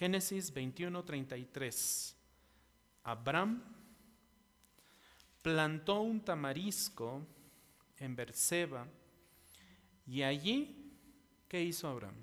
Génesis 0.00 0.50
21, 0.50 1.04
33. 1.04 2.16
Abraham 3.04 3.62
plantó 5.42 6.00
un 6.00 6.22
tamarisco 6.22 7.20
en 7.98 8.16
Berseba 8.16 8.86
y 10.06 10.22
allí, 10.22 10.90
¿qué 11.46 11.62
hizo 11.62 11.86
Abraham? 11.86 12.14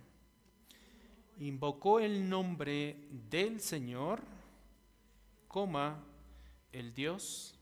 Invocó 1.37 1.99
el 1.99 2.27
nombre 2.27 2.97
del 3.29 3.61
Señor, 3.61 4.23
coma, 5.47 6.03
el 6.71 6.95
Dios 6.95 7.53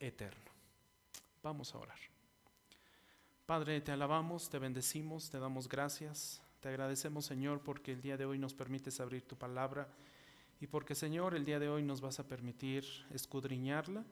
eterno. 0.00 0.50
Vamos 1.44 1.72
a 1.72 1.78
orar. 1.78 2.00
Padre, 3.46 3.80
te 3.80 3.92
alabamos, 3.92 4.50
te 4.50 4.58
bendecimos, 4.58 5.30
te 5.30 5.38
damos 5.38 5.68
gracias. 5.68 6.42
Te 6.66 6.70
agradecemos, 6.70 7.24
Señor, 7.24 7.60
porque 7.60 7.92
el 7.92 8.02
día 8.02 8.16
de 8.16 8.24
hoy 8.24 8.40
nos 8.40 8.52
permites 8.52 8.98
abrir 8.98 9.22
tu 9.22 9.36
palabra 9.36 9.86
y 10.58 10.66
porque, 10.66 10.96
Señor, 10.96 11.36
el 11.36 11.44
día 11.44 11.60
de 11.60 11.68
hoy 11.68 11.84
nos 11.84 12.00
vas 12.00 12.18
a 12.18 12.26
permitir 12.26 12.84
escudriñarla 13.12 14.04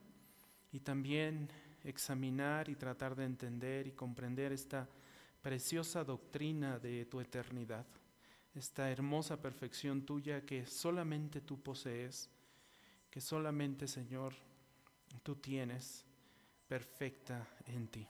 y 0.70 0.78
también 0.78 1.48
examinar 1.82 2.68
y 2.68 2.76
tratar 2.76 3.16
de 3.16 3.24
entender 3.24 3.88
y 3.88 3.90
comprender 3.90 4.52
esta 4.52 4.88
preciosa 5.42 6.04
doctrina 6.04 6.78
de 6.78 7.06
tu 7.06 7.20
eternidad, 7.20 7.86
esta 8.54 8.88
hermosa 8.88 9.42
perfección 9.42 10.06
tuya 10.06 10.46
que 10.46 10.64
solamente 10.64 11.40
tú 11.40 11.60
posees, 11.60 12.30
que 13.10 13.20
solamente, 13.20 13.88
Señor, 13.88 14.32
tú 15.24 15.34
tienes 15.34 16.04
perfecta 16.68 17.48
en 17.66 17.88
ti. 17.88 18.06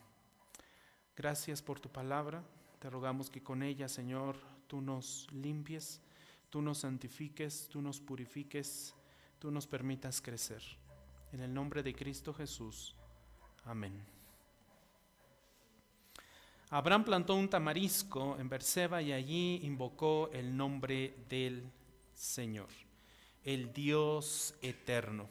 Gracias 1.17 1.63
por 1.63 1.81
tu 1.81 1.89
palabra. 1.89 2.45
Te 2.85 2.91
rogamos 2.91 3.31
que 3.31 3.43
con 3.43 3.63
ella, 3.63 3.89
Señor, 3.89 4.37
tú 4.67 4.83
nos 4.83 5.27
limpies, 5.33 6.03
tú 6.51 6.61
nos 6.61 6.81
santifiques, 6.81 7.67
tú 7.71 7.81
nos 7.81 7.99
purifiques, 7.99 8.95
tú 9.39 9.51
nos 9.51 9.67
permitas 9.67 10.21
crecer. 10.21 10.63
En 11.33 11.41
el 11.41 11.55
nombre 11.55 11.83
de 11.83 11.95
Cristo 11.95 12.35
Jesús. 12.35 12.95
Amén. 13.65 14.05
Abraham 16.69 17.05
plantó 17.05 17.35
un 17.37 17.49
tamarisco 17.49 18.37
en 18.39 18.51
Berseba 18.51 19.01
y 19.01 19.13
allí 19.13 19.61
invocó 19.63 20.29
el 20.35 20.55
nombre 20.55 21.25
del 21.31 21.73
Señor, 22.13 22.69
el 23.45 23.73
Dios 23.73 24.55
eterno. 24.61 25.31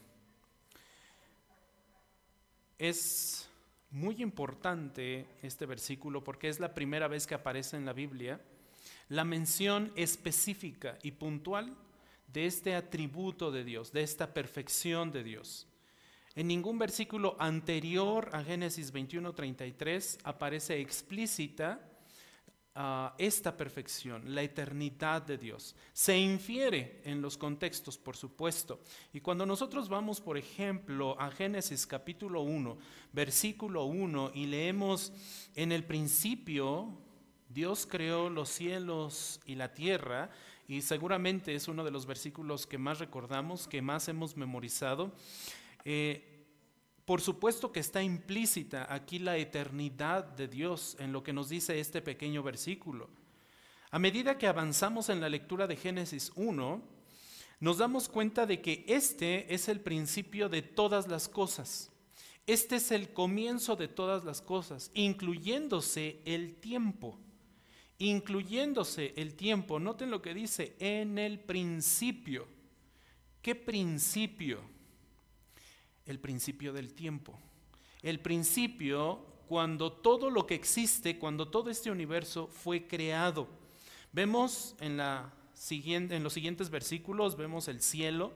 Es 2.79 3.47
muy 3.93 4.23
importante 4.23 5.27
este 5.43 5.67
versículo 5.67 6.23
porque 6.23 6.49
es 6.49 6.59
la 6.59 6.73
primera 6.73 7.07
vez 7.07 7.27
que 7.27 7.35
aparece 7.35 7.77
en 7.77 7.85
la 7.85 7.93
Biblia 7.93 8.41
la 9.07 9.23
mención 9.23 9.91
específica 9.95 10.97
y 11.03 11.11
puntual 11.11 11.75
de 12.27 12.47
este 12.47 12.73
atributo 12.73 13.51
de 13.51 13.63
Dios, 13.63 13.91
de 13.91 14.01
esta 14.01 14.33
perfección 14.33 15.11
de 15.11 15.23
Dios. 15.23 15.67
En 16.33 16.47
ningún 16.47 16.79
versículo 16.79 17.35
anterior 17.39 18.29
a 18.33 18.43
Génesis 18.43 18.91
21:33 18.91 20.17
aparece 20.23 20.79
explícita 20.79 21.79
esta 23.19 23.55
perfección, 23.55 24.33
la 24.33 24.41
eternidad 24.41 25.21
de 25.21 25.37
Dios. 25.37 25.75
Se 25.93 26.17
infiere 26.17 27.01
en 27.03 27.21
los 27.21 27.37
contextos, 27.37 27.97
por 27.97 28.17
supuesto. 28.17 28.79
Y 29.13 29.19
cuando 29.19 29.45
nosotros 29.45 29.89
vamos, 29.89 30.19
por 30.19 30.37
ejemplo, 30.37 31.19
a 31.19 31.29
Génesis 31.29 31.85
capítulo 31.85 32.41
1, 32.41 32.77
versículo 33.11 33.85
1, 33.85 34.31
y 34.33 34.47
leemos, 34.47 35.13
en 35.55 35.71
el 35.71 35.83
principio 35.83 36.97
Dios 37.49 37.85
creó 37.85 38.29
los 38.29 38.49
cielos 38.49 39.39
y 39.45 39.53
la 39.53 39.73
tierra, 39.73 40.31
y 40.67 40.81
seguramente 40.81 41.53
es 41.53 41.67
uno 41.67 41.83
de 41.83 41.91
los 41.91 42.07
versículos 42.07 42.65
que 42.65 42.79
más 42.79 42.97
recordamos, 42.97 43.67
que 43.67 43.83
más 43.83 44.07
hemos 44.07 44.35
memorizado. 44.35 45.11
Eh, 45.85 46.32
por 47.05 47.21
supuesto 47.21 47.71
que 47.71 47.81
está 47.81 48.01
implícita 48.01 48.93
aquí 48.93 49.19
la 49.19 49.37
eternidad 49.37 50.23
de 50.23 50.47
Dios 50.47 50.95
en 50.99 51.11
lo 51.11 51.23
que 51.23 51.33
nos 51.33 51.49
dice 51.49 51.79
este 51.79 52.01
pequeño 52.01 52.43
versículo. 52.43 53.09
A 53.91 53.99
medida 53.99 54.37
que 54.37 54.47
avanzamos 54.47 55.09
en 55.09 55.19
la 55.19 55.29
lectura 55.29 55.67
de 55.67 55.75
Génesis 55.75 56.31
1, 56.35 56.81
nos 57.59 57.77
damos 57.77 58.09
cuenta 58.09 58.45
de 58.45 58.61
que 58.61 58.85
este 58.87 59.53
es 59.53 59.69
el 59.69 59.81
principio 59.81 60.49
de 60.49 60.61
todas 60.61 61.07
las 61.07 61.29
cosas. 61.29 61.91
Este 62.47 62.77
es 62.77 62.91
el 62.91 63.13
comienzo 63.13 63.75
de 63.75 63.87
todas 63.87 64.23
las 64.25 64.41
cosas, 64.41 64.91
incluyéndose 64.93 66.21
el 66.25 66.55
tiempo. 66.55 67.19
Incluyéndose 67.99 69.13
el 69.15 69.35
tiempo. 69.35 69.79
Noten 69.79 70.09
lo 70.09 70.21
que 70.21 70.33
dice 70.33 70.75
en 70.79 71.17
el 71.17 71.39
principio. 71.39 72.47
¿Qué 73.41 73.55
principio? 73.55 74.72
El 76.05 76.19
principio 76.19 76.73
del 76.73 76.93
tiempo. 76.93 77.39
El 78.01 78.19
principio 78.19 79.25
cuando 79.47 79.91
todo 79.91 80.29
lo 80.29 80.47
que 80.47 80.55
existe, 80.55 81.19
cuando 81.19 81.47
todo 81.47 81.69
este 81.69 81.91
universo 81.91 82.47
fue 82.47 82.87
creado. 82.87 83.47
Vemos 84.11 84.75
en, 84.79 84.97
la 84.97 85.33
en 85.69 86.23
los 86.23 86.33
siguientes 86.33 86.69
versículos, 86.69 87.37
vemos 87.37 87.67
el 87.67 87.81
cielo, 87.81 88.33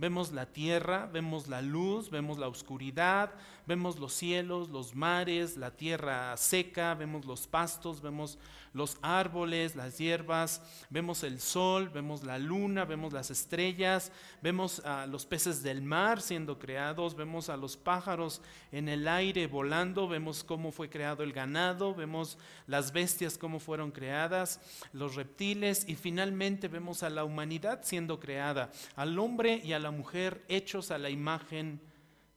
Vemos 0.00 0.32
la 0.32 0.46
tierra, 0.46 1.10
vemos 1.12 1.46
la 1.46 1.60
luz, 1.60 2.08
vemos 2.08 2.38
la 2.38 2.48
oscuridad, 2.48 3.34
vemos 3.66 3.98
los 3.98 4.14
cielos, 4.14 4.70
los 4.70 4.94
mares, 4.94 5.58
la 5.58 5.72
tierra 5.72 6.34
seca, 6.38 6.94
vemos 6.94 7.26
los 7.26 7.46
pastos, 7.46 8.00
vemos 8.00 8.38
los 8.72 8.96
árboles, 9.02 9.76
las 9.76 9.98
hierbas, 9.98 10.62
vemos 10.90 11.22
el 11.22 11.40
sol, 11.40 11.90
vemos 11.90 12.22
la 12.22 12.38
luna, 12.38 12.84
vemos 12.84 13.12
las 13.12 13.30
estrellas, 13.30 14.12
vemos 14.42 14.80
a 14.86 15.06
los 15.06 15.26
peces 15.26 15.62
del 15.62 15.82
mar 15.82 16.22
siendo 16.22 16.58
creados, 16.58 17.14
vemos 17.14 17.48
a 17.48 17.56
los 17.56 17.76
pájaros 17.76 18.40
en 18.72 18.88
el 18.88 19.06
aire 19.06 19.48
volando, 19.48 20.08
vemos 20.08 20.44
cómo 20.44 20.72
fue 20.72 20.88
creado 20.88 21.24
el 21.24 21.32
ganado, 21.32 21.94
vemos 21.94 22.38
las 22.66 22.92
bestias 22.92 23.36
cómo 23.36 23.58
fueron 23.58 23.90
creadas, 23.90 24.60
los 24.92 25.16
reptiles 25.16 25.84
y 25.88 25.96
finalmente 25.96 26.68
vemos 26.68 27.02
a 27.02 27.10
la 27.10 27.24
humanidad 27.24 27.80
siendo 27.82 28.20
creada, 28.20 28.70
al 28.96 29.18
hombre 29.18 29.60
y 29.62 29.72
a 29.72 29.78
la 29.78 29.89
mujer 29.90 30.44
hechos 30.48 30.90
a 30.90 30.98
la 30.98 31.10
imagen 31.10 31.80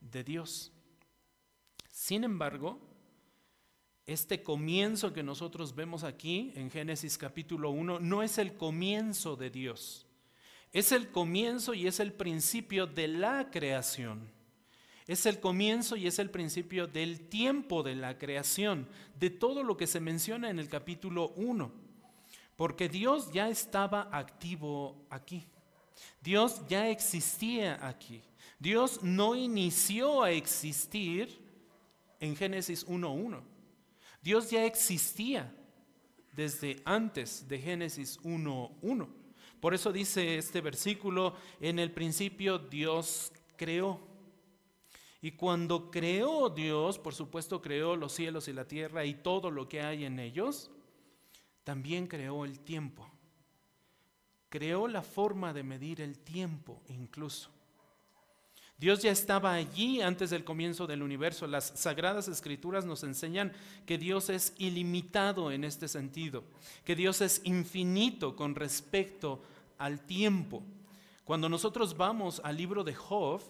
de 0.00 0.24
Dios. 0.24 0.72
Sin 1.90 2.24
embargo, 2.24 2.78
este 4.06 4.42
comienzo 4.42 5.12
que 5.12 5.22
nosotros 5.22 5.74
vemos 5.74 6.04
aquí 6.04 6.52
en 6.56 6.70
Génesis 6.70 7.16
capítulo 7.16 7.70
1 7.70 8.00
no 8.00 8.22
es 8.22 8.36
el 8.38 8.54
comienzo 8.54 9.36
de 9.36 9.50
Dios. 9.50 10.06
Es 10.72 10.92
el 10.92 11.10
comienzo 11.10 11.72
y 11.72 11.86
es 11.86 12.00
el 12.00 12.12
principio 12.12 12.86
de 12.86 13.08
la 13.08 13.50
creación. 13.50 14.30
Es 15.06 15.24
el 15.24 15.38
comienzo 15.38 15.96
y 15.96 16.06
es 16.06 16.18
el 16.18 16.30
principio 16.30 16.86
del 16.86 17.28
tiempo 17.28 17.82
de 17.82 17.94
la 17.94 18.18
creación, 18.18 18.88
de 19.18 19.30
todo 19.30 19.62
lo 19.62 19.76
que 19.76 19.86
se 19.86 20.00
menciona 20.00 20.50
en 20.50 20.58
el 20.58 20.68
capítulo 20.68 21.28
1. 21.36 21.72
Porque 22.56 22.88
Dios 22.88 23.32
ya 23.32 23.48
estaba 23.48 24.08
activo 24.12 25.06
aquí. 25.10 25.46
Dios 26.20 26.66
ya 26.68 26.88
existía 26.88 27.86
aquí. 27.86 28.22
Dios 28.58 29.02
no 29.02 29.34
inició 29.34 30.22
a 30.22 30.30
existir 30.30 31.38
en 32.20 32.34
Génesis 32.34 32.86
1.1. 32.86 33.42
Dios 34.22 34.50
ya 34.50 34.64
existía 34.64 35.54
desde 36.32 36.80
antes 36.84 37.46
de 37.46 37.58
Génesis 37.58 38.18
1.1. 38.22 39.08
Por 39.60 39.74
eso 39.74 39.92
dice 39.92 40.38
este 40.38 40.60
versículo, 40.60 41.34
en 41.60 41.78
el 41.78 41.90
principio 41.90 42.58
Dios 42.58 43.32
creó. 43.56 44.00
Y 45.20 45.32
cuando 45.32 45.90
creó 45.90 46.50
Dios, 46.50 46.98
por 46.98 47.14
supuesto 47.14 47.62
creó 47.62 47.96
los 47.96 48.12
cielos 48.12 48.48
y 48.48 48.52
la 48.52 48.66
tierra 48.66 49.04
y 49.04 49.14
todo 49.14 49.50
lo 49.50 49.68
que 49.68 49.82
hay 49.82 50.04
en 50.04 50.18
ellos, 50.18 50.70
también 51.64 52.06
creó 52.06 52.44
el 52.44 52.60
tiempo 52.60 53.13
creó 54.54 54.86
la 54.86 55.02
forma 55.02 55.52
de 55.52 55.64
medir 55.64 56.00
el 56.00 56.16
tiempo 56.16 56.80
incluso. 56.88 57.50
Dios 58.78 59.02
ya 59.02 59.10
estaba 59.10 59.52
allí 59.52 60.00
antes 60.00 60.30
del 60.30 60.44
comienzo 60.44 60.86
del 60.86 61.02
universo. 61.02 61.48
Las 61.48 61.72
sagradas 61.74 62.28
escrituras 62.28 62.84
nos 62.84 63.02
enseñan 63.02 63.52
que 63.84 63.98
Dios 63.98 64.30
es 64.30 64.54
ilimitado 64.56 65.50
en 65.50 65.64
este 65.64 65.88
sentido, 65.88 66.44
que 66.84 66.94
Dios 66.94 67.20
es 67.20 67.40
infinito 67.42 68.36
con 68.36 68.54
respecto 68.54 69.42
al 69.76 70.06
tiempo. 70.06 70.62
Cuando 71.24 71.48
nosotros 71.48 71.96
vamos 71.96 72.40
al 72.44 72.56
libro 72.56 72.84
de 72.84 72.94
Job, 72.94 73.42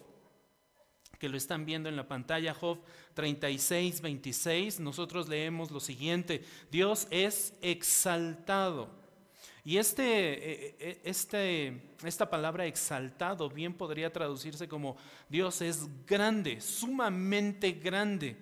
que 1.19 1.29
lo 1.29 1.37
están 1.37 1.67
viendo 1.67 1.87
en 1.87 1.97
la 1.97 2.07
pantalla, 2.07 2.55
Job 2.55 2.79
36, 3.13 4.01
26, 4.01 4.79
nosotros 4.79 5.29
leemos 5.29 5.69
lo 5.69 5.79
siguiente, 5.79 6.43
Dios 6.71 7.05
es 7.11 7.53
exaltado 7.61 9.04
y 9.67 9.79
este, 9.79 10.03
eh, 10.03 10.75
eh, 10.79 11.01
este, 11.05 11.95
esta 12.03 12.29
palabra 12.29 12.67
exaltado 12.67 13.49
bien 13.49 13.73
podría 13.73 14.13
traducirse 14.13 14.67
como 14.67 14.95
Dios 15.27 15.59
es 15.61 15.89
grande, 16.05 16.61
sumamente 16.61 17.71
grande. 17.71 18.37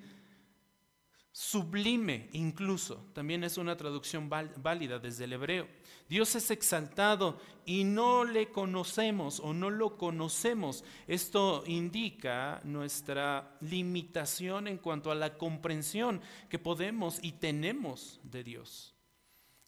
sublime 1.32 2.30
incluso, 2.34 3.08
también 3.14 3.46
es 3.46 3.58
una 3.58 3.78
traducción 3.78 4.30
válida 4.30 5.00
desde 5.00 5.24
el 5.24 5.34
hebreo. 5.34 5.68
Dios 6.10 6.36
es 6.36 6.52
exaltado 6.52 7.40
y 7.66 7.86
no 7.86 8.26
le 8.26 8.50
conocemos 8.50 9.40
o 9.40 9.54
no 9.54 9.70
lo 9.70 9.98
conocemos. 9.98 10.84
Esto 11.08 11.64
indica 11.66 12.60
nuestra 12.66 13.58
limitación 13.62 14.68
en 14.68 14.78
cuanto 14.78 15.10
a 15.10 15.16
la 15.16 15.38
comprensión 15.38 16.22
que 16.50 16.60
podemos 16.60 17.18
y 17.22 17.32
tenemos 17.32 18.20
de 18.24 18.44
Dios. 18.44 18.94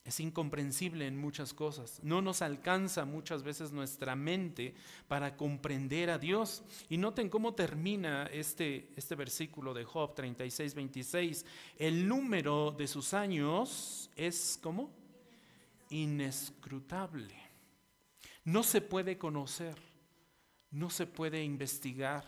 Es 0.06 0.19
incomprensible 0.19 1.07
en 1.07 1.18
muchas 1.18 1.52
cosas. 1.52 2.00
No 2.04 2.22
nos 2.22 2.44
alcanza 2.44 3.06
muchas 3.06 3.42
veces 3.42 3.72
nuestra 3.72 4.16
mente 4.16 4.75
para 5.07 5.36
comprender 5.36 6.12
a 6.12 6.19
Dios. 6.19 6.63
Y 6.90 6.98
noten 6.98 7.28
cómo 7.28 7.56
termina 7.56 8.28
este, 8.28 8.92
este 8.96 9.16
versículo 9.16 9.74
de 9.74 9.84
Job 9.84 10.13
36, 10.13 10.75
26. 10.75 11.46
El 11.80 12.07
número 12.07 12.69
de 12.69 12.86
sus 12.86 13.16
años 13.16 14.12
es 14.16 14.60
como 14.62 14.92
inescrutable. 15.90 17.36
No 18.44 18.62
se 18.62 18.81
puede 18.81 19.18
conocer, 19.18 19.75
no 20.69 20.92
se 20.92 21.07
puede 21.07 21.44
investigar, 21.44 22.25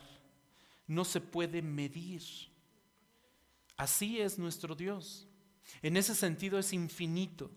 no 0.87 1.05
se 1.05 1.21
puede 1.21 1.61
medir. 1.61 2.23
Así 3.75 4.19
es 4.19 4.39
nuestro 4.39 4.73
Dios. 4.73 5.27
En 5.83 5.95
ese 5.95 6.15
sentido 6.15 6.57
es 6.57 6.73
infinito. 6.73 7.51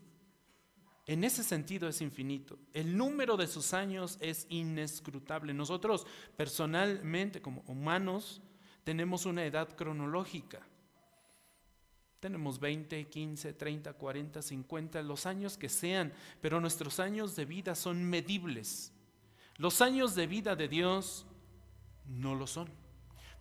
En 1.06 1.24
ese 1.24 1.42
sentido 1.42 1.88
es 1.88 2.00
infinito. 2.00 2.58
El 2.72 2.96
número 2.96 3.36
de 3.36 3.46
sus 3.46 3.74
años 3.74 4.16
es 4.20 4.46
inescrutable. 4.48 5.52
Nosotros 5.54 6.06
personalmente, 6.36 7.42
como 7.42 7.62
humanos, 7.66 8.42
tenemos 8.84 9.26
una 9.26 9.44
edad 9.44 9.74
cronológica. 9.76 10.60
Tenemos 12.20 12.60
20, 12.60 13.08
15, 13.08 13.54
30, 13.54 13.94
40, 13.94 14.42
50, 14.42 15.02
los 15.02 15.24
años 15.24 15.56
que 15.56 15.70
sean, 15.70 16.12
pero 16.40 16.60
nuestros 16.60 17.00
años 17.00 17.34
de 17.34 17.46
vida 17.46 17.74
son 17.74 18.04
medibles. 18.04 18.92
Los 19.56 19.80
años 19.80 20.14
de 20.14 20.26
vida 20.26 20.54
de 20.54 20.68
Dios 20.68 21.26
no 22.06 22.34
lo 22.34 22.46
son 22.46 22.79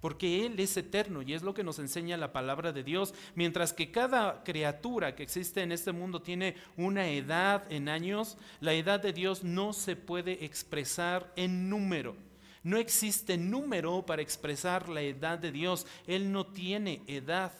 porque 0.02 0.46
Él 0.46 0.60
es 0.60 0.78
eterno 0.78 1.22
y 1.22 1.34
es 1.34 1.44
lo 1.44 1.54
que 1.54 1.64
nos 1.64 1.80
enseña 1.80 2.18
la 2.18 2.32
palabra 2.32 2.72
de 2.72 2.84
Dios. 2.84 3.14
Mientras 3.36 3.74
que 3.74 3.92
cada 3.92 4.44
criatura 4.44 5.16
que 5.16 5.24
existe 5.24 5.62
en 5.62 5.72
este 5.72 5.92
mundo 5.92 6.22
tiene 6.22 6.56
una 6.78 7.08
edad 7.10 7.70
en 7.72 7.90
años, 7.90 8.38
la 8.62 8.74
edad 8.74 9.00
de 9.00 9.14
Dios 9.14 9.44
no 9.44 9.74
se 9.74 9.96
puede 9.96 10.46
expresar 10.46 11.32
en 11.36 11.70
número. 11.70 12.16
No 12.64 12.78
existe 12.78 13.38
número 13.38 14.06
para 14.06 14.22
expresar 14.22 14.90
la 14.90 15.02
edad 15.02 15.40
de 15.40 15.52
Dios. 15.52 15.86
Él 16.08 16.32
no 16.32 16.46
tiene 16.48 17.02
edad. 17.08 17.52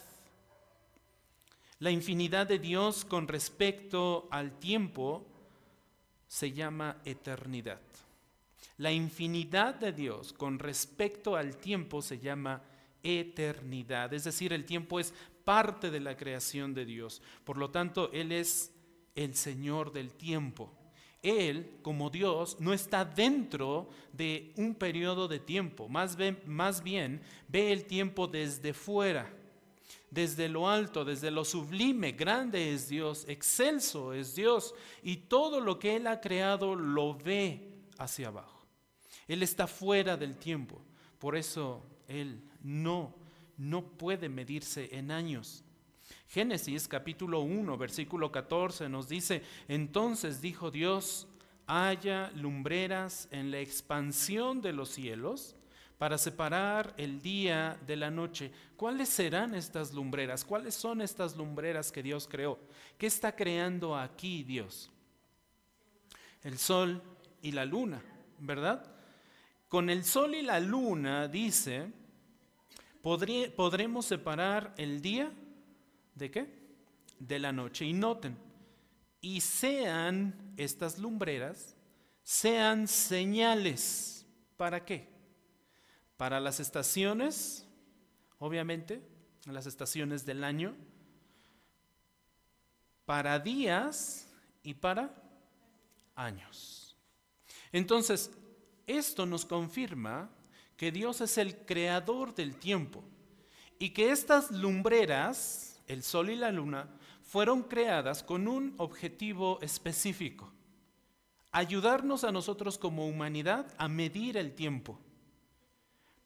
La 1.78 1.90
infinidad 1.90 2.46
de 2.46 2.58
Dios 2.58 3.04
con 3.04 3.26
respecto 3.26 4.28
al 4.30 4.58
tiempo 4.58 5.26
se 6.28 6.52
llama 6.52 6.98
eternidad. 7.04 7.80
La 8.80 8.90
infinidad 8.90 9.74
de 9.74 9.92
Dios 9.92 10.32
con 10.32 10.58
respecto 10.58 11.36
al 11.36 11.58
tiempo 11.58 12.00
se 12.00 12.18
llama 12.18 12.62
eternidad, 13.02 14.14
es 14.14 14.24
decir, 14.24 14.54
el 14.54 14.64
tiempo 14.64 14.98
es 14.98 15.12
parte 15.44 15.90
de 15.90 16.00
la 16.00 16.16
creación 16.16 16.72
de 16.72 16.86
Dios. 16.86 17.20
Por 17.44 17.58
lo 17.58 17.68
tanto, 17.68 18.10
Él 18.10 18.32
es 18.32 18.74
el 19.14 19.34
Señor 19.34 19.92
del 19.92 20.14
tiempo. 20.14 20.72
Él, 21.22 21.76
como 21.82 22.08
Dios, 22.08 22.56
no 22.58 22.72
está 22.72 23.04
dentro 23.04 23.90
de 24.14 24.54
un 24.56 24.74
periodo 24.74 25.28
de 25.28 25.40
tiempo, 25.40 25.86
más 25.86 26.16
bien, 26.16 26.40
más 26.46 26.82
bien 26.82 27.20
ve 27.48 27.72
el 27.72 27.84
tiempo 27.84 28.28
desde 28.28 28.72
fuera, 28.72 29.30
desde 30.10 30.48
lo 30.48 30.70
alto, 30.70 31.04
desde 31.04 31.30
lo 31.30 31.44
sublime. 31.44 32.12
Grande 32.12 32.72
es 32.72 32.88
Dios, 32.88 33.26
excelso 33.28 34.14
es 34.14 34.34
Dios, 34.34 34.74
y 35.02 35.18
todo 35.18 35.60
lo 35.60 35.78
que 35.78 35.96
Él 35.96 36.06
ha 36.06 36.22
creado 36.22 36.74
lo 36.74 37.14
ve 37.14 37.74
hacia 37.98 38.28
abajo. 38.28 38.59
Él 39.30 39.44
está 39.44 39.68
fuera 39.68 40.16
del 40.16 40.34
tiempo. 40.34 40.82
Por 41.20 41.36
eso 41.36 41.86
Él 42.08 42.42
no, 42.64 43.14
no 43.56 43.84
puede 43.84 44.28
medirse 44.28 44.88
en 44.90 45.12
años. 45.12 45.62
Génesis 46.26 46.88
capítulo 46.88 47.38
1, 47.38 47.78
versículo 47.78 48.32
14 48.32 48.88
nos 48.88 49.08
dice, 49.08 49.44
entonces 49.68 50.40
dijo 50.40 50.72
Dios, 50.72 51.28
haya 51.68 52.32
lumbreras 52.34 53.28
en 53.30 53.52
la 53.52 53.60
expansión 53.60 54.60
de 54.60 54.72
los 54.72 54.88
cielos 54.88 55.54
para 55.96 56.18
separar 56.18 56.92
el 56.96 57.22
día 57.22 57.78
de 57.86 57.94
la 57.94 58.10
noche. 58.10 58.50
¿Cuáles 58.74 59.10
serán 59.10 59.54
estas 59.54 59.92
lumbreras? 59.94 60.44
¿Cuáles 60.44 60.74
son 60.74 61.02
estas 61.02 61.36
lumbreras 61.36 61.92
que 61.92 62.02
Dios 62.02 62.26
creó? 62.28 62.58
¿Qué 62.98 63.06
está 63.06 63.36
creando 63.36 63.96
aquí 63.96 64.42
Dios? 64.42 64.90
El 66.42 66.58
sol 66.58 67.00
y 67.42 67.52
la 67.52 67.64
luna, 67.64 68.02
¿verdad? 68.40 68.96
Con 69.70 69.88
el 69.88 70.04
sol 70.04 70.34
y 70.34 70.42
la 70.42 70.58
luna, 70.58 71.28
dice, 71.28 71.92
podremos 73.02 74.04
separar 74.04 74.74
el 74.76 75.00
día 75.00 75.32
de 76.16 76.30
qué? 76.32 76.52
De 77.20 77.38
la 77.38 77.52
noche. 77.52 77.84
Y 77.84 77.92
noten, 77.92 78.36
y 79.20 79.40
sean 79.40 80.54
estas 80.56 80.98
lumbreras, 80.98 81.76
sean 82.24 82.88
señales. 82.88 84.26
¿Para 84.56 84.84
qué? 84.84 85.08
Para 86.16 86.40
las 86.40 86.58
estaciones, 86.58 87.64
obviamente, 88.40 89.00
las 89.46 89.66
estaciones 89.66 90.26
del 90.26 90.42
año, 90.42 90.74
para 93.04 93.38
días 93.38 94.28
y 94.64 94.74
para 94.74 95.14
años. 96.16 96.96
Entonces, 97.70 98.32
esto 98.98 99.26
nos 99.26 99.44
confirma 99.44 100.30
que 100.76 100.92
Dios 100.92 101.20
es 101.20 101.38
el 101.38 101.56
creador 101.66 102.34
del 102.34 102.56
tiempo 102.56 103.04
y 103.78 103.90
que 103.90 104.10
estas 104.10 104.50
lumbreras, 104.50 105.80
el 105.86 106.02
sol 106.02 106.30
y 106.30 106.36
la 106.36 106.50
luna, 106.50 106.88
fueron 107.22 107.62
creadas 107.62 108.22
con 108.22 108.48
un 108.48 108.74
objetivo 108.78 109.58
específico, 109.62 110.52
ayudarnos 111.52 112.24
a 112.24 112.32
nosotros 112.32 112.78
como 112.78 113.06
humanidad 113.06 113.72
a 113.78 113.88
medir 113.88 114.36
el 114.36 114.54
tiempo. 114.54 114.98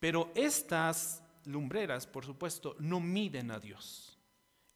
Pero 0.01 0.31
estas 0.35 1.23
lumbreras, 1.45 2.07
por 2.07 2.25
supuesto, 2.25 2.77
no 2.79 3.01
miden 3.01 3.51
a 3.51 3.59
Dios. 3.59 4.19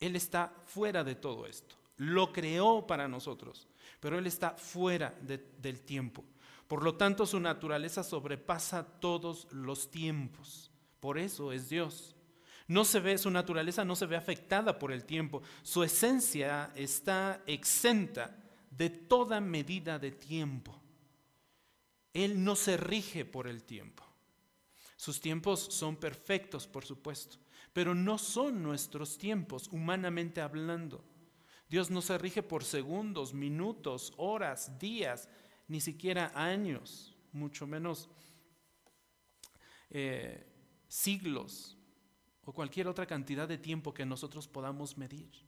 Él 0.01 0.17
está 0.17 0.53
fuera 0.65 1.05
de 1.05 1.15
todo 1.15 1.47
esto. 1.47 1.77
Lo 1.97 2.33
creó 2.33 2.87
para 2.87 3.09
nosotros, 3.09 3.67
pero 4.01 4.19
Él 4.19 4.27
está 4.27 4.51
fuera 4.53 5.15
del 5.21 5.81
tiempo. 5.81 6.25
Por 6.69 6.85
lo 6.85 6.95
tanto, 6.95 7.27
su 7.27 7.41
naturaleza 7.41 8.05
sobrepasa 8.05 8.85
todos 8.85 9.49
los 9.51 9.91
tiempos. 9.91 10.71
Por 11.01 11.19
eso 11.19 11.51
es 11.51 11.71
Dios. 11.71 12.15
No 12.67 12.85
se 12.85 13.01
ve, 13.01 13.17
su 13.17 13.31
naturaleza 13.31 13.87
no 13.87 13.97
se 13.97 14.05
ve 14.05 14.17
afectada 14.17 14.79
por 14.79 14.93
el 14.93 15.05
tiempo. 15.05 15.43
Su 15.63 15.83
esencia 15.83 16.71
está 16.77 17.43
exenta 17.47 18.37
de 18.71 18.91
toda 18.91 19.41
medida 19.41 19.99
de 19.99 20.11
tiempo. 20.11 20.79
Él 22.13 22.45
no 22.45 22.55
se 22.55 22.77
rige 22.77 23.25
por 23.25 23.49
el 23.49 23.63
tiempo. 23.63 24.05
Sus 24.97 25.21
tiempos 25.23 25.61
son 25.61 25.97
perfectos, 25.97 26.67
por 26.67 26.85
supuesto, 26.85 27.39
pero 27.73 27.95
no 27.95 28.19
son 28.19 28.63
nuestros 28.63 29.17
tiempos, 29.17 29.69
humanamente 29.69 30.43
hablando. 30.43 31.03
Dios 31.71 31.91
no 31.91 32.03
se 32.03 32.19
rige 32.19 32.43
por 32.43 32.65
segundos, 32.65 33.33
minutos, 33.33 34.13
horas, 34.17 34.79
días 34.79 35.29
ni 35.69 35.81
siquiera 35.81 36.33
años, 36.35 37.17
mucho 37.33 37.67
menos 37.67 38.11
eh, 39.91 40.47
siglos 40.89 41.79
o 42.43 42.53
cualquier 42.53 42.89
otra 42.89 43.07
cantidad 43.07 43.47
de 43.47 43.59
tiempo 43.59 43.95
que 43.95 44.07
nosotros 44.07 44.49
podamos 44.49 44.97
medir. 44.97 45.48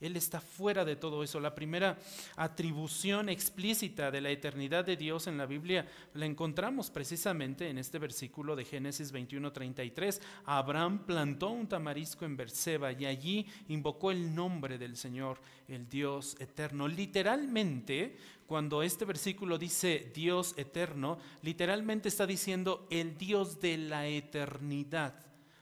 Él 0.00 0.16
está 0.16 0.40
fuera 0.40 0.84
de 0.84 0.96
todo 0.96 1.22
eso. 1.22 1.40
La 1.40 1.54
primera 1.54 1.98
atribución 2.36 3.28
explícita 3.28 4.10
de 4.10 4.20
la 4.20 4.30
eternidad 4.30 4.84
de 4.84 4.96
Dios 4.96 5.26
en 5.26 5.36
la 5.36 5.46
Biblia 5.46 5.86
la 6.14 6.26
encontramos 6.26 6.90
precisamente 6.90 7.68
en 7.68 7.78
este 7.78 7.98
versículo 7.98 8.56
de 8.56 8.64
Génesis 8.64 9.12
21:33. 9.12 10.20
Abraham 10.46 11.04
plantó 11.04 11.50
un 11.50 11.68
tamarisco 11.68 12.24
en 12.24 12.36
Berseba 12.36 12.92
y 12.92 13.04
allí 13.04 13.46
invocó 13.68 14.10
el 14.10 14.34
nombre 14.34 14.78
del 14.78 14.96
Señor, 14.96 15.38
el 15.68 15.88
Dios 15.88 16.36
eterno. 16.40 16.88
Literalmente, 16.88 18.16
cuando 18.46 18.82
este 18.82 19.04
versículo 19.04 19.58
dice 19.58 20.10
Dios 20.14 20.54
eterno, 20.56 21.18
literalmente 21.42 22.08
está 22.08 22.26
diciendo 22.26 22.86
el 22.90 23.16
Dios 23.18 23.60
de 23.60 23.76
la 23.76 24.06
eternidad. 24.06 25.14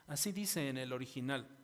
Así 0.06 0.32
dice 0.32 0.68
en 0.68 0.78
el 0.78 0.92
original. 0.92 1.57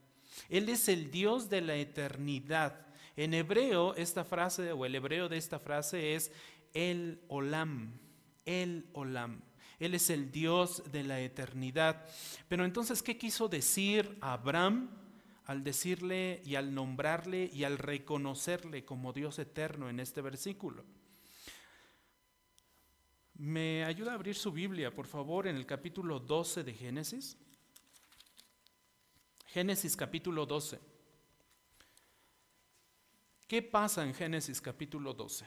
Él 0.49 0.69
es 0.69 0.89
el 0.89 1.11
Dios 1.11 1.49
de 1.49 1.61
la 1.61 1.77
eternidad. 1.77 2.87
En 3.17 3.35
hebreo, 3.35 3.95
esta 3.95 4.25
frase, 4.25 4.73
o 4.73 4.85
el 4.85 4.95
hebreo 4.95 5.29
de 5.29 5.37
esta 5.37 5.59
frase 5.59 6.15
es 6.15 6.33
el 6.73 7.21
Olam, 7.29 7.99
el 8.45 8.89
Olam. 8.93 9.43
Él 9.79 9.95
es 9.95 10.11
el 10.11 10.31
Dios 10.31 10.83
de 10.91 11.05
la 11.05 11.21
eternidad. 11.21 12.05
Pero 12.49 12.65
entonces, 12.65 13.03
¿qué 13.03 13.17
quiso 13.19 13.49
decir 13.49 14.17
Abraham 14.21 14.91
al 15.47 15.63
decirle 15.63 16.43
y 16.45 16.55
al 16.55 16.75
nombrarle 16.75 17.51
y 17.53 17.65
al 17.65 17.79
reconocerle 17.79 18.85
como 18.85 19.13
Dios 19.13 19.39
eterno 19.39 19.91
en 19.91 20.01
este 20.01 20.21
versículo. 20.21 20.85
¿Me 23.35 23.85
ayuda 23.85 24.13
a 24.13 24.15
abrir 24.15 24.37
su 24.37 24.53
Biblia, 24.53 24.95
por 24.95 25.07
favor, 25.07 25.47
en 25.47 25.57
el 25.57 25.67
capítulo 25.67 26.21
12 26.21 26.65
de 26.65 26.73
Génesis? 26.73 27.37
Génesis 29.55 29.97
capítulo 29.97 30.47
12. 30.47 30.81
¿Qué 33.47 33.63
pasa 33.63 34.03
en 34.03 34.13
Génesis 34.13 34.61
capítulo 34.61 35.15
12? 35.15 35.47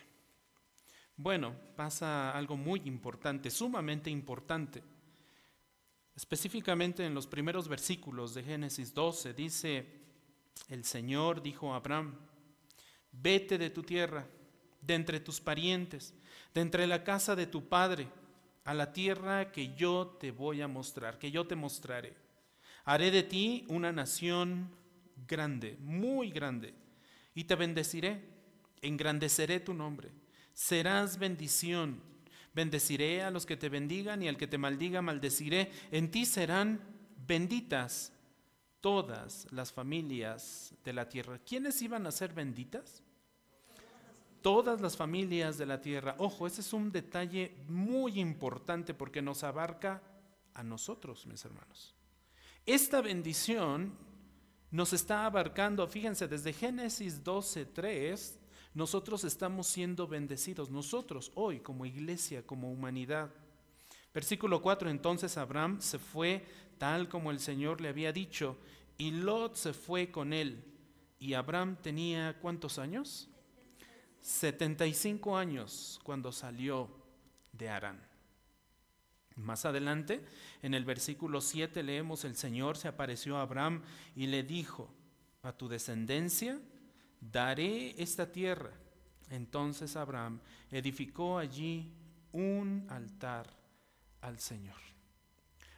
Bueno, 1.18 1.54
pasa 1.76 2.32
algo 2.32 2.56
muy 2.56 2.84
importante, 2.86 3.52
sumamente 3.52 4.10
importante. 4.10 4.82
Específicamente 6.16 7.06
en 7.06 7.14
los 7.14 7.28
primeros 7.28 7.68
versículos 7.68 8.34
de 8.34 8.44
Génesis 8.44 8.94
12 8.94 9.34
dice, 9.34 9.86
el 10.70 10.86
Señor 10.86 11.42
dijo 11.42 11.74
a 11.74 11.76
Abraham, 11.76 12.18
vete 13.12 13.58
de 13.58 13.72
tu 13.72 13.84
tierra, 13.84 14.26
de 14.80 14.96
entre 14.96 15.20
tus 15.20 15.42
parientes, 15.42 16.14
de 16.54 16.62
entre 16.62 16.88
la 16.88 17.04
casa 17.04 17.36
de 17.36 17.48
tu 17.48 17.68
padre, 17.68 18.08
a 18.64 18.74
la 18.74 18.94
tierra 18.94 19.52
que 19.52 19.76
yo 19.76 20.16
te 20.18 20.32
voy 20.32 20.62
a 20.62 20.70
mostrar, 20.70 21.20
que 21.20 21.30
yo 21.30 21.46
te 21.46 21.58
mostraré. 21.58 22.27
Haré 22.88 23.12
de 23.12 23.22
ti 23.22 23.66
una 23.68 23.92
nación 23.92 24.72
grande, 25.28 25.78
muy 25.82 26.32
grande, 26.32 26.74
y 27.36 27.44
te 27.44 27.54
bendeciré, 27.54 28.24
engrandeceré 28.82 29.60
tu 29.60 29.76
nombre, 29.76 30.10
serás 30.54 31.20
bendición 31.20 32.02
Bendeciré 32.58 33.22
a 33.22 33.30
los 33.30 33.46
que 33.46 33.56
te 33.56 33.70
bendigan 33.70 34.24
y 34.24 34.28
al 34.28 34.36
que 34.36 34.48
te 34.48 34.58
maldiga 34.58 35.04
maldeciré. 35.04 35.72
En 35.92 36.10
ti 36.10 36.26
serán 36.26 36.82
benditas 37.28 38.12
todas 38.82 39.46
las 39.52 39.72
familias 39.72 40.74
de 40.84 40.92
la 40.92 41.08
tierra. 41.08 41.38
¿Quiénes 41.38 41.80
iban 41.84 42.08
a 42.08 42.12
ser 42.12 42.34
benditas? 42.34 43.04
Todas 44.42 44.82
las 44.82 44.98
familias 44.98 45.60
de 45.60 45.68
la 45.68 45.82
tierra. 45.82 46.16
Ojo, 46.18 46.48
ese 46.48 46.62
es 46.62 46.74
un 46.74 46.92
detalle 46.92 47.56
muy 47.68 48.20
importante 48.20 48.96
porque 48.96 49.22
nos 49.22 49.44
abarca 49.44 50.02
a 50.56 50.64
nosotros, 50.64 51.28
mis 51.28 51.46
hermanos. 51.46 51.97
Esta 52.68 53.00
bendición 53.00 53.94
nos 54.72 54.92
está 54.92 55.26
abarcando, 55.26 55.88
fíjense, 55.88 56.28
desde 56.28 56.52
Génesis 56.52 57.24
12.3 57.24 58.36
nosotros 58.74 59.24
estamos 59.24 59.68
siendo 59.68 60.06
bendecidos, 60.06 60.70
nosotros 60.70 61.32
hoy 61.36 61.62
como 61.62 61.86
iglesia, 61.86 62.46
como 62.46 62.70
humanidad. 62.70 63.30
Versículo 64.14 64.62
4, 64.62 64.90
entonces 64.90 65.38
Abraham 65.38 65.80
se 65.80 65.98
fue 65.98 66.46
tal 66.78 67.08
como 67.08 67.32
el 67.32 67.40
Señor 67.40 67.80
le 67.80 67.88
había 67.88 68.12
dicho, 68.12 68.58
y 68.98 69.12
Lot 69.12 69.56
se 69.56 69.72
fue 69.72 70.12
con 70.12 70.34
él. 70.34 70.62
Y 71.22 71.36
Abraham 71.36 71.78
tenía 71.82 72.38
cuántos 72.42 72.80
años? 72.80 73.30
75 74.20 75.38
años 75.38 76.02
cuando 76.04 76.34
salió 76.34 76.90
de 77.54 77.70
Arán. 77.70 78.07
Más 79.38 79.66
adelante, 79.66 80.26
en 80.64 80.74
el 80.74 80.84
versículo 80.84 81.42
7 81.42 81.84
leemos, 81.84 82.26
el 82.26 82.36
Señor 82.36 82.76
se 82.76 82.88
apareció 82.88 83.38
a 83.38 83.44
Abraham 83.44 83.84
y 84.16 84.28
le 84.28 84.44
dijo, 84.44 84.90
a 85.44 85.54
tu 85.54 85.68
descendencia 85.68 86.60
daré 87.22 88.02
esta 88.02 88.32
tierra. 88.32 88.72
Entonces 89.30 89.96
Abraham 89.96 90.40
edificó 90.72 91.38
allí 91.38 91.94
un 92.32 92.88
altar 92.90 93.48
al 94.22 94.40
Señor. 94.40 94.76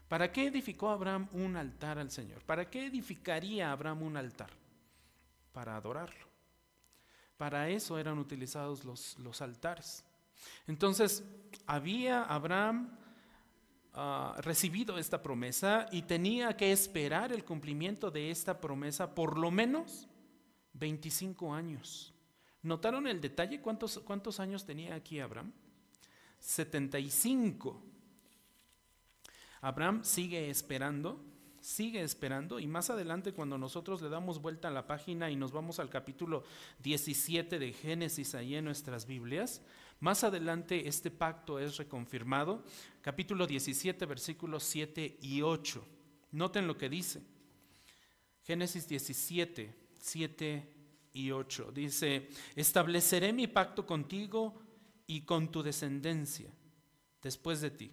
¿Para 0.07 0.31
qué 0.31 0.47
edificó 0.47 0.89
Abraham 0.89 1.27
un 1.33 1.55
altar 1.55 1.99
al 1.99 2.09
Señor? 2.09 2.43
¿Para 2.45 2.69
qué 2.69 2.87
edificaría 2.87 3.71
Abraham 3.71 4.03
un 4.03 4.17
altar? 4.17 4.49
Para 5.51 5.75
adorarlo. 5.75 6.27
Para 7.37 7.69
eso 7.69 7.99
eran 7.99 8.17
utilizados 8.17 8.83
los, 8.85 9.19
los 9.19 9.41
altares. 9.41 10.03
Entonces, 10.67 11.23
había 11.67 12.23
Abraham 12.23 12.97
recibido 14.37 14.97
esta 14.97 15.21
promesa 15.21 15.87
y 15.91 16.03
tenía 16.03 16.55
que 16.55 16.71
esperar 16.71 17.31
el 17.33 17.43
cumplimiento 17.43 18.11
de 18.11 18.31
esta 18.31 18.59
promesa 18.59 19.13
por 19.13 19.37
lo 19.37 19.51
menos 19.51 20.07
25 20.73 21.53
años. 21.53 22.13
¿Notaron 22.61 23.07
el 23.07 23.21
detalle? 23.21 23.61
¿Cuántos, 23.61 23.99
cuántos 23.99 24.39
años 24.39 24.65
tenía 24.65 24.95
aquí 24.95 25.19
Abraham? 25.19 25.51
75. 26.39 27.81
Abraham 29.61 30.03
sigue 30.03 30.49
esperando, 30.49 31.21
sigue 31.59 32.01
esperando 32.01 32.59
y 32.59 32.67
más 32.67 32.89
adelante 32.89 33.33
cuando 33.33 33.57
nosotros 33.57 34.01
le 34.01 34.09
damos 34.09 34.41
vuelta 34.41 34.69
a 34.69 34.71
la 34.71 34.87
página 34.87 35.29
y 35.29 35.35
nos 35.35 35.51
vamos 35.51 35.79
al 35.79 35.89
capítulo 35.89 36.43
17 36.81 37.59
de 37.59 37.73
Génesis 37.73 38.35
ahí 38.35 38.55
en 38.55 38.65
nuestras 38.65 39.05
Biblias, 39.05 39.61
más 39.99 40.23
adelante 40.23 40.87
este 40.87 41.11
pacto 41.11 41.59
es 41.59 41.77
reconfirmado, 41.77 42.63
capítulo 43.01 43.45
17 43.45 44.05
versículos 44.05 44.63
7 44.63 45.17
y 45.21 45.41
8. 45.41 45.85
Noten 46.31 46.67
lo 46.67 46.77
que 46.77 46.89
dice. 46.89 47.21
Génesis 48.43 48.87
17 48.87 49.75
7 49.99 50.73
y 51.13 51.31
8. 51.31 51.71
Dice, 51.73 52.29
estableceré 52.55 53.33
mi 53.33 53.47
pacto 53.47 53.85
contigo 53.85 54.61
y 55.05 55.21
con 55.21 55.51
tu 55.51 55.61
descendencia 55.63 56.51
después 57.21 57.61
de 57.61 57.71
ti, 57.71 57.91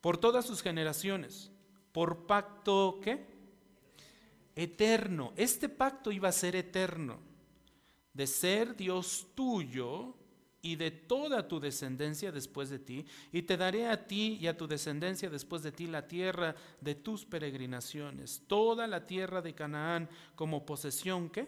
por 0.00 0.18
todas 0.18 0.44
sus 0.44 0.62
generaciones, 0.62 1.50
por 1.92 2.26
pacto 2.26 3.00
¿qué? 3.02 3.26
Eterno. 4.54 5.32
Este 5.36 5.68
pacto 5.68 6.12
iba 6.12 6.28
a 6.28 6.32
ser 6.32 6.56
eterno, 6.56 7.18
de 8.12 8.26
ser 8.26 8.76
Dios 8.76 9.28
tuyo 9.34 10.14
y 10.66 10.74
de 10.74 10.90
toda 10.90 11.46
tu 11.46 11.60
descendencia 11.60 12.32
después 12.32 12.68
de 12.70 12.80
ti, 12.80 13.06
y 13.30 13.42
te 13.42 13.56
daré 13.56 13.86
a 13.86 14.08
ti 14.08 14.36
y 14.40 14.48
a 14.48 14.56
tu 14.56 14.66
descendencia 14.66 15.30
después 15.30 15.62
de 15.62 15.70
ti 15.70 15.86
la 15.86 16.08
tierra 16.08 16.56
de 16.80 16.96
tus 16.96 17.24
peregrinaciones, 17.24 18.42
toda 18.48 18.88
la 18.88 19.06
tierra 19.06 19.40
de 19.42 19.54
Canaán 19.54 20.08
como 20.34 20.66
posesión, 20.66 21.30
¿qué? 21.30 21.46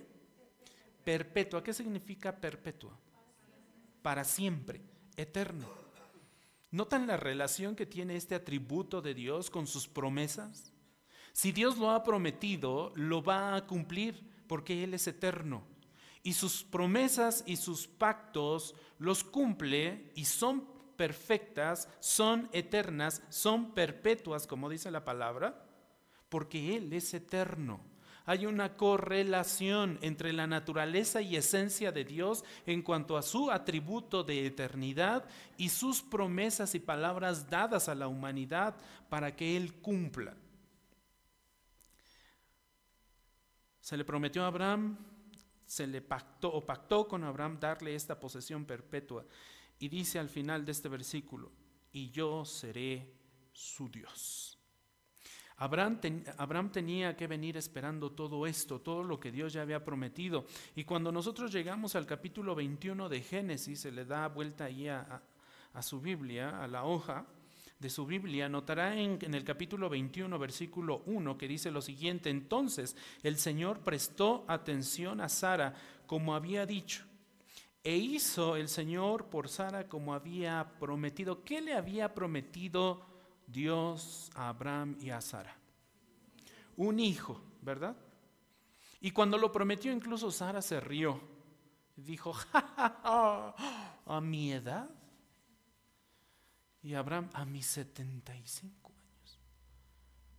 Perpetua. 1.02 1.64
¿Qué 1.64 1.75
significa 1.75 2.37
perpetua? 2.37 2.96
Para 4.02 4.22
siempre, 4.22 4.82
eterno. 5.16 5.66
¿Notan 6.70 7.08
la 7.08 7.16
relación 7.16 7.75
que 7.75 7.87
tiene 7.87 8.14
este 8.14 8.37
atributo 8.37 9.02
de 9.02 9.14
Dios 9.14 9.50
con 9.50 9.66
sus 9.66 9.88
promesas? 9.88 10.72
Si 11.32 11.50
Dios 11.50 11.76
lo 11.76 11.90
ha 11.90 12.04
prometido, 12.04 12.92
lo 12.94 13.20
va 13.20 13.56
a 13.56 13.66
cumplir 13.66 14.22
porque 14.46 14.84
Él 14.84 14.94
es 14.94 15.08
eterno 15.08 15.64
y 16.22 16.32
sus 16.32 16.64
promesas 16.64 17.44
y 17.46 17.56
sus 17.56 17.87
pactos 17.87 18.75
los 18.98 19.25
cumple 19.25 20.12
y 20.14 20.25
son 20.25 20.66
perfectas, 20.96 21.88
son 22.00 22.48
eternas, 22.52 23.22
son 23.28 23.72
perpetuas, 23.72 24.46
como 24.46 24.68
dice 24.68 24.90
la 24.90 25.04
palabra, 25.04 25.64
porque 26.28 26.76
Él 26.76 26.92
es 26.92 27.14
eterno. 27.14 27.80
Hay 28.26 28.44
una 28.44 28.76
correlación 28.76 29.98
entre 30.02 30.34
la 30.34 30.46
naturaleza 30.46 31.22
y 31.22 31.37
esencia 31.37 31.92
de 31.92 32.04
Dios 32.04 32.44
en 32.66 32.82
cuanto 32.82 33.16
a 33.16 33.22
su 33.22 33.50
atributo 33.50 34.22
de 34.22 34.44
eternidad 34.44 35.25
y 35.56 35.70
sus 35.70 36.02
promesas 36.02 36.75
y 36.75 36.78
palabras 36.78 37.48
dadas 37.48 37.88
a 37.88 37.94
la 37.94 38.06
humanidad 38.06 38.76
para 39.08 39.34
que 39.34 39.56
Él 39.56 39.72
cumpla. 39.76 40.34
Se 43.80 43.96
le 43.96 44.04
prometió 44.04 44.44
a 44.44 44.48
Abraham 44.48 44.98
se 45.68 45.87
le 45.87 46.00
pactó 46.00 46.50
o 46.50 46.64
pactó 46.64 47.06
con 47.06 47.22
Abraham 47.25 47.60
darle 47.60 47.94
esta 47.94 48.18
posesión 48.18 48.64
perpetua. 48.64 49.25
Y 49.78 49.88
dice 49.88 50.18
al 50.18 50.30
final 50.30 50.64
de 50.64 50.72
este 50.72 50.88
versículo, 50.88 51.52
y 51.92 52.10
yo 52.10 52.44
seré 52.46 53.12
su 53.52 53.88
Dios. 53.90 54.58
Abraham, 55.58 56.00
Abraham, 56.38 56.72
tenía 56.72 57.16
que 57.16 57.26
venir 57.26 57.56
esperando 57.58 58.12
todo 58.12 58.46
esto, 58.46 58.80
todo 58.80 59.02
lo 59.02 59.20
que 59.20 59.30
Dios 59.30 59.52
ya 59.52 59.62
había 59.62 59.84
prometido. 59.84 60.46
Y 60.75 60.84
cuando 60.84 61.12
nosotros 61.12 61.52
llegamos 61.52 61.94
al 61.96 62.06
capítulo 62.06 62.54
21 62.54 63.08
de 63.08 63.20
Génesis, 63.20 63.80
se 63.80 63.92
le 63.92 64.04
da 64.06 64.28
vuelta 64.28 64.64
ahí 64.64 64.88
a 64.88 65.22
su 65.80 66.00
Biblia, 66.00 66.62
a 66.62 66.66
la 66.66 66.84
hoja, 66.84 67.26
de 67.78 67.90
su 67.90 68.06
Biblia, 68.06 68.49
notará 68.49 68.97
en, 68.99 69.18
el 69.23 69.44
capítulo 69.44 69.88
21, 69.88 70.37
versículo 70.38 71.02
1, 71.06 71.38
que 71.38 71.47
dice 71.47 71.70
lo 71.70 71.80
siguiente, 71.80 72.28
entonces 72.28 72.97
el 73.23 73.38
Señor 73.38 73.80
prestó 73.80 74.44
atención 74.49 75.20
a 75.20 75.28
Sara 75.28 75.75
como 76.06 76.35
había 76.35 76.66
dicho, 76.66 77.04
e 77.85 77.97
hizo 77.97 78.56
el 78.56 78.68
Señor 78.68 79.26
por 79.26 79.49
Sara 79.49 79.88
como 79.88 80.12
había 80.12 80.73
prometido. 80.80 81.44
¿Qué 81.44 81.61
le 81.61 81.75
había 81.75 82.14
prometido 82.14 83.06
Dios 83.47 84.30
a 84.35 84.49
Abraham 84.49 84.97
y 85.00 85.11
a 85.11 85.20
Sara? 85.20 85.56
Un 86.76 86.99
hijo, 86.99 87.40
¿verdad? 87.62 87.97
Y 89.00 89.12
cuando 89.12 89.38
lo 89.38 89.52
prometió, 89.52 89.92
incluso 89.92 90.30
Sara 90.30 90.61
se 90.61 90.80
rió. 90.80 91.20
Dijo, 91.94 92.35
a 92.52 94.20
mi 94.23 94.52
edad 94.52 94.97
y 96.82 96.94
Abraham, 96.94 97.28
a 97.32 97.44
mis 97.44 97.66
75 97.66 98.92
años. 98.92 99.38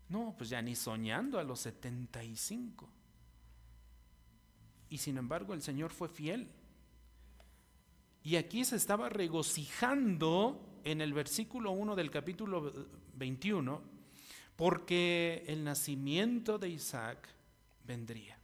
No, 0.08 0.36
pues 0.38 0.50
ya 0.50 0.62
ni 0.62 0.76
soñando 0.76 1.40
a 1.40 1.44
los 1.44 1.60
75. 1.60 2.90
Y 4.90 4.98
sin 4.98 5.18
embargo 5.18 5.54
el 5.54 5.62
Señor 5.62 5.92
fue 5.92 6.10
fiel. 6.10 6.50
Y 8.24 8.36
aquí 8.36 8.66
se 8.66 8.76
estaba 8.76 9.10
regocijando 9.10 10.80
en 10.84 11.02
el 11.02 11.14
versículo 11.14 11.72
1 11.72 11.96
del 11.96 12.12
capítulo 12.12 12.74
21, 13.16 13.82
porque 14.56 15.44
el 15.48 15.64
nacimiento 15.64 16.58
de 16.58 16.70
Isaac 16.70 17.30
vendría. 17.86 18.38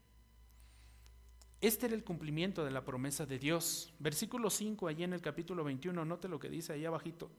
Este 1.62 1.88
era 1.88 1.96
el 1.96 2.04
cumplimiento 2.04 2.64
de 2.64 2.72
la 2.72 2.86
promesa 2.86 3.26
de 3.26 3.40
Dios. 3.40 3.94
Versículo 4.00 4.50
5, 4.50 4.88
allí 4.88 5.04
en 5.04 5.14
el 5.14 5.22
capítulo 5.22 5.64
21, 5.64 6.06
note 6.06 6.28
lo 6.28 6.40
que 6.40 6.50
dice 6.50 6.74
ahí 6.74 6.86
abajito. 6.86 7.32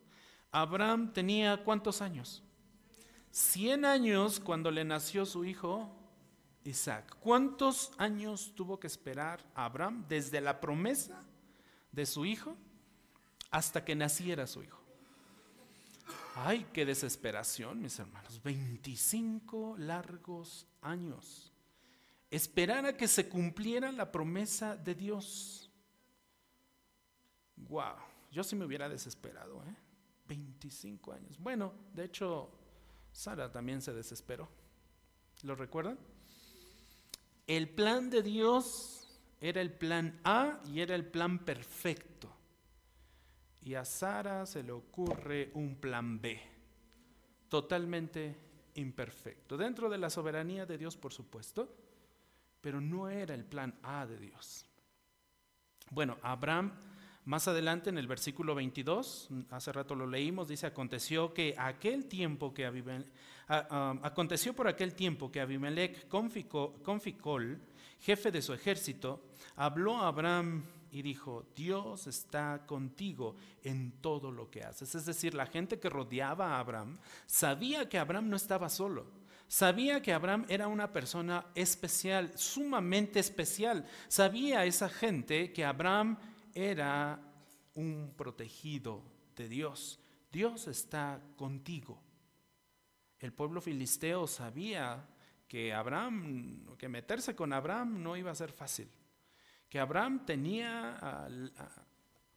Abraham 0.50 1.12
tenía 1.12 1.62
cuántos 1.64 2.00
años? 2.02 2.42
100 3.30 3.84
años 3.84 4.40
cuando 4.40 4.70
le 4.70 4.84
nació 4.84 5.26
su 5.26 5.44
hijo 5.44 5.92
Isaac. 6.64 7.16
¿Cuántos 7.20 7.92
años 7.98 8.52
tuvo 8.54 8.80
que 8.80 8.86
esperar 8.86 9.44
Abraham 9.54 10.04
desde 10.08 10.40
la 10.40 10.60
promesa 10.60 11.20
de 11.92 12.06
su 12.06 12.24
hijo 12.24 12.56
hasta 13.50 13.84
que 13.84 13.94
naciera 13.94 14.46
su 14.46 14.62
hijo? 14.62 14.82
Ay, 16.34 16.66
qué 16.72 16.84
desesperación, 16.84 17.80
mis 17.80 17.98
hermanos. 17.98 18.42
25 18.42 19.76
largos 19.78 20.66
años. 20.82 21.52
Esperar 22.30 22.84
a 22.84 22.96
que 22.96 23.08
se 23.08 23.28
cumpliera 23.28 23.90
la 23.92 24.12
promesa 24.12 24.76
de 24.76 24.94
Dios. 24.94 25.70
Wow, 27.56 27.96
yo 28.30 28.44
sí 28.44 28.54
me 28.54 28.66
hubiera 28.66 28.88
desesperado, 28.88 29.62
¿eh? 29.64 29.85
25 30.26 31.12
años. 31.12 31.38
Bueno, 31.38 31.72
de 31.92 32.04
hecho, 32.04 32.50
Sara 33.12 33.50
también 33.50 33.80
se 33.80 33.92
desesperó. 33.92 34.48
¿Lo 35.42 35.54
recuerdan? 35.54 35.98
El 37.46 37.68
plan 37.68 38.10
de 38.10 38.22
Dios 38.22 39.20
era 39.40 39.60
el 39.60 39.72
plan 39.72 40.20
A 40.24 40.60
y 40.66 40.80
era 40.80 40.94
el 40.94 41.06
plan 41.06 41.44
perfecto. 41.44 42.32
Y 43.62 43.74
a 43.74 43.84
Sara 43.84 44.46
se 44.46 44.62
le 44.62 44.72
ocurre 44.72 45.50
un 45.54 45.76
plan 45.76 46.20
B, 46.20 46.40
totalmente 47.48 48.36
imperfecto. 48.74 49.56
Dentro 49.56 49.88
de 49.88 49.98
la 49.98 50.10
soberanía 50.10 50.66
de 50.66 50.78
Dios, 50.78 50.96
por 50.96 51.12
supuesto, 51.12 51.74
pero 52.60 52.80
no 52.80 53.08
era 53.08 53.34
el 53.34 53.44
plan 53.44 53.78
A 53.82 54.06
de 54.06 54.18
Dios. 54.18 54.66
Bueno, 55.90 56.16
Abraham 56.22 56.72
más 57.26 57.48
adelante 57.48 57.90
en 57.90 57.98
el 57.98 58.06
versículo 58.06 58.54
22, 58.54 59.28
hace 59.50 59.72
rato 59.72 59.96
lo 59.96 60.06
leímos, 60.06 60.46
dice, 60.46 60.66
aconteció 60.66 61.34
que 61.34 61.56
aquel 61.58 62.06
tiempo 62.06 62.54
que 62.54 62.64
aconteció 63.48 64.54
por 64.54 64.68
aquel 64.68 64.94
tiempo 64.94 65.30
que 65.30 65.40
Abimelech 65.40 66.06
con, 66.06 66.30
Ficol, 66.30 67.60
jefe 68.00 68.30
de 68.30 68.40
su 68.40 68.52
ejército, 68.52 69.24
habló 69.56 69.98
a 69.98 70.06
Abraham 70.06 70.62
y 70.92 71.02
dijo, 71.02 71.44
Dios 71.56 72.06
está 72.06 72.64
contigo 72.64 73.34
en 73.64 73.90
todo 74.00 74.30
lo 74.30 74.48
que 74.48 74.62
haces. 74.62 74.94
Es 74.94 75.04
decir, 75.04 75.34
la 75.34 75.46
gente 75.46 75.80
que 75.80 75.90
rodeaba 75.90 76.54
a 76.54 76.60
Abraham 76.60 76.96
sabía 77.26 77.88
que 77.88 77.98
Abraham 77.98 78.28
no 78.28 78.36
estaba 78.36 78.68
solo. 78.68 79.04
Sabía 79.48 80.00
que 80.00 80.12
Abraham 80.12 80.46
era 80.48 80.68
una 80.68 80.92
persona 80.92 81.46
especial, 81.56 82.32
sumamente 82.36 83.18
especial. 83.18 83.84
Sabía 84.06 84.64
esa 84.64 84.88
gente 84.88 85.52
que 85.52 85.64
Abraham 85.64 86.18
era 86.56 87.20
un 87.74 88.14
protegido 88.16 89.02
de 89.36 89.46
Dios. 89.46 90.00
Dios 90.32 90.66
está 90.68 91.20
contigo. 91.36 92.02
El 93.18 93.34
pueblo 93.34 93.60
filisteo 93.60 94.26
sabía 94.26 95.06
que 95.46 95.74
Abraham, 95.74 96.76
que 96.78 96.88
meterse 96.88 97.36
con 97.36 97.52
Abraham 97.52 98.02
no 98.02 98.16
iba 98.16 98.30
a 98.30 98.34
ser 98.34 98.52
fácil. 98.52 98.88
Que 99.68 99.78
Abraham 99.78 100.24
tenía, 100.24 101.28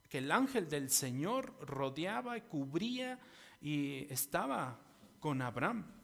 que 0.06 0.18
el 0.18 0.30
ángel 0.30 0.68
del 0.68 0.90
Señor 0.90 1.56
rodeaba 1.66 2.36
y 2.36 2.42
cubría 2.42 3.18
y 3.62 4.06
estaba 4.12 4.78
con 5.18 5.40
Abraham. 5.40 5.99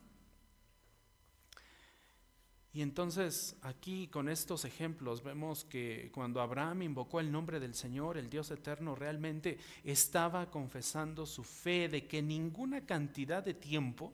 Y 2.76 2.82
entonces 2.82 3.56
aquí 3.62 4.06
con 4.08 4.28
estos 4.28 4.66
ejemplos 4.66 5.22
vemos 5.22 5.64
que 5.64 6.10
cuando 6.12 6.42
Abraham 6.42 6.82
invocó 6.82 7.20
el 7.20 7.32
nombre 7.32 7.58
del 7.58 7.74
Señor, 7.74 8.18
el 8.18 8.28
Dios 8.28 8.50
eterno, 8.50 8.94
realmente 8.94 9.56
estaba 9.82 10.50
confesando 10.50 11.24
su 11.24 11.42
fe 11.42 11.88
de 11.88 12.06
que 12.06 12.20
ninguna 12.20 12.84
cantidad 12.84 13.42
de 13.42 13.54
tiempo, 13.54 14.12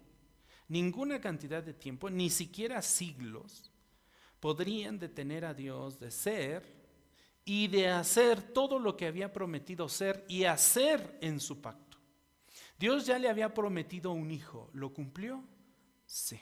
ninguna 0.68 1.20
cantidad 1.20 1.60
de 1.60 1.74
tiempo, 1.74 2.08
ni 2.08 2.30
siquiera 2.30 2.82
siglos, 2.82 3.72
podrían 4.38 4.96
detener 4.96 5.44
a 5.44 5.54
Dios 5.54 5.98
de 5.98 6.12
ser 6.12 6.62
y 7.44 7.66
de 7.66 7.88
hacer 7.88 8.40
todo 8.40 8.78
lo 8.78 8.96
que 8.96 9.08
había 9.08 9.32
prometido 9.32 9.88
ser 9.88 10.24
y 10.28 10.44
hacer 10.44 11.18
en 11.20 11.40
su 11.40 11.60
pacto. 11.60 11.98
Dios 12.78 13.06
ya 13.06 13.18
le 13.18 13.28
había 13.28 13.54
prometido 13.54 14.12
un 14.12 14.30
hijo, 14.30 14.70
¿lo 14.72 14.94
cumplió? 14.94 15.42
Sí. 16.06 16.40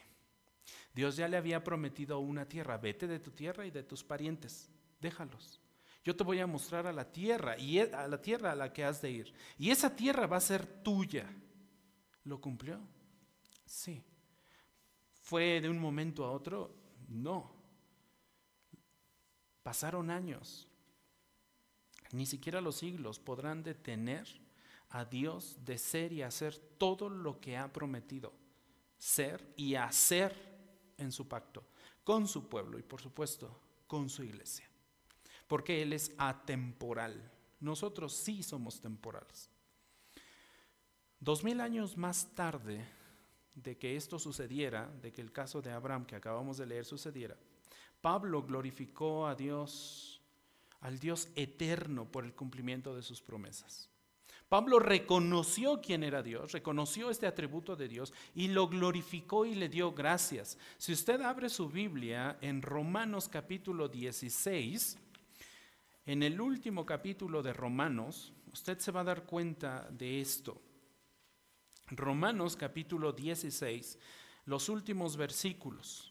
Dios 0.94 1.16
ya 1.16 1.28
le 1.28 1.36
había 1.36 1.62
prometido 1.62 2.18
una 2.18 2.46
tierra, 2.46 2.78
vete 2.78 3.06
de 3.06 3.20
tu 3.20 3.30
tierra 3.30 3.66
y 3.66 3.70
de 3.70 3.82
tus 3.82 4.02
parientes, 4.02 4.68
déjalos. 5.00 5.60
Yo 6.02 6.16
te 6.16 6.24
voy 6.24 6.40
a 6.40 6.46
mostrar 6.46 6.86
a 6.86 6.92
la 6.92 7.10
tierra 7.10 7.58
y 7.58 7.78
e, 7.78 7.90
a 7.92 8.08
la 8.08 8.20
tierra 8.20 8.52
a 8.52 8.54
la 8.54 8.72
que 8.72 8.84
has 8.84 9.02
de 9.02 9.10
ir. 9.10 9.34
Y 9.58 9.70
esa 9.70 9.94
tierra 9.94 10.26
va 10.26 10.38
a 10.38 10.40
ser 10.40 10.66
tuya. 10.66 11.30
¿Lo 12.24 12.40
cumplió? 12.40 12.80
Sí. 13.66 14.02
¿Fue 15.20 15.60
de 15.60 15.68
un 15.68 15.78
momento 15.78 16.24
a 16.24 16.32
otro? 16.32 16.74
No. 17.08 17.54
Pasaron 19.62 20.10
años. 20.10 20.66
Ni 22.12 22.26
siquiera 22.26 22.60
los 22.60 22.76
siglos 22.76 23.20
podrán 23.20 23.62
detener 23.62 24.26
a 24.88 25.04
Dios 25.04 25.58
de 25.64 25.78
ser 25.78 26.12
y 26.12 26.22
hacer 26.22 26.56
todo 26.78 27.08
lo 27.08 27.40
que 27.40 27.56
ha 27.56 27.72
prometido. 27.72 28.32
Ser 28.98 29.52
y 29.56 29.74
hacer 29.76 30.49
en 31.00 31.12
su 31.12 31.26
pacto 31.26 31.64
con 32.04 32.26
su 32.26 32.48
pueblo 32.48 32.78
y 32.78 32.82
por 32.82 33.00
supuesto 33.00 33.60
con 33.86 34.08
su 34.08 34.22
iglesia. 34.22 34.68
Porque 35.46 35.82
Él 35.82 35.92
es 35.92 36.12
atemporal. 36.18 37.30
Nosotros 37.60 38.14
sí 38.14 38.42
somos 38.42 38.80
temporales. 38.80 39.50
Dos 41.18 41.44
mil 41.44 41.60
años 41.60 41.96
más 41.96 42.34
tarde 42.34 42.84
de 43.54 43.76
que 43.76 43.96
esto 43.96 44.18
sucediera, 44.18 44.88
de 45.02 45.12
que 45.12 45.20
el 45.20 45.32
caso 45.32 45.60
de 45.60 45.70
Abraham 45.70 46.06
que 46.06 46.16
acabamos 46.16 46.56
de 46.56 46.66
leer 46.66 46.84
sucediera, 46.84 47.36
Pablo 48.00 48.42
glorificó 48.42 49.26
a 49.26 49.34
Dios, 49.34 50.22
al 50.80 50.98
Dios 50.98 51.28
eterno 51.34 52.10
por 52.10 52.24
el 52.24 52.34
cumplimiento 52.34 52.96
de 52.96 53.02
sus 53.02 53.20
promesas. 53.20 53.90
Pablo 54.50 54.80
reconoció 54.80 55.80
quién 55.80 56.02
era 56.02 56.24
Dios, 56.24 56.50
reconoció 56.50 57.08
este 57.08 57.28
atributo 57.28 57.76
de 57.76 57.86
Dios 57.86 58.12
y 58.34 58.48
lo 58.48 58.66
glorificó 58.66 59.46
y 59.46 59.54
le 59.54 59.68
dio 59.68 59.92
gracias. 59.92 60.58
Si 60.76 60.92
usted 60.92 61.20
abre 61.20 61.48
su 61.48 61.68
Biblia 61.68 62.36
en 62.40 62.60
Romanos 62.60 63.28
capítulo 63.28 63.86
16, 63.88 64.98
en 66.04 66.24
el 66.24 66.40
último 66.40 66.84
capítulo 66.84 67.44
de 67.44 67.52
Romanos, 67.52 68.32
usted 68.52 68.80
se 68.80 68.90
va 68.90 69.02
a 69.02 69.04
dar 69.04 69.22
cuenta 69.22 69.88
de 69.88 70.20
esto. 70.20 70.60
Romanos 71.86 72.56
capítulo 72.56 73.12
16, 73.12 74.00
los 74.46 74.68
últimos 74.68 75.16
versículos. 75.16 76.09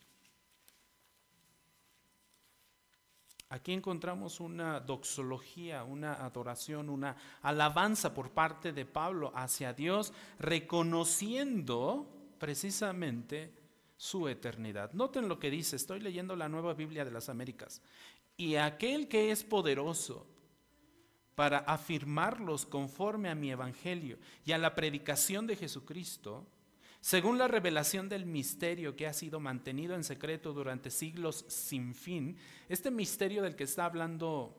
Aquí 3.49 3.73
encontramos 3.73 4.39
una 4.39 4.79
doxología, 4.79 5.83
una 5.83 6.13
adoración, 6.23 6.87
una 6.87 7.15
alabanza 7.41 8.13
por 8.13 8.29
parte 8.29 8.71
de 8.73 8.85
Pablo 8.85 9.31
hacia 9.33 9.73
Dios, 9.73 10.13
reconociendo 10.37 12.07
precisamente 12.37 13.51
su 13.97 14.27
eternidad. 14.27 14.93
Noten 14.93 15.27
lo 15.27 15.39
que 15.39 15.49
dice, 15.49 15.77
estoy 15.77 15.99
leyendo 15.99 16.35
la 16.35 16.47
nueva 16.47 16.75
Biblia 16.75 17.03
de 17.03 17.11
las 17.11 17.27
Américas. 17.27 17.81
Y 18.37 18.55
aquel 18.55 19.07
que 19.07 19.31
es 19.31 19.43
poderoso 19.43 20.27
para 21.33 21.59
afirmarlos 21.59 22.67
conforme 22.67 23.29
a 23.29 23.35
mi 23.35 23.49
evangelio 23.49 24.19
y 24.45 24.51
a 24.51 24.59
la 24.59 24.75
predicación 24.75 25.47
de 25.47 25.55
Jesucristo, 25.55 26.45
según 27.01 27.37
la 27.37 27.47
revelación 27.47 28.09
del 28.09 28.25
misterio 28.25 28.95
que 28.95 29.07
ha 29.07 29.13
sido 29.13 29.39
mantenido 29.39 29.95
en 29.95 30.03
secreto 30.03 30.53
durante 30.53 30.91
siglos 30.91 31.45
sin 31.47 31.95
fin, 31.95 32.37
este 32.67 32.91
misterio 32.91 33.41
del 33.41 33.55
que 33.55 33.63
está 33.63 33.85
hablando 33.85 34.55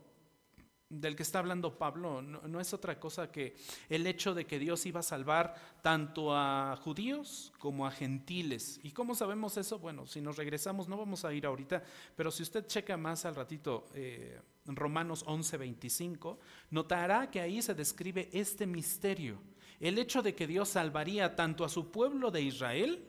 del 0.90 1.14
que 1.14 1.22
está 1.22 1.38
hablando 1.38 1.79
Pablo 1.79 2.20
no, 2.20 2.61
es 2.61 2.74
otra 2.74 2.98
cosa 2.98 3.31
que 3.31 3.55
el 3.88 4.09
hecho 4.09 4.35
de 4.35 4.44
que 4.44 4.59
Dios 4.59 4.85
iba 4.87 4.98
a 5.00 5.05
salvar 5.05 5.55
tanto 5.83 6.35
a 6.35 6.76
judíos 6.83 7.53
como 7.61 7.87
a 7.87 7.92
gentiles. 7.92 8.81
¿Y 8.83 8.90
cómo 8.90 9.14
sabemos 9.14 9.57
eso? 9.57 9.79
Bueno, 9.79 10.09
si 10.09 10.20
nos 10.20 10.37
regresamos, 10.37 10.88
no 10.88 10.96
vamos 10.96 11.24
a 11.24 11.33
ir 11.33 11.46
ahorita, 11.46 11.85
pero 12.16 12.33
si 12.33 12.42
usted 12.42 12.66
checa 12.66 12.96
más 12.96 13.24
al 13.24 13.37
ratito 13.37 13.87
eh, 13.94 14.40
Romanos 14.66 15.22
11, 15.26 15.57
25, 15.59 16.40
notará 16.70 17.31
que 17.31 17.40
ahí 17.40 17.62
se 17.62 17.74
describe 17.74 18.29
este 18.33 18.66
misterio 18.66 19.38
el 19.81 19.99
hecho 19.99 20.23
de 20.23 20.35
que 20.35 20.47
Dios 20.47 20.69
salvaría 20.69 21.35
tanto 21.35 21.64
a 21.64 21.69
su 21.69 21.90
pueblo 21.90 22.31
de 22.31 22.43
Israel 22.43 23.05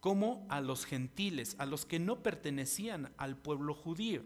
como 0.00 0.46
a 0.48 0.60
los 0.60 0.84
gentiles, 0.84 1.56
a 1.58 1.66
los 1.66 1.84
que 1.84 1.98
no 1.98 2.22
pertenecían 2.22 3.12
al 3.18 3.36
pueblo 3.36 3.74
judío. 3.74 4.22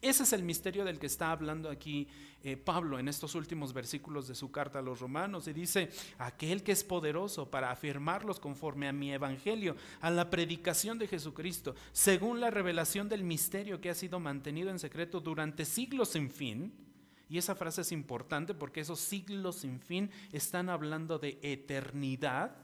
Ese 0.00 0.24
es 0.24 0.32
el 0.32 0.42
misterio 0.42 0.84
del 0.84 0.98
que 0.98 1.06
está 1.06 1.30
hablando 1.30 1.70
aquí 1.70 2.08
eh, 2.42 2.56
Pablo 2.56 2.98
en 2.98 3.06
estos 3.06 3.36
últimos 3.36 3.72
versículos 3.72 4.26
de 4.26 4.34
su 4.34 4.50
carta 4.50 4.80
a 4.80 4.82
los 4.82 4.98
romanos. 4.98 5.46
Y 5.46 5.52
dice, 5.52 5.90
aquel 6.18 6.64
que 6.64 6.72
es 6.72 6.82
poderoso 6.82 7.48
para 7.48 7.70
afirmarlos 7.70 8.40
conforme 8.40 8.88
a 8.88 8.92
mi 8.92 9.12
evangelio, 9.12 9.76
a 10.00 10.10
la 10.10 10.28
predicación 10.28 10.98
de 10.98 11.06
Jesucristo, 11.06 11.76
según 11.92 12.40
la 12.40 12.50
revelación 12.50 13.08
del 13.08 13.22
misterio 13.22 13.80
que 13.80 13.90
ha 13.90 13.94
sido 13.94 14.18
mantenido 14.18 14.70
en 14.70 14.80
secreto 14.80 15.20
durante 15.20 15.64
siglos 15.64 16.08
sin 16.08 16.32
fin. 16.32 16.72
Y 17.32 17.38
esa 17.38 17.54
frase 17.54 17.80
es 17.80 17.92
importante 17.92 18.52
porque 18.52 18.80
esos 18.80 19.00
siglos 19.00 19.56
sin 19.56 19.80
fin 19.80 20.10
están 20.32 20.68
hablando 20.68 21.18
de 21.18 21.38
eternidad. 21.40 22.54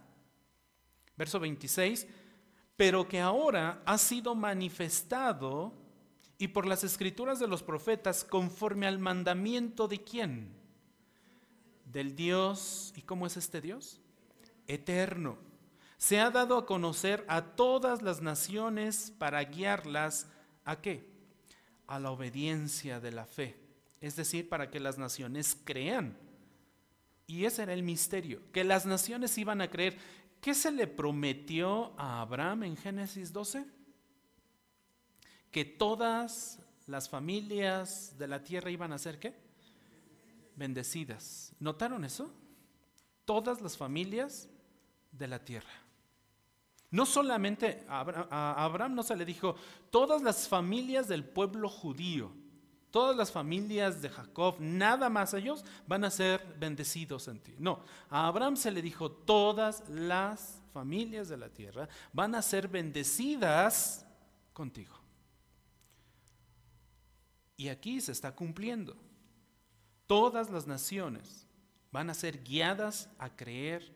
Verso 1.17 1.41
26, 1.41 2.07
pero 2.77 3.09
que 3.09 3.19
ahora 3.19 3.81
ha 3.87 3.97
sido 3.97 4.35
manifestado 4.35 5.73
y 6.37 6.49
por 6.49 6.67
las 6.67 6.85
escrituras 6.85 7.39
de 7.39 7.49
los 7.49 7.63
profetas 7.63 8.25
conforme 8.25 8.87
al 8.87 8.99
mandamiento 8.99 9.89
de 9.89 10.05
quién? 10.05 10.51
Del 11.87 12.15
Dios. 12.15 12.93
¿Y 12.95 13.01
cómo 13.01 13.27
es 13.27 13.39
este 13.39 13.63
Dios? 13.63 14.03
Eterno. 14.67 15.39
Se 15.97 16.21
ha 16.21 16.29
dado 16.29 16.59
a 16.59 16.67
conocer 16.67 17.25
a 17.27 17.41
todas 17.41 18.03
las 18.03 18.21
naciones 18.21 19.15
para 19.17 19.43
guiarlas 19.45 20.27
a 20.67 20.83
qué? 20.83 21.09
A 21.87 21.99
la 21.99 22.11
obediencia 22.11 23.01
de 23.01 23.13
la 23.13 23.25
fe. 23.25 23.68
Es 24.01 24.17
decir, 24.17 24.49
para 24.49 24.71
que 24.71 24.81
las 24.81 24.99
naciones 24.99 25.57
crean. 25.65 26.17
Y 27.27 27.45
ese 27.45 27.63
era 27.63 27.73
el 27.73 27.83
misterio, 27.83 28.41
que 28.53 28.65
las 28.65 28.87
naciones 28.87 29.37
iban 29.39 29.61
a 29.61 29.69
creer. 29.69 29.99
¿Qué 30.41 30.55
se 30.55 30.71
le 30.71 30.87
prometió 30.87 31.93
a 31.99 32.21
Abraham 32.21 32.63
en 32.65 32.77
Génesis 32.77 33.33
12? 33.33 33.79
que 35.51 35.65
todas 35.65 36.59
las 36.87 37.09
familias 37.09 38.17
de 38.19 38.29
la 38.29 38.43
tierra 38.43 38.71
iban 38.71 38.93
a 38.93 38.99
ser 38.99 39.19
qué? 39.19 39.35
Bendecidas. 40.57 41.53
¿Notaron 41.61 42.05
eso? 42.05 42.33
Todas 43.25 43.61
las 43.61 43.77
familias 43.77 44.49
de 45.13 45.29
la 45.29 45.45
tierra. 45.45 45.71
No 46.91 47.05
solamente 47.05 47.85
a 47.89 48.65
Abraham, 48.65 48.95
no 48.95 49.03
se 49.03 49.17
le 49.17 49.27
dijo, 49.27 49.57
todas 49.91 50.23
las 50.23 50.49
familias 50.49 51.07
del 51.07 51.25
pueblo 51.25 51.69
judío, 51.69 52.33
todas 52.91 53.17
las 53.17 53.31
familias 53.31 54.01
de 54.03 54.09
Jacob, 54.09 54.57
nada 54.59 55.09
más 55.09 55.35
ellos 55.35 55.65
van 55.87 56.05
a 56.05 56.11
ser 56.11 56.45
bendecidos 56.59 57.29
en 57.29 57.41
ti. 57.41 57.55
No, 57.59 57.85
a 58.11 58.27
Abraham 58.27 58.57
se 58.57 58.71
le 58.71 58.83
dijo, 58.83 59.11
todas 59.11 59.89
las 59.89 60.63
familias 60.73 61.29
de 61.29 61.37
la 61.37 61.49
tierra 61.49 61.89
van 62.13 62.35
a 62.35 62.43
ser 62.43 62.69
bendecidas 62.69 64.07
contigo. 64.53 64.97
Y 67.57 67.69
aquí 67.69 68.01
se 68.01 68.13
está 68.13 68.35
cumpliendo. 68.35 68.97
Todas 70.07 70.49
las 70.51 70.67
naciones 70.67 71.47
van 71.91 72.09
a 72.09 72.15
ser 72.15 72.43
guiadas 72.43 73.11
a 73.19 73.35
creer 73.35 73.95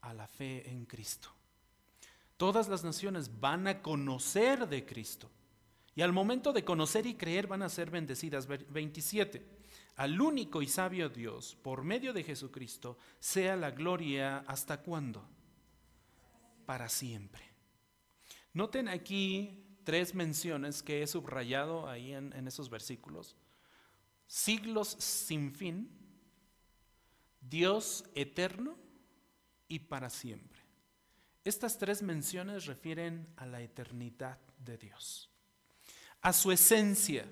a 0.00 0.14
la 0.14 0.26
fe 0.28 0.70
en 0.70 0.86
Cristo. 0.86 1.28
Todas 2.36 2.68
las 2.68 2.84
naciones 2.84 3.40
van 3.40 3.66
a 3.66 3.82
conocer 3.82 4.68
de 4.68 4.84
Cristo. 4.86 5.30
Y 5.96 6.02
al 6.02 6.12
momento 6.12 6.52
de 6.52 6.64
conocer 6.64 7.06
y 7.06 7.14
creer 7.14 7.46
van 7.46 7.62
a 7.62 7.68
ser 7.68 7.90
bendecidas. 7.90 8.46
27. 8.46 9.44
Al 9.96 10.20
único 10.20 10.60
y 10.60 10.66
sabio 10.66 11.08
Dios, 11.08 11.56
por 11.62 11.84
medio 11.84 12.12
de 12.12 12.24
Jesucristo, 12.24 12.98
sea 13.20 13.54
la 13.54 13.70
gloria 13.70 14.38
hasta 14.48 14.82
cuándo? 14.82 15.24
Para 16.66 16.88
siempre. 16.88 17.42
Noten 18.52 18.88
aquí 18.88 19.64
tres 19.84 20.14
menciones 20.14 20.82
que 20.82 21.02
he 21.02 21.06
subrayado 21.06 21.88
ahí 21.88 22.12
en, 22.12 22.48
esos 22.48 22.70
versículos. 22.70 23.36
Siglos 24.26 24.88
sin 24.88 25.52
fin, 25.52 25.90
Dios 27.40 28.04
eterno 28.14 28.76
y 29.68 29.80
para 29.80 30.10
siempre. 30.10 30.60
Estas 31.44 31.78
tres 31.78 32.02
menciones 32.02 32.64
refieren 32.66 33.28
a 33.36 33.44
la 33.44 33.60
eternidad 33.60 34.38
de 34.58 34.78
Dios, 34.78 35.30
a 36.24 36.32
su 36.32 36.50
esencia, 36.50 37.30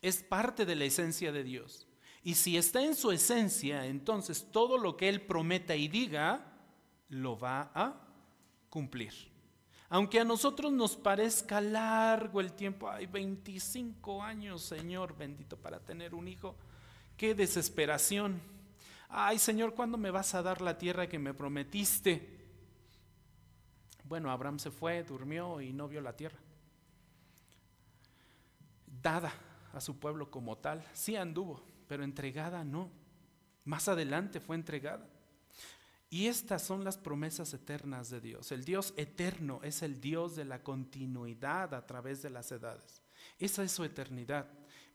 es 0.00 0.22
parte 0.22 0.64
de 0.64 0.76
la 0.76 0.84
esencia 0.84 1.32
de 1.32 1.42
Dios. 1.42 1.88
Y 2.22 2.36
si 2.36 2.56
está 2.56 2.80
en 2.80 2.94
su 2.94 3.10
esencia, 3.10 3.86
entonces 3.86 4.46
todo 4.52 4.78
lo 4.78 4.96
que 4.96 5.08
Él 5.08 5.20
prometa 5.20 5.74
y 5.74 5.88
diga, 5.88 6.46
lo 7.08 7.36
va 7.36 7.72
a 7.74 8.00
cumplir. 8.70 9.12
Aunque 9.88 10.20
a 10.20 10.24
nosotros 10.24 10.72
nos 10.72 10.96
parezca 10.96 11.60
largo 11.60 12.40
el 12.40 12.52
tiempo, 12.52 12.88
hay 12.88 13.06
25 13.06 14.22
años, 14.22 14.62
Señor 14.62 15.16
bendito, 15.16 15.56
para 15.56 15.80
tener 15.80 16.14
un 16.14 16.28
hijo, 16.28 16.54
qué 17.16 17.34
desesperación. 17.34 18.40
Ay, 19.08 19.40
Señor, 19.40 19.74
¿cuándo 19.74 19.98
me 19.98 20.12
vas 20.12 20.36
a 20.36 20.42
dar 20.42 20.60
la 20.60 20.78
tierra 20.78 21.08
que 21.08 21.18
me 21.18 21.34
prometiste? 21.34 22.46
Bueno, 24.04 24.30
Abraham 24.30 24.60
se 24.60 24.70
fue, 24.70 25.02
durmió 25.02 25.60
y 25.60 25.72
no 25.72 25.88
vio 25.88 26.00
la 26.00 26.14
tierra. 26.14 26.43
A 29.04 29.80
su 29.80 29.98
pueblo 29.98 30.30
como 30.30 30.56
tal, 30.56 30.82
sí 30.94 31.14
anduvo, 31.14 31.62
pero 31.86 32.04
entregada 32.04 32.64
no. 32.64 32.90
Más 33.64 33.86
adelante 33.88 34.40
fue 34.40 34.56
entregada. 34.56 35.06
Y 36.08 36.28
estas 36.28 36.62
son 36.62 36.84
las 36.84 36.96
promesas 36.96 37.52
eternas 37.52 38.08
de 38.08 38.20
Dios. 38.20 38.50
El 38.50 38.64
Dios 38.64 38.94
eterno 38.96 39.60
es 39.62 39.82
el 39.82 40.00
Dios 40.00 40.36
de 40.36 40.46
la 40.46 40.62
continuidad 40.62 41.74
a 41.74 41.86
través 41.86 42.22
de 42.22 42.30
las 42.30 42.50
edades. 42.52 43.02
Esa 43.38 43.62
es 43.62 43.72
su 43.72 43.84
eternidad. 43.84 44.46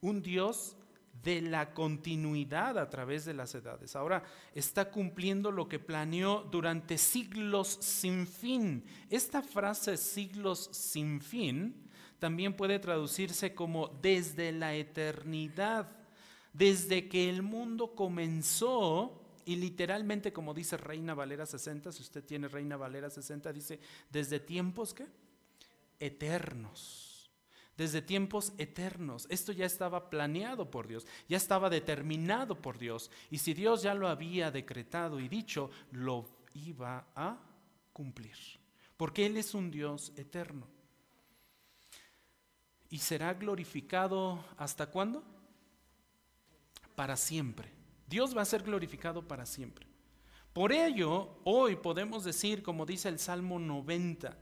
Un 0.02 0.24
Dios 0.24 0.76
de 1.22 1.42
la 1.42 1.74
continuidad 1.74 2.80
a 2.80 2.90
través 2.90 3.26
de 3.26 3.34
las 3.34 3.54
edades. 3.54 3.96
Ahora 3.96 4.24
está 4.56 4.90
cumpliendo 4.90 5.52
lo 5.52 5.68
que 5.68 5.78
planeó 5.78 6.48
durante 6.50 6.98
siglos 6.98 7.78
sin 7.82 8.26
fin. 8.26 8.86
Esta 9.10 9.44
frase 9.44 9.98
siglos 9.98 10.70
sin 10.72 11.22
fin 11.22 11.89
también 12.20 12.54
puede 12.54 12.80
traducirse 12.80 13.56
como 13.56 13.88
desde 14.02 14.52
la 14.52 14.76
eternidad. 14.76 15.90
Desde 16.54 17.08
que 17.08 17.30
el 17.30 17.42
mundo 17.42 17.96
comenzó, 17.96 19.22
y 19.46 19.56
literalmente, 19.56 20.34
como 20.34 20.54
dice 20.54 20.78
Reina 20.78 21.14
Valera 21.14 21.46
60, 21.46 21.92
si 21.92 22.02
usted 22.02 22.24
tiene 22.24 22.48
Reina 22.48 22.78
Valera 22.78 23.10
60, 23.10 23.54
dice, 23.54 23.80
desde 24.10 24.40
tiempos 24.40 24.94
¿qué? 24.94 25.08
eternos. 26.00 27.32
Desde 27.78 28.02
tiempos 28.02 28.52
eternos. 28.58 29.26
Esto 29.30 29.54
ya 29.54 29.66
estaba 29.66 30.10
planeado 30.10 30.70
por 30.70 30.88
Dios, 30.88 31.08
ya 31.30 31.38
estaba 31.38 31.70
determinado 31.70 32.62
por 32.62 32.78
Dios. 32.78 33.10
Y 33.32 33.38
si 33.38 33.54
Dios 33.54 33.82
ya 33.82 33.94
lo 33.94 34.10
había 34.10 34.52
decretado 34.52 35.20
y 35.20 35.30
dicho, 35.30 35.72
lo 35.92 36.28
iba 36.56 37.08
a 37.16 37.40
cumplir. 37.94 38.36
Porque 38.98 39.26
Él 39.26 39.38
es 39.38 39.54
un 39.54 39.72
Dios 39.72 40.12
eterno. 40.18 40.68
¿Y 42.90 42.98
será 42.98 43.34
glorificado 43.34 44.44
hasta 44.58 44.88
cuándo? 44.88 45.24
Para 46.96 47.16
siempre. 47.16 47.72
Dios 48.08 48.36
va 48.36 48.42
a 48.42 48.46
ser 48.46 48.64
glorificado 48.64 49.28
para 49.28 49.46
siempre. 49.46 49.86
Por 50.54 50.72
ello, 50.72 51.30
hoy 51.44 51.76
podemos 51.76 52.24
decir, 52.24 52.64
como 52.64 52.86
dice 52.86 53.08
el 53.08 53.20
Salmo 53.20 53.60
90, 53.60 54.36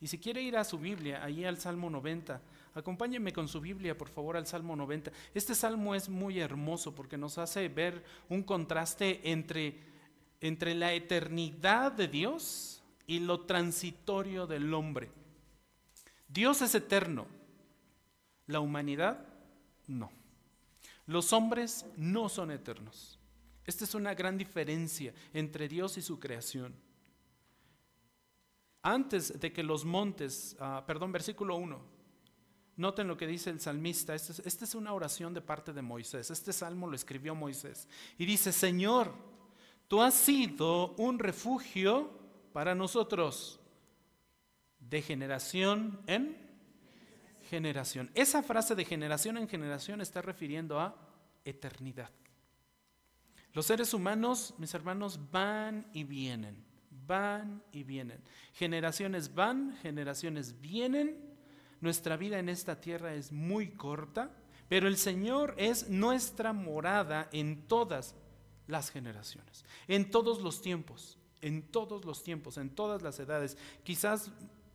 y 0.00 0.08
si 0.08 0.18
quiere 0.18 0.42
ir 0.42 0.56
a 0.56 0.64
su 0.64 0.78
Biblia, 0.78 1.22
ahí 1.22 1.44
al 1.44 1.58
Salmo 1.58 1.88
90, 1.88 2.42
acompáñeme 2.74 3.32
con 3.32 3.46
su 3.46 3.60
Biblia, 3.60 3.96
por 3.96 4.08
favor, 4.08 4.36
al 4.36 4.48
Salmo 4.48 4.74
90. 4.74 5.12
Este 5.32 5.54
salmo 5.54 5.94
es 5.94 6.08
muy 6.08 6.40
hermoso 6.40 6.92
porque 6.92 7.16
nos 7.16 7.38
hace 7.38 7.68
ver 7.68 8.02
un 8.28 8.42
contraste 8.42 9.20
entre, 9.30 9.78
entre 10.40 10.74
la 10.74 10.92
eternidad 10.92 11.92
de 11.92 12.08
Dios 12.08 12.82
y 13.06 13.20
lo 13.20 13.42
transitorio 13.42 14.48
del 14.48 14.74
hombre. 14.74 15.12
Dios 16.26 16.62
es 16.62 16.74
eterno, 16.74 17.26
la 18.46 18.60
humanidad 18.60 19.26
no. 19.86 20.10
Los 21.06 21.32
hombres 21.32 21.86
no 21.96 22.28
son 22.28 22.50
eternos. 22.50 23.18
Esta 23.64 23.84
es 23.84 23.94
una 23.94 24.14
gran 24.14 24.36
diferencia 24.38 25.12
entre 25.32 25.68
Dios 25.68 25.96
y 25.98 26.02
su 26.02 26.18
creación. 26.18 26.74
Antes 28.82 29.38
de 29.38 29.52
que 29.52 29.62
los 29.62 29.84
montes, 29.84 30.56
ah, 30.58 30.82
perdón, 30.86 31.12
versículo 31.12 31.56
1, 31.56 31.80
noten 32.76 33.06
lo 33.06 33.16
que 33.16 33.26
dice 33.28 33.50
el 33.50 33.60
salmista, 33.60 34.14
esta 34.14 34.32
es, 34.32 34.40
esta 34.40 34.64
es 34.64 34.74
una 34.74 34.92
oración 34.92 35.32
de 35.32 35.40
parte 35.40 35.72
de 35.72 35.82
Moisés, 35.82 36.30
este 36.30 36.52
salmo 36.52 36.88
lo 36.88 36.96
escribió 36.96 37.34
Moisés, 37.36 37.88
y 38.18 38.26
dice, 38.26 38.50
Señor, 38.50 39.14
tú 39.86 40.02
has 40.02 40.14
sido 40.14 40.94
un 40.96 41.20
refugio 41.20 42.10
para 42.52 42.74
nosotros 42.74 43.60
de 44.80 45.00
generación 45.00 46.00
en 46.08 46.41
generación. 47.52 48.10
Esa 48.14 48.42
frase 48.42 48.74
de 48.74 48.86
generación 48.86 49.36
en 49.36 49.46
generación 49.46 50.00
está 50.00 50.22
refiriendo 50.22 50.80
a 50.80 50.96
eternidad. 51.44 52.08
Los 53.52 53.66
seres 53.66 53.92
humanos, 53.92 54.54
mis 54.56 54.72
hermanos, 54.72 55.20
van 55.30 55.86
y 55.92 56.04
vienen, 56.04 56.64
van 57.06 57.62
y 57.70 57.82
vienen. 57.82 58.22
Generaciones 58.54 59.34
van, 59.34 59.76
generaciones 59.82 60.62
vienen. 60.62 61.18
Nuestra 61.82 62.16
vida 62.16 62.38
en 62.38 62.48
esta 62.48 62.80
tierra 62.80 63.12
es 63.12 63.30
muy 63.30 63.68
corta, 63.68 64.30
pero 64.70 64.88
el 64.88 64.96
Señor 64.96 65.54
es 65.58 65.90
nuestra 65.90 66.54
morada 66.54 67.28
en 67.32 67.68
todas 67.68 68.14
las 68.66 68.88
generaciones, 68.88 69.66
en 69.88 70.10
todos 70.10 70.40
los 70.40 70.62
tiempos, 70.62 71.18
en 71.42 71.70
todos 71.70 72.06
los 72.06 72.22
tiempos, 72.22 72.56
en 72.56 72.70
todas 72.70 73.02
las 73.02 73.20
edades. 73.20 73.58
Quizás 73.84 74.30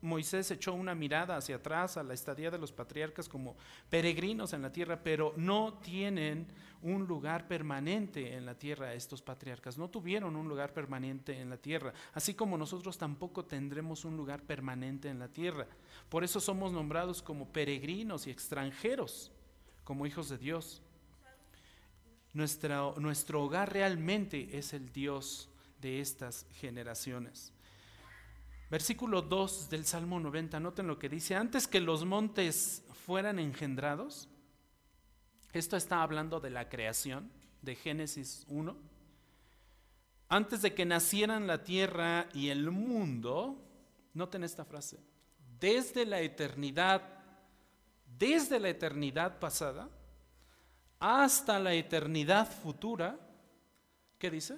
Moisés 0.07 0.49
echó 0.49 0.73
una 0.73 0.95
mirada 0.95 1.37
hacia 1.37 1.57
atrás 1.57 1.97
a 1.97 2.03
la 2.03 2.13
estadía 2.13 2.49
de 2.49 2.57
los 2.57 2.71
patriarcas 2.71 3.29
como 3.29 3.55
peregrinos 3.89 4.53
en 4.53 4.61
la 4.61 4.71
tierra, 4.71 4.99
pero 5.03 5.33
no 5.37 5.73
tienen 5.75 6.47
un 6.81 7.05
lugar 7.05 7.47
permanente 7.47 8.35
en 8.35 8.45
la 8.45 8.55
tierra 8.55 8.93
estos 8.93 9.21
patriarcas, 9.21 9.77
no 9.77 9.89
tuvieron 9.89 10.35
un 10.35 10.47
lugar 10.47 10.73
permanente 10.73 11.39
en 11.39 11.49
la 11.49 11.57
tierra, 11.57 11.93
así 12.13 12.33
como 12.33 12.57
nosotros 12.57 12.97
tampoco 12.97 13.45
tendremos 13.45 14.05
un 14.05 14.15
lugar 14.15 14.41
permanente 14.43 15.09
en 15.09 15.19
la 15.19 15.27
tierra. 15.27 15.67
Por 16.09 16.23
eso 16.23 16.39
somos 16.39 16.71
nombrados 16.71 17.21
como 17.21 17.51
peregrinos 17.51 18.27
y 18.27 18.31
extranjeros, 18.31 19.31
como 19.83 20.05
hijos 20.05 20.29
de 20.29 20.37
Dios. 20.37 20.81
nuestro 22.33 23.43
hogar 23.43 23.73
realmente 23.73 24.57
es 24.57 24.73
el 24.73 24.91
Dios 24.91 25.49
de 25.81 25.99
estas 25.99 26.45
generaciones. 26.51 27.53
Versículo 28.69 29.21
2 29.21 29.69
del 29.69 29.85
Salmo 29.85 30.19
90, 30.19 30.59
noten 30.59 30.87
lo 30.87 30.99
que 30.99 31.07
dice, 31.07 31.35
antes 31.35 31.67
que 31.67 31.79
los 31.79 32.03
montes 32.03 32.83
fueran 33.05 33.39
engendrados, 33.39 34.27
esto 35.53 35.77
está 35.77 36.03
hablando 36.03 36.39
de 36.41 36.49
la 36.49 36.67
creación, 36.67 37.31
de 37.61 37.75
Génesis 37.75 38.45
1, 38.49 38.75
antes 40.29 40.61
de 40.61 40.73
que 40.73 40.85
nacieran 40.85 41.47
la 41.47 41.63
tierra 41.63 42.27
y 42.33 42.49
el 42.49 42.69
mundo, 42.69 43.63
noten 44.13 44.43
esta 44.43 44.65
frase, 44.65 44.99
desde 45.59 46.05
la 46.05 46.19
eternidad, 46.19 47.01
desde 48.17 48.59
la 48.59 48.69
eternidad 48.69 49.39
pasada 49.39 49.89
hasta 50.99 51.59
la 51.59 51.73
eternidad 51.73 52.51
futura, 52.51 53.17
¿qué 54.17 54.29
dice? 54.29 54.57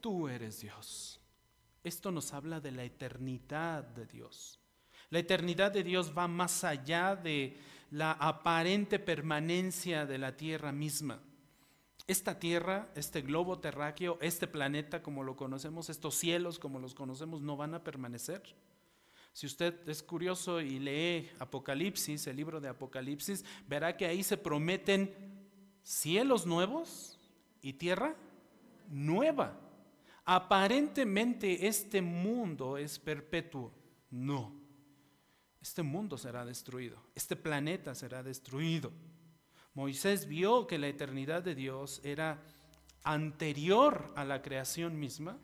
Tú 0.00 0.28
eres 0.28 0.60
Dios. 0.60 1.19
Esto 1.82 2.10
nos 2.10 2.32
habla 2.32 2.60
de 2.60 2.72
la 2.72 2.84
eternidad 2.84 3.84
de 3.84 4.06
Dios. 4.06 4.58
La 5.08 5.18
eternidad 5.18 5.72
de 5.72 5.82
Dios 5.82 6.12
va 6.16 6.28
más 6.28 6.62
allá 6.62 7.16
de 7.16 7.56
la 7.90 8.12
aparente 8.12 8.98
permanencia 8.98 10.06
de 10.06 10.18
la 10.18 10.36
tierra 10.36 10.72
misma. 10.72 11.20
Esta 12.06 12.38
tierra, 12.38 12.90
este 12.94 13.22
globo 13.22 13.58
terráqueo, 13.58 14.18
este 14.20 14.46
planeta 14.46 15.02
como 15.02 15.22
lo 15.22 15.36
conocemos, 15.36 15.90
estos 15.90 16.16
cielos 16.16 16.58
como 16.58 16.78
los 16.78 16.94
conocemos, 16.94 17.40
no 17.40 17.56
van 17.56 17.74
a 17.74 17.84
permanecer. 17.84 18.42
Si 19.32 19.46
usted 19.46 19.88
es 19.88 20.02
curioso 20.02 20.60
y 20.60 20.78
lee 20.78 21.30
Apocalipsis, 21.38 22.26
el 22.26 22.36
libro 22.36 22.60
de 22.60 22.68
Apocalipsis, 22.68 23.44
verá 23.66 23.96
que 23.96 24.06
ahí 24.06 24.22
se 24.22 24.36
prometen 24.36 25.14
cielos 25.82 26.46
nuevos 26.46 27.18
y 27.62 27.74
tierra 27.74 28.16
nueva. 28.88 29.56
Aparentemente 30.24 31.66
este 31.66 32.02
mundo 32.02 32.76
es 32.76 32.98
perpetuo. 32.98 33.72
No. 34.10 34.52
Este 35.60 35.82
mundo 35.82 36.16
será 36.16 36.44
destruido. 36.44 36.96
Este 37.14 37.36
planeta 37.36 37.94
será 37.94 38.22
destruido. 38.22 38.92
Moisés 39.74 40.26
vio 40.26 40.66
que 40.66 40.78
la 40.78 40.88
eternidad 40.88 41.42
de 41.42 41.54
Dios 41.54 42.00
era 42.02 42.42
anterior 43.02 44.12
a 44.16 44.24
la 44.24 44.42
creación 44.42 44.98
misma 44.98 45.38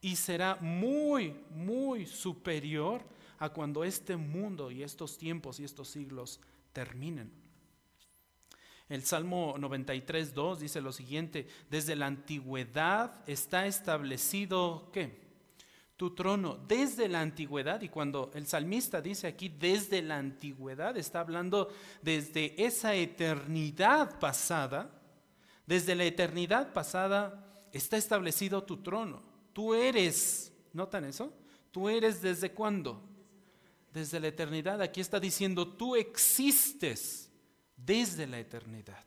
y 0.00 0.16
será 0.16 0.56
muy, 0.60 1.34
muy 1.50 2.06
superior 2.06 3.02
a 3.38 3.50
cuando 3.50 3.84
este 3.84 4.16
mundo 4.16 4.70
y 4.70 4.82
estos 4.82 5.16
tiempos 5.16 5.60
y 5.60 5.64
estos 5.64 5.88
siglos 5.88 6.40
terminen. 6.72 7.41
El 8.88 9.04
Salmo 9.04 9.54
93, 9.58 10.34
2 10.34 10.60
dice 10.60 10.80
lo 10.80 10.92
siguiente, 10.92 11.46
desde 11.70 11.96
la 11.96 12.06
antigüedad 12.06 13.22
está 13.26 13.66
establecido, 13.66 14.90
¿qué? 14.92 15.22
Tu 15.96 16.14
trono, 16.14 16.58
desde 16.66 17.08
la 17.08 17.20
antigüedad, 17.20 17.80
y 17.80 17.88
cuando 17.88 18.30
el 18.34 18.46
salmista 18.46 19.00
dice 19.00 19.28
aquí 19.28 19.48
desde 19.48 20.02
la 20.02 20.18
antigüedad, 20.18 20.96
está 20.96 21.20
hablando 21.20 21.68
desde 22.02 22.60
esa 22.62 22.94
eternidad 22.94 24.18
pasada, 24.18 24.90
desde 25.66 25.94
la 25.94 26.04
eternidad 26.04 26.72
pasada 26.72 27.66
está 27.72 27.96
establecido 27.96 28.64
tu 28.64 28.78
trono. 28.78 29.22
Tú 29.52 29.74
eres, 29.74 30.52
¿notan 30.72 31.04
eso? 31.04 31.32
Tú 31.70 31.88
eres 31.88 32.20
desde 32.20 32.52
cuándo? 32.52 33.00
Desde 33.92 34.20
la 34.20 34.28
eternidad. 34.28 34.82
Aquí 34.82 35.00
está 35.00 35.20
diciendo, 35.20 35.66
tú 35.66 35.96
existes 35.96 37.31
desde 37.84 38.26
la 38.26 38.38
eternidad. 38.38 39.04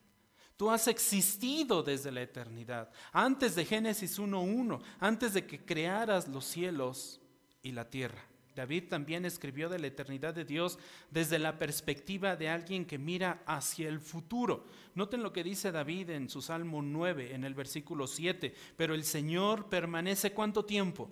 Tú 0.57 0.71
has 0.71 0.87
existido 0.87 1.83
desde 1.83 2.11
la 2.11 2.21
eternidad, 2.21 2.89
antes 3.11 3.55
de 3.55 3.65
Génesis 3.65 4.17
1.1, 4.19 4.81
antes 4.99 5.33
de 5.33 5.45
que 5.45 5.65
crearas 5.65 6.27
los 6.29 6.45
cielos 6.45 7.19
y 7.61 7.73
la 7.73 7.89
tierra. 7.89 8.23
David 8.55 8.85
también 8.87 9.25
escribió 9.25 9.67
de 9.67 9.79
la 9.79 9.87
eternidad 9.87 10.33
de 10.33 10.45
Dios 10.45 10.79
desde 11.11 11.39
la 11.39 11.59
perspectiva 11.59 12.37
de 12.37 12.47
alguien 12.47 12.85
que 12.85 12.97
mira 12.97 13.43
hacia 13.45 13.89
el 13.89 13.99
futuro. 13.99 14.65
Noten 14.93 15.21
lo 15.21 15.33
que 15.33 15.43
dice 15.43 15.73
David 15.73 16.11
en 16.11 16.29
su 16.29 16.41
Salmo 16.41 16.81
9, 16.81 17.35
en 17.35 17.43
el 17.43 17.53
versículo 17.53 18.07
7. 18.07 18.55
Pero 18.77 18.95
el 18.95 19.03
Señor 19.03 19.67
permanece 19.67 20.31
cuánto 20.31 20.63
tiempo? 20.63 21.11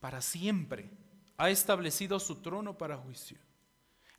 Para 0.00 0.20
siempre. 0.20 0.90
Ha 1.38 1.48
establecido 1.48 2.20
su 2.20 2.42
trono 2.42 2.76
para 2.76 2.98
juicio. 2.98 3.38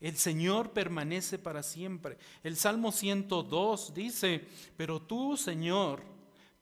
El 0.02 0.18
Señor 0.18 0.72
permanece 0.72 1.38
para 1.38 1.62
siempre. 1.62 2.18
El 2.44 2.56
Salmo 2.56 2.92
102 2.92 3.94
dice, 3.94 4.48
pero 4.78 5.02
tú, 5.02 5.36
Señor, 5.36 6.04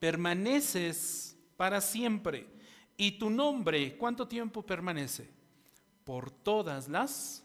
permaneces 0.00 1.36
para 1.56 1.80
siempre. 1.80 2.46
¿Y 2.96 3.12
tu 3.12 3.30
nombre 3.30 3.96
cuánto 3.96 4.26
tiempo 4.26 4.62
permanece? 4.62 5.28
Por 6.04 6.30
todas 6.30 6.88
las 6.88 7.44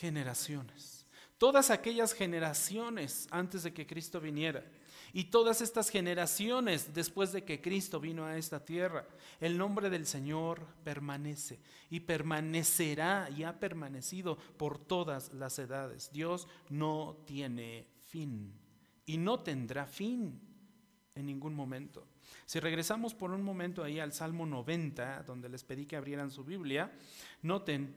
generaciones. 0.00 1.06
Todas 1.38 1.70
aquellas 1.70 2.12
generaciones 2.12 3.28
antes 3.30 3.62
de 3.62 3.72
que 3.72 3.86
Cristo 3.86 4.20
viniera 4.20 4.64
y 5.12 5.24
todas 5.24 5.60
estas 5.60 5.90
generaciones 5.90 6.94
después 6.94 7.32
de 7.32 7.44
que 7.44 7.60
Cristo 7.60 8.00
vino 8.00 8.24
a 8.24 8.36
esta 8.36 8.64
tierra, 8.64 9.06
el 9.40 9.58
nombre 9.58 9.90
del 9.90 10.06
Señor 10.06 10.66
permanece 10.84 11.58
y 11.90 12.00
permanecerá 12.00 13.28
y 13.30 13.44
ha 13.44 13.58
permanecido 13.58 14.36
por 14.56 14.78
todas 14.78 15.32
las 15.34 15.58
edades. 15.58 16.10
Dios 16.12 16.48
no 16.68 17.18
tiene 17.26 17.86
fin 18.08 18.52
y 19.06 19.16
no 19.16 19.40
tendrá 19.40 19.86
fin 19.86 20.40
en 21.14 21.26
ningún 21.26 21.54
momento. 21.54 22.06
Si 22.46 22.60
regresamos 22.60 23.14
por 23.14 23.30
un 23.30 23.42
momento 23.42 23.82
ahí 23.82 23.98
al 23.98 24.12
Salmo 24.12 24.46
90, 24.46 25.24
donde 25.24 25.48
les 25.48 25.64
pedí 25.64 25.86
que 25.86 25.96
abrieran 25.96 26.30
su 26.30 26.44
Biblia, 26.44 26.92
noten 27.42 27.94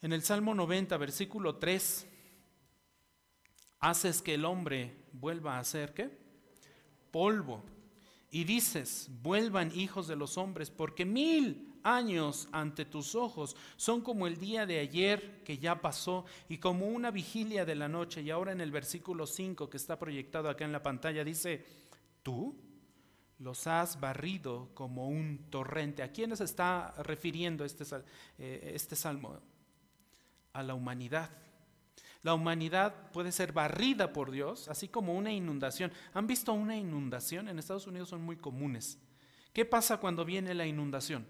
en 0.00 0.12
el 0.12 0.22
Salmo 0.22 0.54
90, 0.54 0.96
versículo 0.96 1.56
3, 1.56 2.06
haces 3.80 4.22
que 4.22 4.34
el 4.34 4.44
hombre 4.44 4.96
vuelva 5.12 5.58
a 5.58 5.64
ser 5.64 5.92
qué? 5.92 6.21
Polvo. 7.12 7.62
Y 8.32 8.44
dices, 8.44 9.10
vuelvan 9.22 9.70
hijos 9.78 10.08
de 10.08 10.16
los 10.16 10.38
hombres, 10.38 10.70
porque 10.70 11.04
mil 11.04 11.72
años 11.84 12.48
ante 12.52 12.84
tus 12.84 13.14
ojos 13.14 13.56
son 13.76 14.00
como 14.00 14.26
el 14.26 14.38
día 14.38 14.66
de 14.66 14.78
ayer 14.78 15.42
que 15.44 15.58
ya 15.58 15.80
pasó 15.80 16.24
y 16.48 16.58
como 16.58 16.86
una 16.86 17.10
vigilia 17.10 17.64
de 17.64 17.74
la 17.74 17.88
noche. 17.88 18.22
Y 18.22 18.30
ahora 18.30 18.52
en 18.52 18.60
el 18.60 18.70
versículo 18.70 19.26
5 19.26 19.68
que 19.68 19.76
está 19.76 19.98
proyectado 19.98 20.48
acá 20.48 20.64
en 20.64 20.72
la 20.72 20.82
pantalla 20.82 21.24
dice, 21.24 21.64
tú 22.22 22.56
los 23.38 23.66
has 23.66 23.98
barrido 24.00 24.70
como 24.74 25.08
un 25.08 25.46
torrente. 25.50 26.02
¿A 26.02 26.12
quiénes 26.12 26.40
está 26.40 26.94
refiriendo 27.02 27.64
este, 27.64 27.84
eh, 28.38 28.72
este 28.74 28.96
salmo? 28.96 29.38
A 30.52 30.62
la 30.62 30.74
humanidad. 30.74 31.30
La 32.22 32.34
humanidad 32.34 33.10
puede 33.10 33.32
ser 33.32 33.52
barrida 33.52 34.12
por 34.12 34.30
Dios, 34.30 34.68
así 34.68 34.88
como 34.88 35.14
una 35.14 35.32
inundación. 35.32 35.92
¿Han 36.14 36.26
visto 36.26 36.52
una 36.52 36.76
inundación? 36.76 37.48
En 37.48 37.58
Estados 37.58 37.86
Unidos 37.86 38.08
son 38.08 38.22
muy 38.22 38.36
comunes. 38.36 38.98
¿Qué 39.52 39.64
pasa 39.64 39.98
cuando 39.98 40.24
viene 40.24 40.54
la 40.54 40.64
inundación? 40.64 41.26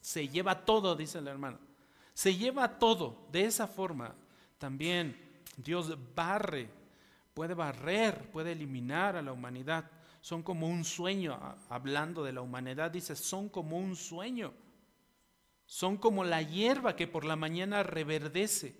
Se 0.00 0.28
lleva 0.28 0.64
todo, 0.64 0.96
dice 0.96 1.18
el 1.18 1.28
hermano. 1.28 1.58
Se 2.12 2.34
lleva 2.34 2.78
todo. 2.78 3.26
De 3.30 3.44
esa 3.44 3.66
forma 3.66 4.14
también 4.58 5.16
Dios 5.56 5.96
barre, 6.14 6.68
puede 7.32 7.54
barrer, 7.54 8.30
puede 8.30 8.52
eliminar 8.52 9.16
a 9.16 9.22
la 9.22 9.32
humanidad. 9.32 9.90
Son 10.20 10.42
como 10.42 10.68
un 10.68 10.84
sueño, 10.84 11.38
hablando 11.68 12.24
de 12.24 12.32
la 12.32 12.40
humanidad, 12.40 12.90
dice, 12.90 13.14
son 13.14 13.48
como 13.48 13.78
un 13.78 13.94
sueño. 13.94 14.52
Son 15.66 15.96
como 15.96 16.24
la 16.24 16.42
hierba 16.42 16.96
que 16.96 17.06
por 17.06 17.24
la 17.24 17.36
mañana 17.36 17.82
reverdece. 17.82 18.76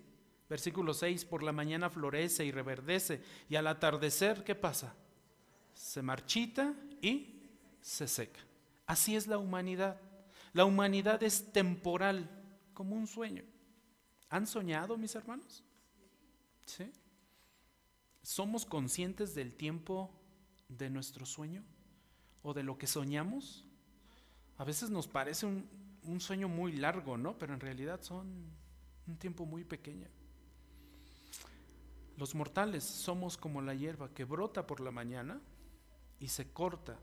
Versículo 0.49 0.93
6, 0.93 1.25
por 1.25 1.41
la 1.41 1.51
mañana 1.51 1.89
florece 1.89 2.45
y 2.45 2.51
reverdece. 2.51 3.21
Y 3.49 3.55
al 3.55 3.67
atardecer, 3.67 4.43
¿qué 4.43 4.53
pasa? 4.53 4.95
Se 5.73 6.01
marchita 6.01 6.73
y 7.01 7.41
se 7.81 8.07
seca. 8.07 8.39
Así 8.85 9.15
es 9.15 9.27
la 9.27 9.37
humanidad. 9.37 9.99
La 10.53 10.65
humanidad 10.65 11.21
es 11.23 11.51
temporal, 11.51 12.29
como 12.73 12.95
un 12.95 13.07
sueño. 13.07 13.43
¿Han 14.29 14.45
soñado, 14.47 14.97
mis 14.97 15.15
hermanos? 15.15 15.63
¿Sí? 16.65 16.91
¿Somos 18.21 18.65
conscientes 18.65 19.35
del 19.35 19.53
tiempo 19.53 20.11
de 20.67 20.89
nuestro 20.89 21.25
sueño 21.25 21.63
o 22.41 22.53
de 22.53 22.63
lo 22.63 22.77
que 22.77 22.87
soñamos? 22.87 23.65
A 24.57 24.63
veces 24.63 24.89
nos 24.89 25.07
parece 25.07 25.45
un, 25.45 25.67
un 26.05 26.19
sueño 26.21 26.47
muy 26.47 26.73
largo, 26.73 27.17
¿no? 27.17 27.37
Pero 27.37 27.53
en 27.53 27.59
realidad 27.59 28.01
son 28.01 28.27
un 29.07 29.17
tiempo 29.17 29.45
muy 29.45 29.63
pequeño. 29.63 30.07
Los 32.17 32.33
mortales 32.33 32.83
somos 32.83 33.37
como 33.37 33.61
la 33.61 33.73
hierba 33.73 34.13
que 34.13 34.23
brota 34.23 34.65
por 34.65 34.79
la 34.79 34.91
mañana 34.91 35.41
y 36.19 36.29
se 36.29 36.51
corta 36.51 36.97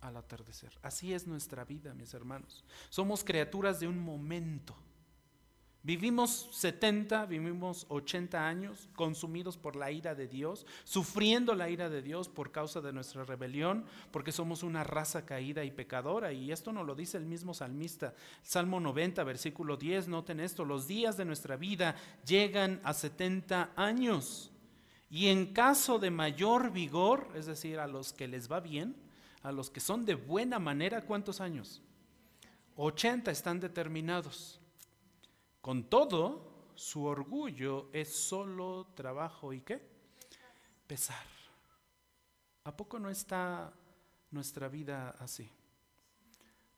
al 0.00 0.16
atardecer. 0.16 0.78
Así 0.82 1.12
es 1.12 1.26
nuestra 1.26 1.64
vida, 1.64 1.94
mis 1.94 2.12
hermanos. 2.14 2.64
Somos 2.90 3.24
criaturas 3.24 3.80
de 3.80 3.88
un 3.88 3.98
momento. 3.98 4.76
Vivimos 5.84 6.48
70, 6.52 7.26
vivimos 7.26 7.86
80 7.88 8.46
años 8.46 8.88
consumidos 8.96 9.56
por 9.56 9.76
la 9.76 9.92
ira 9.92 10.14
de 10.14 10.26
Dios, 10.26 10.66
sufriendo 10.82 11.54
la 11.54 11.70
ira 11.70 11.88
de 11.88 12.02
Dios 12.02 12.28
por 12.28 12.50
causa 12.50 12.80
de 12.80 12.92
nuestra 12.92 13.24
rebelión, 13.24 13.84
porque 14.10 14.32
somos 14.32 14.64
una 14.64 14.82
raza 14.82 15.24
caída 15.24 15.64
y 15.64 15.70
pecadora. 15.70 16.32
Y 16.32 16.50
esto 16.50 16.72
nos 16.72 16.84
lo 16.84 16.96
dice 16.96 17.16
el 17.16 17.26
mismo 17.26 17.54
salmista. 17.54 18.14
Salmo 18.42 18.80
90, 18.80 19.22
versículo 19.22 19.76
10, 19.76 20.08
noten 20.08 20.40
esto, 20.40 20.64
los 20.64 20.88
días 20.88 21.16
de 21.16 21.24
nuestra 21.24 21.56
vida 21.56 21.94
llegan 22.26 22.80
a 22.82 22.92
70 22.92 23.70
años. 23.76 24.50
Y 25.10 25.28
en 25.28 25.54
caso 25.54 25.98
de 25.98 26.10
mayor 26.10 26.72
vigor, 26.72 27.28
es 27.34 27.46
decir, 27.46 27.78
a 27.78 27.86
los 27.86 28.12
que 28.12 28.28
les 28.28 28.50
va 28.50 28.60
bien, 28.60 28.96
a 29.42 29.52
los 29.52 29.70
que 29.70 29.80
son 29.80 30.04
de 30.04 30.16
buena 30.16 30.58
manera, 30.58 31.02
¿cuántos 31.02 31.40
años? 31.40 31.80
80 32.76 33.30
están 33.30 33.60
determinados. 33.60 34.60
Con 35.68 35.84
todo, 35.84 36.72
su 36.76 37.04
orgullo 37.04 37.90
es 37.92 38.16
solo 38.16 38.86
trabajo 38.94 39.52
y 39.52 39.60
qué? 39.60 39.86
Pesar. 40.86 41.26
¿A 42.64 42.74
poco 42.74 42.98
no 42.98 43.10
está 43.10 43.74
nuestra 44.30 44.68
vida 44.68 45.10
así? 45.18 45.46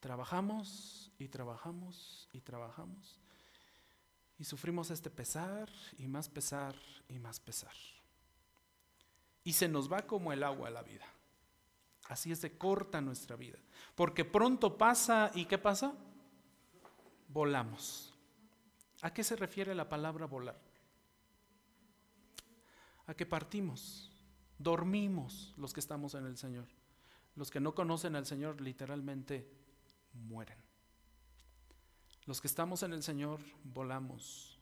Trabajamos 0.01 1.13
y 1.21 1.29
trabajamos 1.29 2.29
y 2.33 2.41
trabajamos 2.41 3.21
y 4.41 4.43
sufrimos 4.43 4.91
este 4.91 5.09
pesar 5.09 5.71
y 5.97 6.09
más 6.09 6.29
pesar 6.29 6.75
y 7.09 7.21
más 7.21 7.39
pesar 7.39 7.77
y 9.45 9.53
se 9.53 9.69
nos 9.69 9.89
va 9.89 10.05
como 10.05 10.33
el 10.33 10.43
agua 10.43 10.69
la 10.69 10.83
vida. 10.83 11.07
Así 12.09 12.33
es 12.33 12.41
de 12.41 12.59
corta 12.59 13.01
nuestra 13.01 13.37
vida. 13.37 13.61
Porque 13.95 14.25
pronto 14.25 14.77
pasa 14.77 15.31
y 15.33 15.45
¿qué 15.45 15.59
pasa? 15.59 15.95
Volamos. 17.29 18.10
¿A 19.03 19.13
qué 19.13 19.25
se 19.25 19.37
refiere 19.37 19.75
la 19.75 19.89
palabra 19.89 20.27
volar? 20.27 20.61
A 23.07 23.15
que 23.15 23.27
partimos, 23.27 24.11
dormimos 24.59 25.55
los 25.57 25.73
que 25.73 25.81
estamos 25.81 26.15
en 26.15 26.27
el 26.27 26.37
Señor. 26.37 26.69
Los 27.35 27.51
que 27.51 27.61
no 27.61 27.75
conocen 27.75 28.17
al 28.17 28.27
Señor 28.27 28.61
literalmente 28.61 29.51
mueren. 30.13 30.59
Los 32.27 32.41
que 32.41 32.47
estamos 32.47 32.83
en 32.83 32.93
el 32.93 33.03
Señor 33.03 33.41
volamos. 33.65 34.59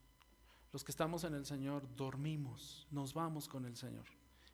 Los 0.72 0.84
que 0.84 0.92
estamos 0.92 1.24
en 1.24 1.34
el 1.34 1.46
Señor 1.46 1.88
dormimos, 1.96 2.86
nos 2.90 3.14
vamos 3.14 3.48
con 3.48 3.64
el 3.64 3.76
Señor 3.76 4.04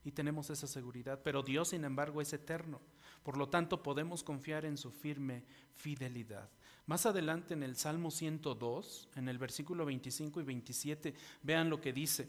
y 0.04 0.12
tenemos 0.12 0.50
esa 0.50 0.66
seguridad. 0.66 1.20
Pero 1.24 1.42
Dios, 1.42 1.68
sin 1.68 1.84
embargo, 1.84 2.20
es 2.20 2.32
eterno. 2.32 2.80
Por 3.22 3.36
lo 3.36 3.48
tanto, 3.48 3.82
podemos 3.82 4.22
confiar 4.22 4.64
en 4.64 4.76
su 4.76 4.90
firme 4.90 5.44
fidelidad. 5.74 6.50
Más 6.86 7.06
adelante 7.06 7.54
en 7.54 7.62
el 7.62 7.76
Salmo 7.76 8.10
102, 8.10 9.08
en 9.16 9.28
el 9.28 9.38
versículo 9.38 9.86
25 9.86 10.40
y 10.40 10.44
27, 10.44 11.14
vean 11.42 11.70
lo 11.70 11.80
que 11.80 11.92
dice. 11.92 12.28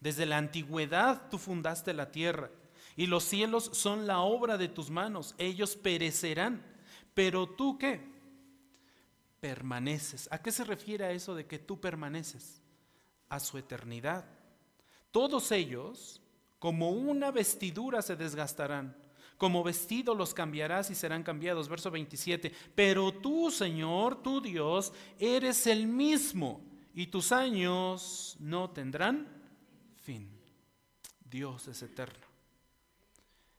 Desde 0.00 0.26
la 0.26 0.36
antigüedad 0.36 1.30
tú 1.30 1.38
fundaste 1.38 1.94
la 1.94 2.12
tierra 2.12 2.50
y 2.96 3.06
los 3.06 3.24
cielos 3.24 3.70
son 3.72 4.06
la 4.06 4.20
obra 4.20 4.58
de 4.58 4.68
tus 4.68 4.90
manos. 4.90 5.34
Ellos 5.38 5.76
perecerán. 5.76 6.62
Pero 7.14 7.46
tú 7.48 7.78
qué? 7.78 8.00
Permaneces. 9.40 10.28
¿A 10.30 10.42
qué 10.42 10.52
se 10.52 10.64
refiere 10.64 11.04
a 11.04 11.12
eso 11.12 11.34
de 11.34 11.46
que 11.46 11.58
tú 11.58 11.80
permaneces? 11.80 12.60
A 13.28 13.40
su 13.40 13.56
eternidad. 13.58 14.26
Todos 15.10 15.52
ellos 15.52 16.20
como 16.58 16.90
una 16.90 17.30
vestidura 17.30 18.02
se 18.02 18.16
desgastarán. 18.16 18.96
Como 19.36 19.62
vestido 19.62 20.14
los 20.14 20.32
cambiarás 20.32 20.90
y 20.90 20.94
serán 20.94 21.22
cambiados. 21.22 21.68
Verso 21.68 21.90
27. 21.90 22.52
Pero 22.74 23.12
tú, 23.12 23.50
Señor, 23.50 24.22
tu 24.22 24.40
Dios, 24.40 24.92
eres 25.18 25.66
el 25.66 25.86
mismo 25.86 26.60
y 26.94 27.08
tus 27.08 27.32
años 27.32 28.36
no 28.40 28.70
tendrán 28.70 29.28
fin. 30.02 30.30
Dios 31.28 31.68
es 31.68 31.82
eterno. 31.82 32.24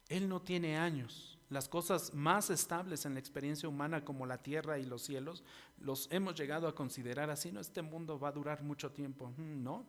Él 0.10 0.28
no 0.28 0.42
tiene 0.42 0.78
años. 0.78 1.38
Las 1.50 1.70
cosas 1.70 2.14
más 2.14 2.50
estables 2.50 3.06
en 3.06 3.14
la 3.14 3.20
experiencia 3.20 3.70
humana 3.70 4.04
como 4.04 4.26
la 4.26 4.42
tierra 4.42 4.80
y 4.80 4.86
los 4.86 5.04
cielos, 5.04 5.44
los 5.80 6.08
hemos 6.12 6.36
llegado 6.36 6.68
a 6.68 6.76
considerar 6.76 7.30
así. 7.30 7.52
No, 7.52 7.60
este 7.60 7.82
mundo 7.82 8.20
va 8.20 8.30
a 8.30 8.34
durar 8.34 8.64
mucho 8.64 8.92
tiempo. 8.92 9.32
Mm, 9.38 9.64
no, 9.64 9.86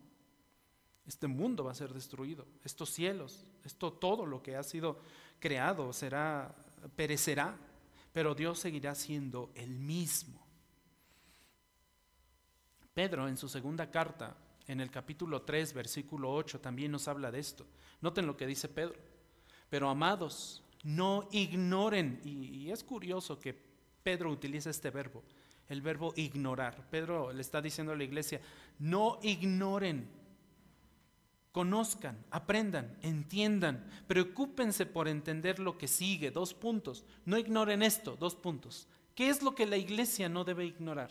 este 1.08 1.26
mundo 1.26 1.64
va 1.64 1.72
a 1.72 1.74
ser 1.74 1.94
destruido, 1.94 2.46
estos 2.62 2.90
cielos, 2.90 3.46
esto 3.64 3.90
todo 3.94 4.26
lo 4.26 4.42
que 4.42 4.56
ha 4.56 4.62
sido 4.62 4.98
creado 5.38 5.92
será 5.92 6.54
perecerá, 6.96 7.56
pero 8.12 8.34
Dios 8.34 8.58
seguirá 8.58 8.94
siendo 8.94 9.50
el 9.54 9.70
mismo. 9.70 10.46
Pedro 12.94 13.28
en 13.28 13.36
su 13.36 13.48
segunda 13.48 13.90
carta, 13.90 14.36
en 14.66 14.80
el 14.80 14.90
capítulo 14.90 15.42
3, 15.42 15.72
versículo 15.72 16.32
8, 16.32 16.60
también 16.60 16.92
nos 16.92 17.08
habla 17.08 17.30
de 17.30 17.38
esto. 17.38 17.66
Noten 18.00 18.26
lo 18.26 18.36
que 18.36 18.46
dice 18.46 18.68
Pedro. 18.68 18.96
Pero 19.70 19.88
amados, 19.88 20.62
no 20.82 21.28
ignoren, 21.30 22.20
y, 22.24 22.64
y 22.64 22.70
es 22.70 22.82
curioso 22.82 23.38
que 23.38 23.54
Pedro 24.02 24.30
utiliza 24.30 24.70
este 24.70 24.90
verbo, 24.90 25.22
el 25.68 25.82
verbo 25.82 26.12
ignorar. 26.16 26.88
Pedro 26.90 27.32
le 27.32 27.40
está 27.40 27.60
diciendo 27.60 27.92
a 27.92 27.96
la 27.96 28.04
iglesia, 28.04 28.40
no 28.78 29.18
ignoren 29.22 30.08
Conozcan, 31.52 32.24
aprendan, 32.30 32.96
entiendan, 33.02 33.84
preocúpense 34.06 34.86
por 34.86 35.08
entender 35.08 35.58
lo 35.58 35.78
que 35.78 35.88
sigue. 35.88 36.30
Dos 36.30 36.54
puntos. 36.54 37.04
No 37.24 37.38
ignoren 37.38 37.82
esto, 37.82 38.16
dos 38.16 38.34
puntos. 38.34 38.86
¿Qué 39.14 39.30
es 39.30 39.42
lo 39.42 39.54
que 39.54 39.66
la 39.66 39.76
iglesia 39.76 40.28
no 40.28 40.44
debe 40.44 40.66
ignorar? 40.66 41.10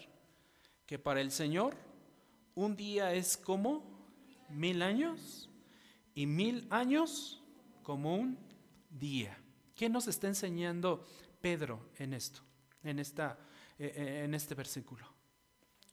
Que 0.85 0.99
para 0.99 1.21
el 1.21 1.31
Señor 1.31 1.75
un 2.55 2.75
día 2.75 3.13
es 3.13 3.35
como 3.35 3.83
mil 4.49 4.81
años 4.81 5.49
y 6.15 6.25
mil 6.25 6.67
años 6.69 7.43
como 7.83 8.15
un 8.15 8.37
día. 8.89 9.37
¿Qué 9.75 9.89
nos 9.89 10.07
está 10.07 10.27
enseñando 10.27 11.05
Pedro 11.41 11.89
en 11.97 12.13
esto, 12.13 12.41
en, 12.83 12.99
esta, 12.99 13.37
eh, 13.77 13.93
eh, 13.95 14.21
en 14.23 14.33
este 14.33 14.55
versículo? 14.55 15.05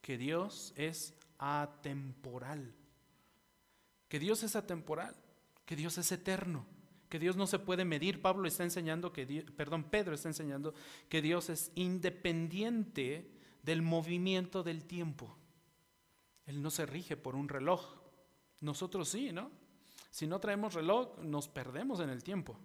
Que 0.01 0.17
Dios 0.17 0.73
es 0.77 1.15
atemporal 1.39 2.75
que 4.09 4.19
Dios 4.19 4.43
es 4.43 4.57
atemporal, 4.57 5.15
que 5.65 5.77
Dios 5.77 5.99
es 5.99 6.13
eterno, 6.13 6.67
que 7.09 7.19
Dios 7.19 7.37
no 7.37 7.47
se 7.47 7.59
puede 7.59 7.85
medir. 7.85 8.21
Pablo 8.21 8.49
está 8.49 8.65
enseñando 8.65 9.13
que, 9.13 9.45
perdón, 9.57 9.85
Pedro 9.85 10.15
está 10.15 10.29
enseñando 10.29 10.75
que 11.09 11.23
Dios 11.23 11.49
es 11.51 11.73
independiente 11.75 13.31
del 13.63 13.83
movimiento 13.83 14.63
del 14.63 14.85
tiempo. 14.85 15.37
Él 16.47 16.61
no 16.61 16.71
se 16.71 16.87
rige 16.87 17.17
por 17.17 17.35
un 17.35 17.49
reloj. 17.49 17.97
Nosotros 18.61 19.09
sí, 19.09 19.33
¿no? 19.33 19.51
Si 20.11 20.27
no 20.27 20.39
traemos 20.39 20.75
reloj, 20.75 21.19
nos 21.21 21.49
perdemos 21.49 22.01
en 22.01 22.11
el 22.11 22.23
tiempo. 22.23 22.59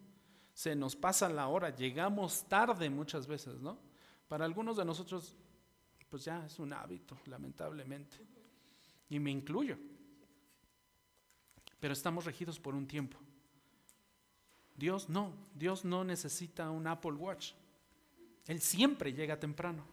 Se 0.54 0.76
nos 0.76 0.96
pasa 0.96 1.30
la 1.30 1.48
hora, 1.48 1.76
llegamos 1.76 2.46
tarde 2.48 2.90
muchas 2.90 3.28
veces, 3.28 3.62
¿no? 3.62 3.80
Para 4.28 4.46
algunos 4.46 4.78
de 4.78 4.86
nosotros, 4.86 5.36
pues 6.10 6.26
ya 6.26 6.46
es 6.46 6.60
un 6.60 6.74
hábito, 6.74 7.18
lamentablemente. 7.26 8.18
Y 9.10 9.20
me 9.20 9.32
incluyo 9.32 9.78
pero 11.80 11.94
estamos 11.94 12.26
regidos 12.26 12.60
por 12.60 12.76
un 12.76 12.88
tiempo. 12.88 13.18
Dios 14.76 15.10
no, 15.10 15.34
Dios 15.54 15.84
no 15.84 16.04
necesita 16.04 16.70
un 16.70 16.88
Apple 16.88 17.14
Watch. 17.14 17.52
Él 18.48 18.62
siempre 18.62 19.14
llega 19.14 19.40
temprano. 19.40 19.86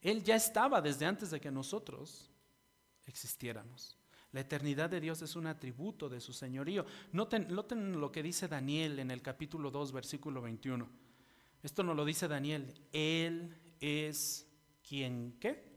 Él 0.00 0.22
ya 0.22 0.36
estaba 0.36 0.80
desde 0.80 1.06
antes 1.06 1.30
de 1.30 1.40
que 1.40 1.50
nosotros 1.50 2.30
existiéramos. 3.06 3.96
La 4.32 4.40
eternidad 4.40 4.88
de 4.88 5.00
Dios 5.00 5.22
es 5.22 5.34
un 5.34 5.46
atributo 5.46 6.08
de 6.08 6.20
su 6.20 6.32
señorío. 6.32 6.86
Noten, 7.12 7.52
noten, 7.52 8.00
lo 8.00 8.12
que 8.12 8.22
dice 8.22 8.46
Daniel 8.46 9.00
en 9.00 9.10
el 9.10 9.22
capítulo 9.22 9.70
2, 9.70 9.92
versículo 9.92 10.40
21. 10.40 10.88
Esto 11.62 11.82
no 11.82 11.94
lo 11.94 12.04
dice 12.04 12.28
Daniel. 12.28 12.72
Él 12.92 13.56
es 13.80 14.46
quien, 14.88 15.36
¿qué? 15.40 15.68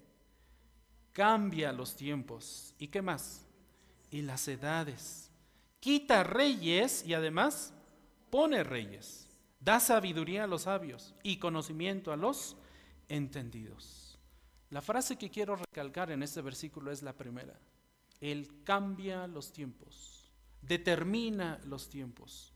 Cambia 1.12 1.74
los 1.74 1.96
tiempos. 1.96 2.76
¿Y 2.78 2.88
qué 2.88 3.02
más? 3.02 3.46
Y 4.14 4.22
las 4.22 4.48
edades. 4.48 5.32
Quita 5.80 6.24
reyes 6.24 7.04
y 7.06 7.14
además 7.14 7.74
pone 8.30 8.64
reyes. 8.64 9.28
Da 9.60 9.80
sabiduría 9.80 10.44
a 10.44 10.48
los 10.48 10.64
sabios 10.64 11.16
y 11.24 11.38
conocimiento 11.38 12.12
a 12.12 12.18
los 12.18 12.56
entendidos. 13.10 14.20
La 14.70 14.82
frase 14.82 15.18
que 15.18 15.30
quiero 15.30 15.56
recalcar 15.56 16.12
en 16.12 16.24
este 16.24 16.42
versículo 16.42 16.92
es 16.92 17.02
la 17.02 17.14
primera. 17.14 17.60
Él 18.20 18.64
cambia 18.64 19.28
los 19.28 19.52
tiempos. 19.52 20.20
determina 20.62 21.60
los 21.66 21.90
tiempos. 21.90 22.54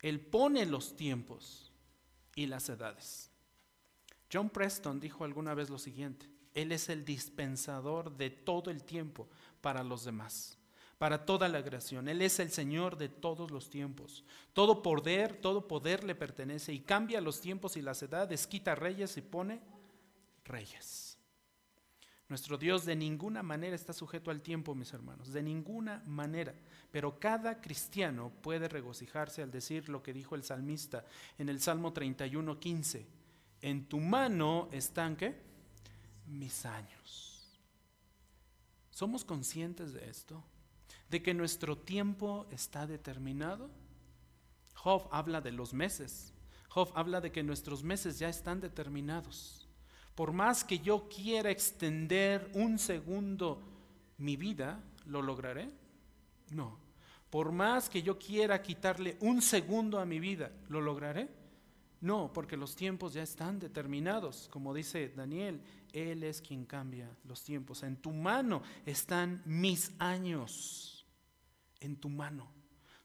Él 0.00 0.20
pone 0.20 0.66
los 0.66 0.96
tiempos 0.96 1.72
y 2.34 2.46
las 2.46 2.68
edades. 2.68 3.30
John 4.32 4.50
Preston 4.50 4.98
dijo 4.98 5.22
alguna 5.22 5.54
vez 5.54 5.70
lo 5.70 5.78
siguiente, 5.78 6.26
Él 6.58 6.72
es 6.72 6.88
el 6.88 7.04
dispensador 7.04 8.16
de 8.16 8.30
todo 8.30 8.72
el 8.72 8.82
tiempo 8.82 9.28
para 9.60 9.84
los 9.84 10.04
demás, 10.04 10.58
para 10.98 11.24
toda 11.24 11.48
la 11.48 11.62
creación. 11.62 12.08
Él 12.08 12.20
es 12.20 12.40
el 12.40 12.50
Señor 12.50 12.98
de 12.98 13.08
todos 13.08 13.52
los 13.52 13.70
tiempos. 13.70 14.24
Todo 14.54 14.82
poder, 14.82 15.36
todo 15.36 15.68
poder 15.68 16.02
le 16.02 16.16
pertenece 16.16 16.72
y 16.72 16.80
cambia 16.80 17.20
los 17.20 17.40
tiempos 17.40 17.76
y 17.76 17.82
las 17.82 18.02
edades, 18.02 18.48
quita 18.48 18.74
reyes 18.74 19.16
y 19.16 19.22
pone 19.22 19.60
reyes. 20.44 21.16
Nuestro 22.28 22.58
Dios 22.58 22.84
de 22.84 22.96
ninguna 22.96 23.44
manera 23.44 23.76
está 23.76 23.92
sujeto 23.92 24.32
al 24.32 24.42
tiempo, 24.42 24.74
mis 24.74 24.92
hermanos, 24.92 25.32
de 25.32 25.44
ninguna 25.44 26.02
manera. 26.06 26.56
Pero 26.90 27.20
cada 27.20 27.60
cristiano 27.60 28.32
puede 28.42 28.66
regocijarse 28.66 29.44
al 29.44 29.52
decir 29.52 29.88
lo 29.88 30.02
que 30.02 30.12
dijo 30.12 30.34
el 30.34 30.42
salmista 30.42 31.04
en 31.38 31.50
el 31.50 31.60
Salmo 31.60 31.92
31, 31.92 32.58
15. 32.58 33.06
En 33.62 33.86
tu 33.86 34.00
mano 34.00 34.68
están, 34.72 35.14
¿qué? 35.14 35.47
Mis 36.28 36.66
años. 36.66 37.58
¿Somos 38.90 39.24
conscientes 39.24 39.92
de 39.92 40.08
esto? 40.10 40.42
¿De 41.08 41.22
que 41.22 41.32
nuestro 41.32 41.78
tiempo 41.78 42.46
está 42.50 42.86
determinado? 42.86 43.70
Job 44.74 45.08
habla 45.10 45.40
de 45.40 45.52
los 45.52 45.72
meses. 45.72 46.32
Job 46.68 46.92
habla 46.94 47.20
de 47.20 47.32
que 47.32 47.42
nuestros 47.42 47.82
meses 47.82 48.18
ya 48.18 48.28
están 48.28 48.60
determinados. 48.60 49.66
Por 50.14 50.32
más 50.32 50.64
que 50.64 50.80
yo 50.80 51.08
quiera 51.08 51.50
extender 51.50 52.50
un 52.54 52.78
segundo 52.78 53.62
mi 54.18 54.36
vida, 54.36 54.82
¿lo 55.06 55.22
lograré? 55.22 55.70
No. 56.50 56.78
Por 57.30 57.52
más 57.52 57.88
que 57.88 58.02
yo 58.02 58.18
quiera 58.18 58.62
quitarle 58.62 59.16
un 59.20 59.42
segundo 59.42 60.00
a 60.00 60.04
mi 60.04 60.18
vida, 60.18 60.50
¿lo 60.68 60.80
lograré? 60.80 61.28
No, 62.00 62.32
porque 62.32 62.56
los 62.56 62.76
tiempos 62.76 63.14
ya 63.14 63.22
están 63.22 63.58
determinados. 63.58 64.48
Como 64.50 64.72
dice 64.72 65.12
Daniel, 65.16 65.60
Él 65.92 66.22
es 66.22 66.40
quien 66.40 66.64
cambia 66.64 67.10
los 67.24 67.42
tiempos. 67.42 67.82
En 67.82 67.96
tu 67.96 68.12
mano 68.12 68.62
están 68.86 69.42
mis 69.44 69.92
años. 69.98 71.04
En 71.80 71.96
tu 71.96 72.08
mano. 72.08 72.48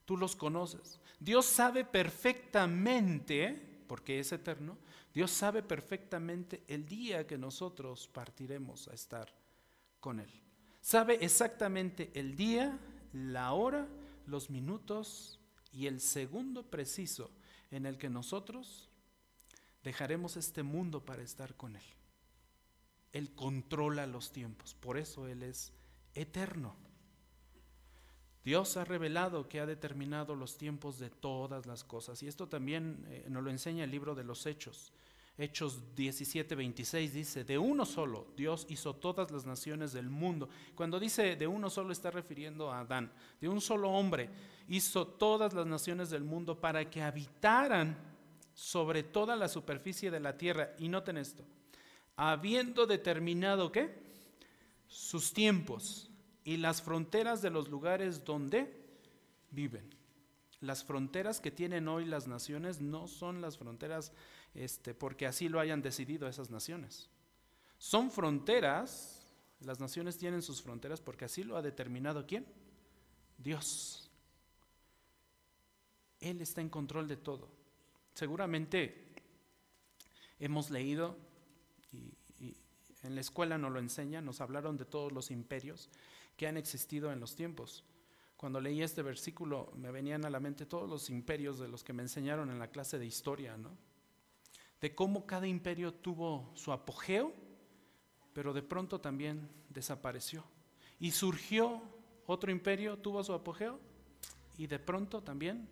Tú 0.06 0.18
los 0.18 0.36
conoces. 0.36 1.00
Dios 1.20 1.46
sabe 1.46 1.86
perfectamente, 1.86 3.84
porque 3.88 4.20
es 4.20 4.32
eterno, 4.32 4.78
Dios 5.14 5.32
sabe 5.32 5.64
perfectamente 5.64 6.64
el 6.68 6.86
día 6.86 7.26
que 7.26 7.38
nosotros 7.38 8.08
partiremos 8.08 8.88
a 8.88 8.94
estar 8.94 9.34
con 10.00 10.20
Él. 10.20 10.30
Sabe 10.82 11.18
exactamente 11.22 12.12
el 12.14 12.36
día, 12.36 12.78
la 13.14 13.54
hora, 13.54 13.88
los 14.26 14.50
minutos 14.50 15.40
y 15.72 15.88
el 15.88 16.02
segundo 16.02 16.64
preciso 16.64 17.32
en 17.74 17.86
el 17.86 17.98
que 17.98 18.10
nosotros 18.10 18.90
dejaremos 19.84 20.38
este 20.38 20.64
mundo 20.64 21.06
para 21.06 21.24
estar 21.24 21.56
con 21.56 21.76
Él. 21.76 21.84
Él 23.12 23.34
controla 23.36 24.08
los 24.08 24.32
tiempos, 24.32 24.76
por 24.76 24.98
eso 24.98 25.28
Él 25.28 25.44
es 25.44 25.72
eterno. 26.16 26.76
Dios 28.44 28.76
ha 28.76 28.84
revelado 28.84 29.48
que 29.48 29.60
ha 29.60 29.66
determinado 29.66 30.36
los 30.36 30.58
tiempos 30.58 31.00
de 31.00 31.10
todas 31.10 31.66
las 31.66 31.84
cosas. 31.84 32.22
Y 32.24 32.28
esto 32.28 32.48
también 32.48 33.06
eh, 33.08 33.26
nos 33.30 33.44
lo 33.44 33.50
enseña 33.50 33.86
el 33.86 33.92
libro 33.92 34.16
de 34.16 34.26
los 34.26 34.46
Hechos. 34.46 34.92
Hechos 35.36 35.82
17, 35.96 36.54
26 36.54 37.14
dice, 37.14 37.44
de 37.44 37.58
uno 37.58 37.86
solo 37.86 38.28
Dios 38.38 38.68
hizo 38.70 38.96
todas 38.96 39.32
las 39.32 39.46
naciones 39.46 39.92
del 39.92 40.10
mundo. 40.10 40.48
Cuando 40.76 41.00
dice 41.00 41.36
de 41.36 41.48
uno 41.48 41.72
solo 41.72 41.92
está 41.92 42.12
refiriendo 42.12 42.72
a 42.72 42.82
Adán. 42.82 43.12
De 43.42 43.50
un 43.50 43.60
solo 43.60 43.90
hombre 43.90 44.30
hizo 44.68 45.08
todas 45.08 45.54
las 45.54 45.66
naciones 45.66 46.12
del 46.12 46.24
mundo 46.24 46.60
para 46.60 46.88
que 46.88 47.02
habitaran 47.02 47.98
sobre 48.54 49.02
toda 49.02 49.36
la 49.36 49.48
superficie 49.48 50.12
de 50.12 50.20
la 50.20 50.38
tierra. 50.38 50.76
Y 50.78 50.88
noten 50.88 51.18
esto, 51.18 51.44
habiendo 52.16 52.86
determinado 52.86 53.72
qué? 53.72 54.04
Sus 54.88 55.34
tiempos 55.34 56.12
y 56.44 56.58
las 56.58 56.84
fronteras 56.84 57.42
de 57.42 57.50
los 57.50 57.70
lugares 57.70 58.24
donde 58.24 58.72
viven. 59.50 59.96
Las 60.62 60.84
fronteras 60.84 61.42
que 61.42 61.52
tienen 61.52 61.88
hoy 61.88 62.06
las 62.06 62.28
naciones 62.28 62.80
no 62.80 63.08
son 63.08 63.42
las 63.42 63.58
fronteras 63.58 64.14
este, 64.54 64.94
porque 64.94 65.26
así 65.26 65.50
lo 65.50 65.60
hayan 65.60 65.82
decidido 65.82 66.28
esas 66.28 66.50
naciones. 66.50 67.10
Son 67.78 68.12
fronteras, 68.12 69.26
las 69.62 69.80
naciones 69.80 70.18
tienen 70.18 70.42
sus 70.42 70.62
fronteras 70.62 71.02
porque 71.02 71.26
así 71.26 71.44
lo 71.44 71.58
ha 71.58 71.62
determinado 71.62 72.26
quién? 72.26 72.46
Dios. 73.38 74.10
Él 76.20 76.42
está 76.42 76.62
en 76.62 76.70
control 76.70 77.08
de 77.08 77.18
todo. 77.18 77.50
Seguramente 78.14 79.12
hemos 80.40 80.70
leído 80.70 81.18
y, 81.92 82.14
y 82.40 82.56
en 83.02 83.16
la 83.16 83.22
escuela 83.22 83.58
nos 83.58 83.72
lo 83.72 83.80
enseñan, 83.80 84.24
nos 84.24 84.40
hablaron 84.40 84.78
de 84.78 84.86
todos 84.86 85.12
los 85.12 85.32
imperios 85.32 85.90
que 86.38 86.48
han 86.48 86.58
existido 86.58 87.12
en 87.12 87.20
los 87.20 87.36
tiempos. 87.36 87.84
Cuando 88.38 88.62
leí 88.62 88.82
este 88.82 89.02
versículo 89.02 89.72
me 89.76 89.92
venían 89.92 90.26
a 90.26 90.30
la 90.30 90.40
mente 90.40 90.66
todos 90.66 90.90
los 90.90 91.10
imperios 91.10 91.60
de 91.60 91.68
los 91.68 91.84
que 91.84 91.94
me 91.94 92.04
enseñaron 92.04 92.52
en 92.52 92.60
la 92.60 92.70
clase 92.70 93.00
de 93.00 93.06
historia, 93.06 93.58
¿no? 93.58 93.72
De 94.84 94.94
cómo 94.94 95.26
cada 95.26 95.48
imperio 95.48 95.94
tuvo 95.94 96.52
su 96.56 96.74
apogeo, 96.74 97.32
pero 98.34 98.52
de 98.52 98.62
pronto 98.62 99.00
también 99.00 99.50
desapareció. 99.70 100.44
Y 101.00 101.12
surgió 101.12 101.82
otro 102.26 102.52
imperio, 102.52 102.98
tuvo 102.98 103.24
su 103.24 103.32
apogeo 103.32 103.80
y 104.58 104.68
de 104.68 104.80
pronto 104.80 105.24
también 105.24 105.70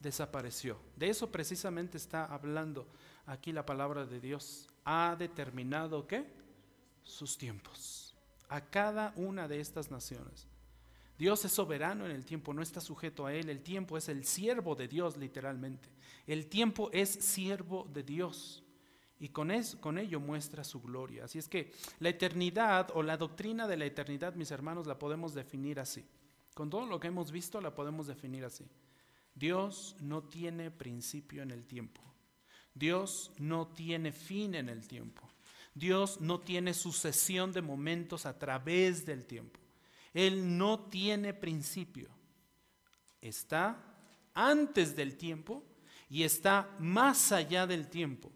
desapareció. 0.00 0.76
De 0.96 1.08
eso 1.08 1.30
precisamente 1.30 1.98
está 1.98 2.24
hablando 2.24 2.88
aquí 3.26 3.52
la 3.52 3.64
palabra 3.64 4.04
de 4.06 4.18
Dios. 4.18 4.68
Ha 4.84 5.14
determinado 5.16 6.08
qué? 6.08 6.26
Sus 7.04 7.38
tiempos 7.38 8.08
a 8.48 8.60
cada 8.60 9.12
una 9.14 9.46
de 9.46 9.60
estas 9.60 9.88
naciones. 9.88 10.48
Dios 11.18 11.44
es 11.44 11.52
soberano 11.52 12.06
en 12.06 12.12
el 12.12 12.24
tiempo, 12.24 12.54
no 12.54 12.62
está 12.62 12.80
sujeto 12.80 13.26
a 13.26 13.34
él. 13.34 13.50
El 13.50 13.60
tiempo 13.60 13.98
es 13.98 14.08
el 14.08 14.24
siervo 14.24 14.76
de 14.76 14.86
Dios, 14.86 15.16
literalmente. 15.16 15.88
El 16.26 16.46
tiempo 16.46 16.90
es 16.92 17.08
siervo 17.10 17.88
de 17.92 18.04
Dios. 18.04 18.62
Y 19.18 19.30
con, 19.30 19.50
eso, 19.50 19.80
con 19.80 19.98
ello 19.98 20.20
muestra 20.20 20.62
su 20.62 20.80
gloria. 20.80 21.24
Así 21.24 21.40
es 21.40 21.48
que 21.48 21.72
la 21.98 22.10
eternidad 22.10 22.90
o 22.94 23.02
la 23.02 23.16
doctrina 23.16 23.66
de 23.66 23.76
la 23.76 23.86
eternidad, 23.86 24.34
mis 24.34 24.52
hermanos, 24.52 24.86
la 24.86 24.98
podemos 24.98 25.34
definir 25.34 25.80
así. 25.80 26.06
Con 26.54 26.70
todo 26.70 26.86
lo 26.86 27.00
que 27.00 27.08
hemos 27.08 27.32
visto, 27.32 27.60
la 27.60 27.74
podemos 27.74 28.06
definir 28.06 28.44
así. 28.44 28.64
Dios 29.34 29.96
no 30.00 30.22
tiene 30.22 30.70
principio 30.70 31.42
en 31.42 31.50
el 31.50 31.64
tiempo. 31.64 32.00
Dios 32.74 33.32
no 33.38 33.66
tiene 33.66 34.12
fin 34.12 34.54
en 34.54 34.68
el 34.68 34.86
tiempo. 34.86 35.28
Dios 35.74 36.20
no 36.20 36.40
tiene 36.40 36.74
sucesión 36.74 37.52
de 37.52 37.62
momentos 37.62 38.24
a 38.24 38.38
través 38.38 39.04
del 39.04 39.26
tiempo. 39.26 39.57
Él 40.18 40.58
no 40.58 40.80
tiene 40.80 41.32
principio. 41.32 42.08
Está 43.20 43.80
antes 44.34 44.96
del 44.96 45.16
tiempo 45.16 45.62
y 46.10 46.24
está 46.24 46.74
más 46.80 47.30
allá 47.30 47.68
del 47.68 47.86
tiempo. 47.86 48.32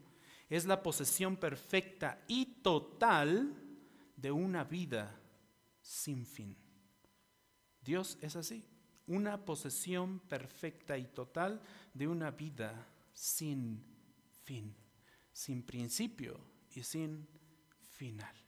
Es 0.49 0.65
la 0.65 0.81
posesión 0.81 1.37
perfecta 1.37 2.23
y 2.29 2.63
total 2.63 3.53
de 4.15 4.31
una 4.31 4.63
vida 4.63 5.19
sin 5.81 6.25
fin. 6.25 6.57
Dios 7.81 8.17
es 8.21 8.37
así, 8.37 8.65
una 9.09 9.45
posesión 9.45 10.21
perfecta 10.21 10.97
y 10.97 11.07
total 11.09 11.61
de 11.93 12.07
una 12.07 12.31
vida 12.31 12.87
sin 13.13 13.83
fin, 14.45 14.73
sin 15.33 15.65
principio 15.65 16.39
y 16.77 16.85
sin 16.85 17.27
final. 17.91 18.42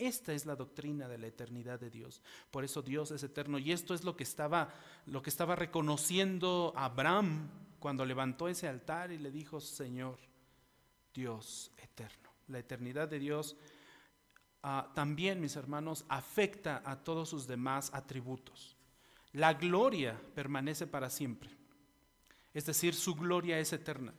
Esta 0.00 0.32
es 0.32 0.46
la 0.46 0.56
doctrina 0.56 1.08
de 1.08 1.18
la 1.18 1.26
eternidad 1.26 1.78
de 1.78 1.90
Dios. 1.90 2.22
Por 2.50 2.64
eso 2.64 2.80
Dios 2.80 3.10
es 3.10 3.22
eterno. 3.22 3.58
Y 3.58 3.70
esto 3.70 3.92
es 3.92 4.02
lo 4.02 4.16
que 4.16 4.24
estaba, 4.24 4.72
lo 5.04 5.20
que 5.20 5.28
estaba 5.28 5.56
reconociendo 5.56 6.72
Abraham 6.74 7.50
cuando 7.78 8.06
levantó 8.06 8.48
ese 8.48 8.66
altar 8.66 9.12
y 9.12 9.18
le 9.18 9.30
dijo, 9.30 9.60
Señor, 9.60 10.18
Dios 11.12 11.70
eterno. 11.76 12.30
La 12.48 12.58
eternidad 12.60 13.08
de 13.08 13.18
Dios 13.18 13.56
ah, 14.62 14.90
también, 14.94 15.38
mis 15.38 15.56
hermanos, 15.56 16.06
afecta 16.08 16.82
a 16.84 16.96
todos 16.96 17.28
sus 17.28 17.46
demás 17.46 17.90
atributos. 17.92 18.78
La 19.32 19.52
gloria 19.52 20.18
permanece 20.34 20.86
para 20.86 21.10
siempre. 21.10 21.50
Es 22.54 22.64
decir, 22.64 22.94
su 22.94 23.14
gloria 23.14 23.58
es 23.58 23.72
eterna. 23.74 24.14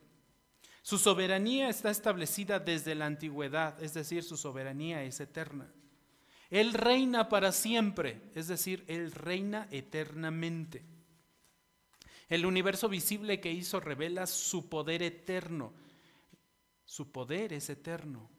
Su 0.82 0.98
soberanía 0.98 1.70
está 1.70 1.92
establecida 1.92 2.60
desde 2.60 2.96
la 2.96 3.06
antigüedad, 3.06 3.82
es 3.84 3.94
decir, 3.94 4.24
su 4.24 4.36
soberanía 4.36 5.04
es 5.04 5.20
eterna. 5.20 5.72
Él 6.50 6.74
reina 6.74 7.30
para 7.30 7.52
siempre, 7.52 8.22
es 8.36 8.48
decir, 8.48 8.84
Él 8.88 9.12
reina 9.12 9.68
eternamente. 9.72 10.84
El 12.28 12.46
universo 12.46 12.90
visible 12.90 13.40
que 13.40 13.52
hizo 13.52 13.80
revela 13.80 14.26
su 14.26 14.70
poder 14.70 15.04
eterno. 15.04 15.74
Su 16.86 17.12
poder 17.12 17.54
es 17.54 17.70
eterno. 17.70 18.30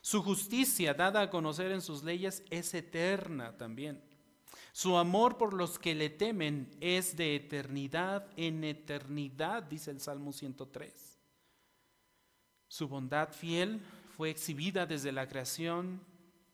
Su 0.00 0.22
justicia 0.22 0.94
dada 0.94 1.22
a 1.22 1.30
conocer 1.30 1.72
en 1.72 1.82
sus 1.82 2.02
leyes 2.02 2.42
es 2.50 2.72
eterna 2.72 3.56
también. 3.56 4.02
Su 4.72 4.96
amor 4.96 5.36
por 5.36 5.54
los 5.54 5.78
que 5.78 5.94
le 5.94 6.08
temen 6.08 6.70
es 6.80 7.16
de 7.16 7.34
eternidad 7.34 8.26
en 8.36 8.62
eternidad, 8.62 9.64
dice 9.64 9.90
el 9.90 10.00
Salmo 10.00 10.32
103. 10.32 11.17
Su 12.68 12.86
bondad 12.86 13.32
fiel 13.32 13.80
fue 14.16 14.30
exhibida 14.30 14.86
desde 14.86 15.12
la 15.12 15.26
creación 15.26 16.00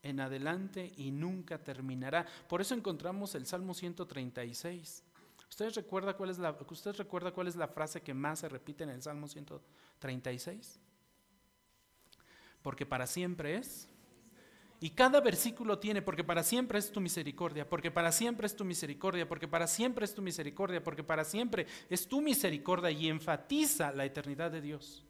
en 0.02 0.20
adelante 0.20 0.92
y 0.96 1.10
nunca 1.10 1.58
terminará. 1.58 2.26
Por 2.48 2.60
eso 2.60 2.74
encontramos 2.74 3.34
el 3.34 3.46
Salmo 3.46 3.74
136. 3.74 5.02
¿Usted 5.48 5.74
recuerda 5.74 6.14
cuál 6.14 6.30
es 6.30 6.38
la, 6.38 6.56
¿Usted 6.68 6.94
recuerda 6.94 7.32
cuál 7.32 7.48
es 7.48 7.56
la 7.56 7.68
frase 7.68 8.02
que 8.02 8.12
más 8.12 8.40
se 8.40 8.48
repite 8.48 8.84
en 8.84 8.90
el 8.90 9.02
Salmo 9.02 9.28
136? 9.28 10.78
Porque 12.62 12.86
para 12.86 13.06
siempre 13.06 13.56
es. 13.56 13.88
Y 14.80 14.90
cada 14.90 15.20
versículo 15.20 15.78
tiene, 15.78 16.02
porque 16.02 16.24
para 16.24 16.42
siempre 16.42 16.78
es 16.78 16.92
tu 16.92 17.00
misericordia, 17.00 17.68
porque 17.68 17.90
para 17.90 18.12
siempre 18.12 18.46
es 18.46 18.54
tu 18.54 18.64
misericordia, 18.64 19.26
porque 19.26 19.48
para 19.48 19.66
siempre 19.66 20.04
es 20.04 20.14
tu 20.14 20.20
misericordia, 20.20 20.82
porque 20.82 21.02
para 21.02 21.24
siempre 21.24 21.66
es 21.88 22.06
tu 22.06 22.20
misericordia 22.20 22.90
y 22.90 23.08
enfatiza 23.08 23.92
la 23.92 24.04
eternidad 24.04 24.50
de 24.50 24.60
Dios. 24.60 25.03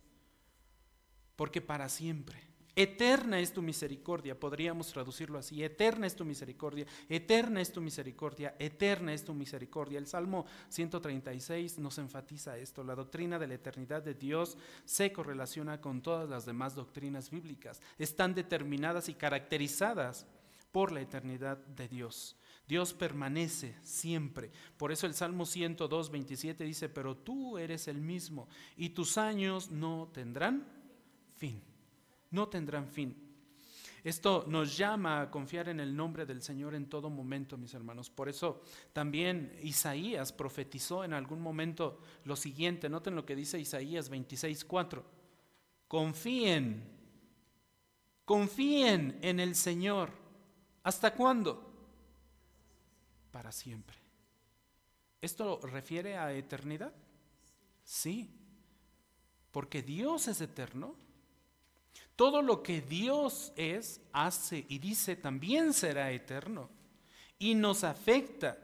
Porque 1.37 1.61
para 1.61 1.89
siempre. 1.89 2.55
Eterna 2.77 3.39
es 3.39 3.53
tu 3.53 3.63
misericordia, 3.63 4.39
podríamos 4.39 4.93
traducirlo 4.93 5.39
así. 5.39 5.63
Eterna 5.63 6.09
es 6.09 6.17
tu 6.17 6.25
misericordia, 6.25 6.87
eterna 7.09 7.61
es 7.61 7.71
tu 7.71 7.81
misericordia, 7.81 8.57
eterna 8.59 9.15
es 9.15 9.25
tu 9.25 9.33
misericordia. 9.33 9.99
El 9.99 10.09
Salmo 10.09 10.45
136 10.71 11.79
nos 11.79 11.99
enfatiza 11.99 12.59
esto. 12.59 12.83
La 12.83 12.97
doctrina 12.97 13.39
de 13.39 13.47
la 13.47 13.55
eternidad 13.55 14.03
de 14.03 14.15
Dios 14.15 14.59
se 14.85 15.13
correlaciona 15.13 15.81
con 15.81 16.03
todas 16.03 16.29
las 16.29 16.47
demás 16.47 16.75
doctrinas 16.75 17.31
bíblicas. 17.31 17.81
Están 17.97 18.35
determinadas 18.35 19.09
y 19.09 19.15
caracterizadas 19.15 20.27
por 20.73 20.91
la 20.91 21.01
eternidad 21.01 21.59
de 21.59 21.87
Dios. 21.87 22.37
Dios 22.67 22.93
permanece 22.93 23.77
siempre. 23.83 24.51
Por 24.77 24.91
eso 24.91 25.07
el 25.07 25.15
Salmo 25.15 25.47
102, 25.47 26.11
27 26.11 26.65
dice, 26.65 26.89
pero 26.89 27.17
tú 27.17 27.59
eres 27.59 27.87
el 27.87 28.01
mismo 28.01 28.49
y 28.77 28.89
tus 28.89 29.17
años 29.17 29.71
no 29.71 30.11
tendrán 30.13 30.67
fin 31.37 31.75
no 32.35 32.49
tendrán 32.49 32.89
fin. 32.89 33.17
Esto 34.03 34.45
nos 34.49 34.77
llama 34.77 35.23
a 35.23 35.31
confiar 35.31 35.71
en 35.71 35.81
el 35.81 35.97
nombre 35.97 36.27
del 36.27 36.43
Señor 36.43 36.75
en 36.75 36.91
todo 36.91 37.09
momento, 37.09 37.57
mis 37.57 37.73
hermanos. 37.73 38.11
Por 38.11 38.29
eso 38.29 38.61
también 38.93 39.57
Isaías 39.63 40.31
profetizó 40.31 41.05
en 41.05 41.15
algún 41.15 41.41
momento 41.41 42.01
lo 42.25 42.37
siguiente. 42.37 42.91
Noten 42.91 43.15
lo 43.15 43.25
que 43.25 43.37
dice 43.37 43.59
Isaías 43.59 44.11
26:4. 44.11 45.03
Confíen, 45.89 46.83
confíen 48.27 49.19
en 49.23 49.41
el 49.41 49.55
Señor. 49.55 50.11
¿Hasta 50.83 51.15
cuándo? 51.15 51.73
Para 53.31 53.53
siempre. 53.53 53.97
¿Esto 55.23 55.61
refiere 55.63 56.19
a 56.19 56.33
eternidad? 56.35 56.93
Sí, 57.85 58.31
porque 59.51 59.83
Dios 59.83 60.29
es 60.29 60.43
eterno 60.43 61.04
todo 62.17 62.43
lo 62.43 62.63
que 62.63 62.81
Dios 62.81 63.53
es, 63.57 64.01
hace 64.13 64.65
y 64.69 64.79
dice 64.79 65.17
también 65.17 65.73
será 65.73 66.13
eterno 66.13 66.71
y 67.39 67.55
nos 67.55 67.85
afecta 67.85 68.59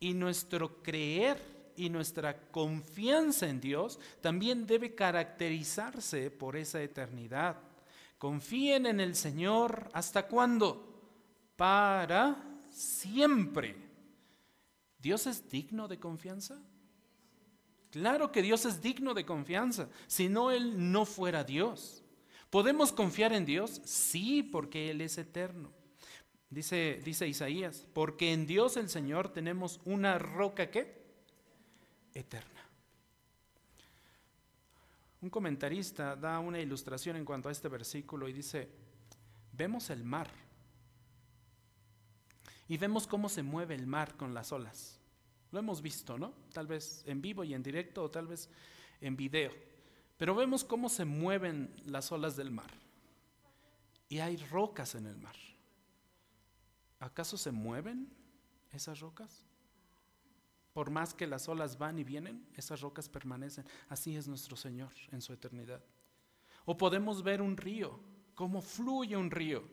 y 0.00 0.14
nuestro 0.14 0.82
creer 0.82 1.72
y 1.76 1.88
nuestra 1.88 2.48
confianza 2.50 3.48
en 3.48 3.60
Dios 3.60 3.98
también 4.20 4.66
debe 4.66 4.94
caracterizarse 4.94 6.30
por 6.30 6.56
esa 6.56 6.82
eternidad. 6.82 7.56
Confíen 8.18 8.86
en 8.86 9.00
el 9.00 9.14
Señor 9.14 9.88
hasta 9.92 10.26
cuándo? 10.26 11.02
Para 11.56 12.36
siempre. 12.70 13.76
¿Dios 14.98 15.26
es 15.26 15.48
digno 15.50 15.88
de 15.88 15.98
confianza? 15.98 16.60
Claro 17.90 18.32
que 18.32 18.42
Dios 18.42 18.64
es 18.64 18.80
digno 18.80 19.14
de 19.14 19.24
confianza, 19.24 19.88
si 20.06 20.28
no 20.28 20.50
Él 20.50 20.90
no 20.90 21.04
fuera 21.04 21.44
Dios. 21.44 22.03
¿Podemos 22.54 22.92
confiar 22.92 23.32
en 23.32 23.44
Dios? 23.44 23.80
Sí, 23.84 24.44
porque 24.44 24.88
Él 24.88 25.00
es 25.00 25.18
eterno. 25.18 25.72
Dice, 26.48 27.02
Isaías, 27.04 27.84
porque 27.92 28.32
en 28.32 28.46
Dios 28.46 28.76
el 28.76 28.88
Señor 28.88 29.32
tenemos 29.32 29.80
una 29.84 30.20
roca 30.20 30.70
que 30.70 31.02
eterna. 32.14 32.62
Un 35.20 35.30
comentarista 35.30 36.14
da 36.14 36.38
una 36.38 36.60
ilustración 36.60 37.16
en 37.16 37.24
cuanto 37.24 37.48
a 37.48 37.52
este 37.52 37.66
versículo 37.66 38.28
y 38.28 38.32
dice, 38.32 38.68
vemos 39.50 39.90
el 39.90 40.04
mar 40.04 40.30
y 42.68 42.76
vemos 42.76 43.08
cómo 43.08 43.28
se 43.28 43.42
mueve 43.42 43.74
el 43.74 43.88
mar 43.88 44.16
con 44.16 44.32
las 44.32 44.52
olas. 44.52 45.00
Lo 45.50 45.58
hemos 45.58 45.82
visto, 45.82 46.16
¿no? 46.16 46.32
Tal 46.52 46.68
vez 46.68 47.02
en 47.04 47.20
vivo 47.20 47.42
y 47.42 47.52
en 47.52 47.64
directo 47.64 48.04
o 48.04 48.10
tal 48.12 48.28
vez 48.28 48.48
en 49.00 49.16
video. 49.16 49.73
Pero 50.16 50.34
vemos 50.34 50.64
cómo 50.64 50.88
se 50.88 51.04
mueven 51.04 51.74
las 51.86 52.12
olas 52.12 52.36
del 52.36 52.50
mar. 52.50 52.70
Y 54.08 54.20
hay 54.20 54.36
rocas 54.36 54.94
en 54.94 55.06
el 55.06 55.16
mar. 55.16 55.36
¿Acaso 57.00 57.36
se 57.36 57.50
mueven 57.50 58.08
esas 58.72 59.00
rocas? 59.00 59.44
Por 60.72 60.90
más 60.90 61.14
que 61.14 61.26
las 61.26 61.48
olas 61.48 61.78
van 61.78 61.98
y 61.98 62.04
vienen, 62.04 62.46
esas 62.54 62.80
rocas 62.80 63.08
permanecen. 63.08 63.64
Así 63.88 64.16
es 64.16 64.26
nuestro 64.26 64.56
Señor 64.56 64.92
en 65.12 65.20
su 65.20 65.32
eternidad. 65.32 65.82
O 66.64 66.76
podemos 66.76 67.22
ver 67.22 67.42
un 67.42 67.56
río, 67.56 68.00
cómo 68.34 68.60
fluye 68.60 69.16
un 69.16 69.30
río. 69.30 69.64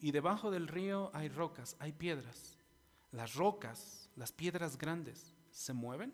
Y 0.00 0.10
debajo 0.10 0.50
del 0.50 0.68
río 0.68 1.10
hay 1.14 1.28
rocas, 1.28 1.76
hay 1.78 1.92
piedras. 1.92 2.58
Las 3.12 3.34
rocas, 3.34 4.10
las 4.16 4.32
piedras 4.32 4.76
grandes, 4.76 5.34
¿se 5.50 5.72
mueven? 5.72 6.12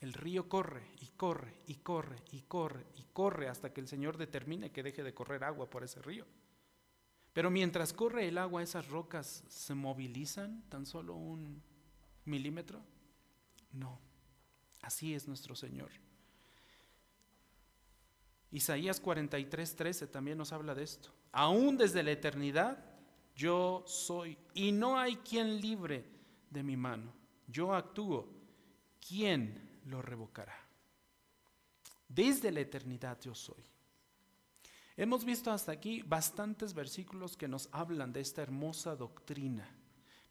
El 0.00 0.12
río 0.12 0.48
corre 0.48 0.86
y 1.00 1.08
corre 1.08 1.54
y 1.66 1.76
corre 1.76 2.22
y 2.30 2.42
corre 2.42 2.86
y 2.96 3.04
corre 3.12 3.48
hasta 3.48 3.72
que 3.72 3.80
el 3.80 3.88
Señor 3.88 4.16
determine 4.16 4.70
que 4.70 4.82
deje 4.82 5.02
de 5.02 5.14
correr 5.14 5.42
agua 5.42 5.68
por 5.68 5.82
ese 5.82 6.00
río. 6.00 6.24
Pero 7.32 7.50
mientras 7.50 7.92
corre 7.92 8.28
el 8.28 8.38
agua, 8.38 8.62
esas 8.62 8.88
rocas 8.88 9.44
se 9.48 9.74
movilizan 9.74 10.62
tan 10.68 10.86
solo 10.86 11.14
un 11.14 11.62
milímetro. 12.24 12.80
No, 13.72 14.00
así 14.82 15.14
es 15.14 15.26
nuestro 15.26 15.56
Señor. 15.56 15.90
Isaías 18.50 19.00
43, 19.00 19.76
13 19.76 20.06
también 20.06 20.38
nos 20.38 20.52
habla 20.52 20.74
de 20.74 20.84
esto. 20.84 21.12
Aún 21.32 21.76
desde 21.76 22.02
la 22.02 22.12
eternidad 22.12 22.84
yo 23.36 23.84
soy 23.86 24.38
y 24.54 24.72
no 24.72 24.98
hay 24.98 25.16
quien 25.16 25.60
libre 25.60 26.04
de 26.50 26.62
mi 26.62 26.76
mano. 26.76 27.12
Yo 27.46 27.74
actúo. 27.74 28.28
¿Quién 29.06 29.67
lo 29.88 30.02
revocará. 30.02 30.56
Desde 32.08 32.50
la 32.50 32.60
eternidad 32.60 33.18
yo 33.20 33.34
soy. 33.34 33.62
Hemos 34.96 35.24
visto 35.24 35.50
hasta 35.50 35.70
aquí 35.70 36.02
bastantes 36.02 36.74
versículos 36.74 37.36
que 37.36 37.46
nos 37.46 37.68
hablan 37.70 38.12
de 38.12 38.20
esta 38.20 38.42
hermosa 38.42 38.96
doctrina. 38.96 39.68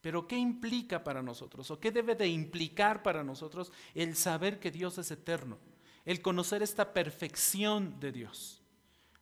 Pero 0.02 0.28
¿qué 0.28 0.38
implica 0.38 1.04
para 1.04 1.22
nosotros? 1.22 1.72
¿O 1.72 1.80
qué 1.80 1.92
debe 1.92 2.16
de 2.16 2.28
implicar 2.28 3.02
para 3.02 3.24
nosotros 3.24 3.72
el 3.94 4.16
saber 4.16 4.60
que 4.60 4.72
Dios 4.72 4.98
es 4.98 5.12
eterno? 5.12 5.58
El 6.06 6.22
conocer 6.22 6.62
esta 6.64 6.94
perfección 6.94 8.00
de 8.00 8.12
Dios. 8.12 8.62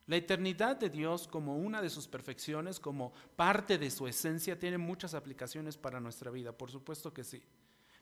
La 0.06 0.16
eternidad 0.16 0.76
de 0.76 0.88
Dios 0.88 1.26
como 1.26 1.56
una 1.56 1.82
de 1.82 1.90
sus 1.90 2.06
perfecciones, 2.06 2.78
como 2.78 3.12
parte 3.34 3.78
de 3.78 3.90
su 3.90 4.06
esencia, 4.06 4.58
tiene 4.58 4.78
muchas 4.78 5.14
aplicaciones 5.14 5.76
para 5.76 6.00
nuestra 6.00 6.30
vida, 6.30 6.52
por 6.52 6.70
supuesto 6.70 7.12
que 7.12 7.24
sí. 7.24 7.42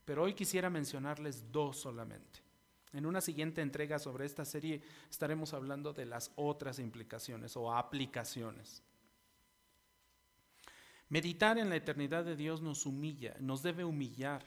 Pero 0.04 0.22
hoy 0.22 0.34
quisiera 0.34 0.70
mencionarles 0.70 1.50
dos 1.50 1.78
solamente. 1.78 2.40
En 2.92 3.06
una 3.06 3.20
siguiente 3.20 3.60
entrega 3.60 3.98
sobre 3.98 4.24
esta 4.24 4.44
serie 4.44 4.80
estaremos 5.10 5.52
hablando 5.52 5.92
de 5.92 6.06
las 6.06 6.30
otras 6.36 6.78
implicaciones 6.78 7.56
o 7.56 7.74
aplicaciones. 7.74 8.82
Meditar 11.08 11.58
en 11.58 11.68
la 11.68 11.76
eternidad 11.76 12.24
de 12.24 12.36
Dios 12.36 12.62
nos 12.62 12.86
humilla, 12.86 13.34
nos 13.40 13.62
debe 13.62 13.84
humillar, 13.84 14.44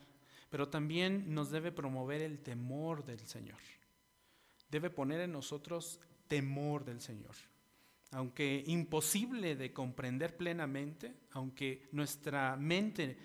pero 0.49 0.69
también 0.69 1.33
nos 1.33 1.51
debe 1.51 1.71
promover 1.71 2.21
el 2.21 2.39
temor 2.39 3.03
del 3.03 3.19
Señor. 3.27 3.59
Debe 4.69 4.89
poner 4.89 5.21
en 5.21 5.33
nosotros 5.33 5.99
temor 6.27 6.85
del 6.85 7.01
Señor. 7.01 7.35
Aunque 8.11 8.63
imposible 8.67 9.55
de 9.55 9.73
comprender 9.73 10.37
plenamente, 10.37 11.13
aunque 11.31 11.89
nuestra 11.91 12.55
mente 12.55 13.17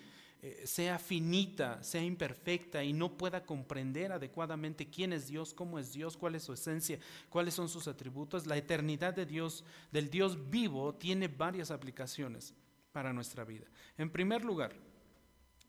eh, 0.45 0.67
sea 0.67 0.99
finita, 0.99 1.81
sea 1.81 2.03
imperfecta 2.03 2.83
y 2.83 2.91
no 2.91 3.17
pueda 3.17 3.45
comprender 3.45 4.11
adecuadamente 4.11 4.89
quién 4.89 5.13
es 5.13 5.29
Dios, 5.29 5.53
cómo 5.53 5.79
es 5.79 5.93
Dios, 5.93 6.17
cuál 6.17 6.35
es 6.35 6.43
su 6.43 6.51
esencia, 6.51 6.99
cuáles 7.29 7.53
son 7.53 7.69
sus 7.69 7.87
atributos, 7.87 8.45
la 8.45 8.57
eternidad 8.57 9.13
de 9.13 9.25
Dios, 9.25 9.63
del 9.89 10.09
Dios 10.09 10.49
vivo, 10.49 10.95
tiene 10.95 11.29
varias 11.29 11.71
aplicaciones 11.71 12.53
para 12.91 13.13
nuestra 13.13 13.45
vida. 13.45 13.65
En 13.97 14.09
primer 14.09 14.43
lugar, 14.43 14.73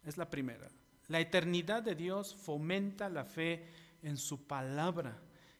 es 0.04 0.16
la 0.16 0.28
primera, 0.28 0.68
la 1.06 1.20
eternidad 1.20 1.80
de 1.84 1.94
Dios 1.94 2.34
fomenta 2.34 3.08
la 3.08 3.24
fe 3.24 3.68
en 4.02 4.16
su 4.16 4.44
palabra, 4.44 5.16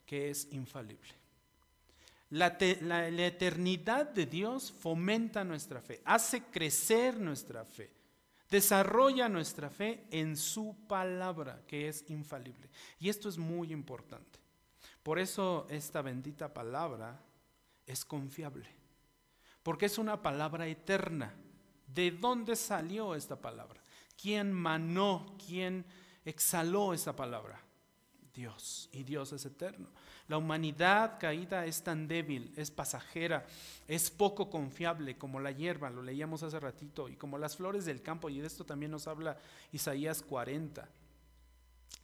que 0.06 0.28
es 0.28 0.48
infalible. 0.50 1.14
La, 2.30 2.58
la, 2.80 3.26
eternidad 3.26 4.10
de 4.10 4.26
Dios 4.26 4.72
fomenta 4.72 5.44
nuestra 5.44 5.80
fe, 5.80 6.02
hace 6.04 6.42
crecer 6.42 7.16
nuestra 7.16 7.64
fe 7.64 7.92
Desarrolla 8.51 9.28
nuestra 9.28 9.70
fe 9.70 10.07
en 10.11 10.36
su 10.36 10.76
palabra, 10.86 11.62
que 11.66 11.88
es 11.88 12.05
infalible. 12.09 12.68
Y 12.99 13.09
esto 13.09 13.28
es 13.28 13.38
muy 13.38 13.72
importante. 13.72 14.38
Por 15.03 15.18
eso 15.18 15.66
esta 15.68 16.03
bendita 16.03 16.53
palabra 16.53 17.20
es 17.86 18.05
confiable, 18.05 18.68
porque 19.62 19.86
es 19.86 19.99
una 19.99 20.22
palabra 20.22 20.66
eterna. 20.66 21.34
¿De 21.86 22.11
dónde 22.11 22.57
salió 22.57 23.14
esta 23.14 23.36
palabra? 23.40 23.82
¿Quién 24.20 24.53
manó? 24.53 25.36
¿Quién 25.47 25.84
exhaló 26.24 26.95
esa 26.95 27.14
palabra? 27.14 27.63
Dios. 28.35 28.89
Y 28.93 29.05
Dios 29.05 29.32
es 29.32 29.47
eterno. 29.47 29.89
La 30.26 30.39
humanidad 30.39 31.18
caída 31.18 31.66
es 31.66 31.82
tan 31.82 32.09
débil, 32.09 32.53
es 32.57 32.70
pasajera, 32.70 33.47
es 33.87 34.11
poco 34.11 34.51
confiable 34.51 35.16
como 35.16 35.39
la 35.39 35.53
hierba, 35.53 35.91
lo 35.91 36.03
leíamos 36.03 36.43
hace 36.43 36.59
ratito, 36.59 37.09
y 37.09 37.16
como 37.16 37.39
las 37.39 37.57
flores 37.57 37.85
del 37.85 38.03
campo, 38.03 38.30
y 38.30 38.41
de 38.41 38.47
esto 38.47 38.64
también 38.64 38.91
nos 38.91 39.07
habla 39.07 39.37
Isaías 39.72 40.22
40. 40.22 40.89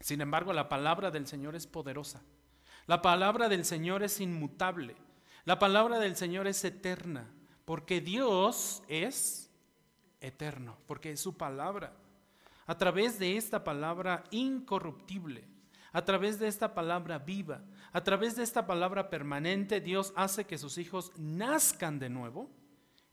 Sin 0.01 0.21
embargo, 0.21 0.53
la 0.53 0.69
palabra 0.69 1.11
del 1.11 1.27
Señor 1.27 1.57
es 1.57 1.67
poderosa. 1.67 2.23
La 2.87 3.03
palabra 3.03 3.49
del 3.49 3.65
Señor 3.65 4.03
es 4.03 4.21
inmutable. 4.21 4.97
La 5.45 5.59
palabra 5.59 5.99
del 5.99 6.17
Señor 6.17 6.47
es 6.47 6.65
eterna, 6.65 7.31
porque 7.65 8.01
Dios 8.01 8.83
es 8.89 9.51
eterno, 10.21 10.77
porque 10.87 11.13
es 11.13 11.21
su 11.21 11.37
palabra. 11.37 11.95
A 12.67 12.77
través 12.77 13.19
de 13.19 13.37
esta 13.37 13.65
palabra 13.65 14.25
incorruptible, 14.31 15.45
a 15.93 16.05
través 16.05 16.39
de 16.39 16.49
esta 16.49 16.75
palabra 16.75 17.19
viva, 17.19 17.63
a 17.93 18.03
través 18.03 18.37
de 18.37 18.43
esta 18.43 18.67
palabra 18.67 19.11
permanente, 19.11 19.81
Dios 19.81 20.13
hace 20.17 20.45
que 20.45 20.59
sus 20.59 20.79
hijos 20.79 21.13
nazcan 21.17 21.99
de 21.99 22.09
nuevo 22.09 22.51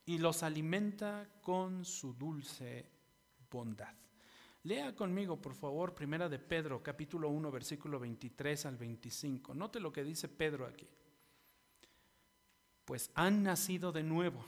y 0.06 0.20
los 0.20 0.44
alimenta 0.44 1.28
con 1.42 1.84
su 1.84 2.14
dulce 2.14 2.90
bondad. 3.50 3.94
Lea 4.64 4.96
conmigo, 4.96 5.42
por 5.42 5.54
favor, 5.54 5.96
primera 5.96 6.28
de 6.28 6.40
Pedro, 6.40 6.84
capítulo 6.84 7.30
1, 7.30 7.52
versículo 7.52 8.00
23 8.00 8.66
al 8.66 8.78
25. 8.78 9.54
Note 9.54 9.80
lo 9.80 9.94
que 9.94 10.04
dice 10.04 10.28
Pedro 10.28 10.66
aquí. 10.66 10.88
Pues 12.84 13.10
han 13.16 13.44
nacido 13.44 13.92
de 13.92 14.04
nuevo. 14.04 14.46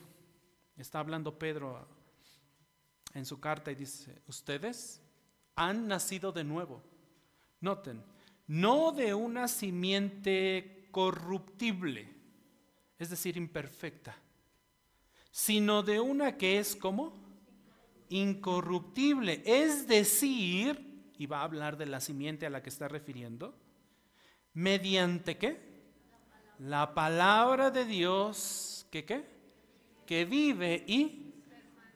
Está 0.75 0.99
hablando 0.99 1.37
Pedro 1.37 1.87
en 3.13 3.25
su 3.25 3.39
carta 3.39 3.71
y 3.71 3.75
dice, 3.75 4.21
ustedes 4.27 5.01
han 5.55 5.87
nacido 5.87 6.31
de 6.31 6.43
nuevo. 6.43 6.81
Noten, 7.61 8.03
no 8.49 8.91
de 8.91 9.13
una 9.13 9.47
simiente 9.47 10.87
corruptible, 10.89 12.09
es 12.97 13.11
decir, 13.11 13.37
imperfecta, 13.37 14.17
sino 15.29 15.83
de 15.83 15.99
una 15.99 16.35
que 16.35 16.57
es 16.57 16.75
como 16.75 17.13
incorruptible, 18.09 19.43
es 19.45 19.87
decir, 19.87 21.13
y 21.19 21.27
va 21.27 21.41
a 21.41 21.43
hablar 21.43 21.77
de 21.77 21.85
la 21.85 22.01
simiente 22.01 22.47
a 22.47 22.49
la 22.49 22.63
que 22.63 22.69
está 22.69 22.87
refiriendo, 22.87 23.55
mediante 24.55 25.37
qué? 25.37 25.69
La 26.57 26.95
palabra 26.95 27.69
de 27.69 27.85
Dios, 27.85 28.87
qué? 28.89 29.29
Que 30.07 30.25
vive 30.25 30.83
y 30.87 31.35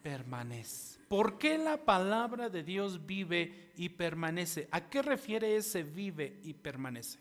permanece. 0.04 0.93
¿Por 1.08 1.38
qué 1.38 1.58
la 1.58 1.84
palabra 1.84 2.48
de 2.48 2.62
Dios 2.62 3.04
vive 3.06 3.72
y 3.76 3.90
permanece? 3.90 4.68
¿A 4.70 4.88
qué 4.88 5.02
refiere 5.02 5.56
ese 5.56 5.82
vive 5.82 6.40
y 6.42 6.54
permanece? 6.54 7.18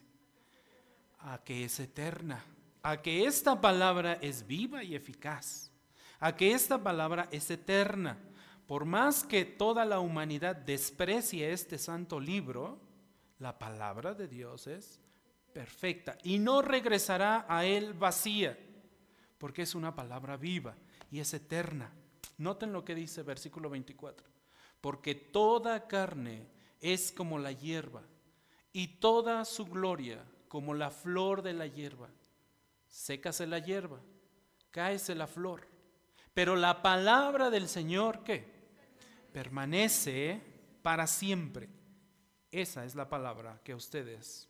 A 1.19 1.43
que 1.43 1.65
es 1.65 1.79
eterna, 1.79 2.43
a 2.81 3.01
que 3.01 3.25
esta 3.25 3.59
palabra 3.59 4.13
es 4.21 4.45
viva 4.45 4.84
y 4.84 4.95
eficaz, 4.95 5.71
a 6.19 6.36
que 6.36 6.53
esta 6.53 6.81
palabra 6.81 7.27
es 7.31 7.49
eterna. 7.49 8.17
Por 8.67 8.86
más 8.86 9.23
que 9.23 9.45
toda 9.45 9.86
la 9.86 9.99
humanidad 9.99 10.55
desprecie 10.55 11.51
este 11.51 11.77
santo 11.77 12.19
libro, 12.19 12.79
la 13.39 13.59
palabra 13.59 14.13
de 14.13 14.27
Dios 14.27 14.67
es 14.67 14.99
perfecta 15.53 16.17
y 16.23 16.39
no 16.39 16.61
regresará 16.61 17.45
a 17.47 17.65
él 17.65 17.93
vacía, 17.93 18.57
porque 19.38 19.63
es 19.63 19.75
una 19.75 19.93
palabra 19.95 20.38
viva 20.38 20.75
y 21.11 21.19
es 21.19 21.34
eterna. 21.34 21.91
Noten 22.43 22.73
lo 22.73 22.83
que 22.83 22.93
dice 22.93 23.23
versículo 23.23 23.69
24. 23.69 24.27
Porque 24.81 25.15
toda 25.15 25.87
carne 25.87 26.45
es 26.81 27.11
como 27.11 27.39
la 27.39 27.53
hierba 27.53 28.03
y 28.73 28.99
toda 28.99 29.45
su 29.45 29.65
gloria 29.65 30.23
como 30.49 30.73
la 30.73 30.91
flor 30.91 31.41
de 31.41 31.53
la 31.53 31.67
hierba. 31.67 32.09
Sécase 32.89 33.47
la 33.47 33.59
hierba, 33.59 33.99
cáese 34.71 35.15
la 35.15 35.25
flor. 35.25 35.67
Pero 36.33 36.55
la 36.55 36.81
palabra 36.81 37.49
del 37.49 37.69
Señor, 37.69 38.23
¿qué? 38.23 38.45
Permanece 39.31 40.41
para 40.81 41.07
siempre. 41.07 41.69
Esa 42.51 42.83
es 42.85 42.93
la 42.93 43.07
palabra 43.07 43.61
que 43.63 43.71
a 43.71 43.75
ustedes 43.75 44.49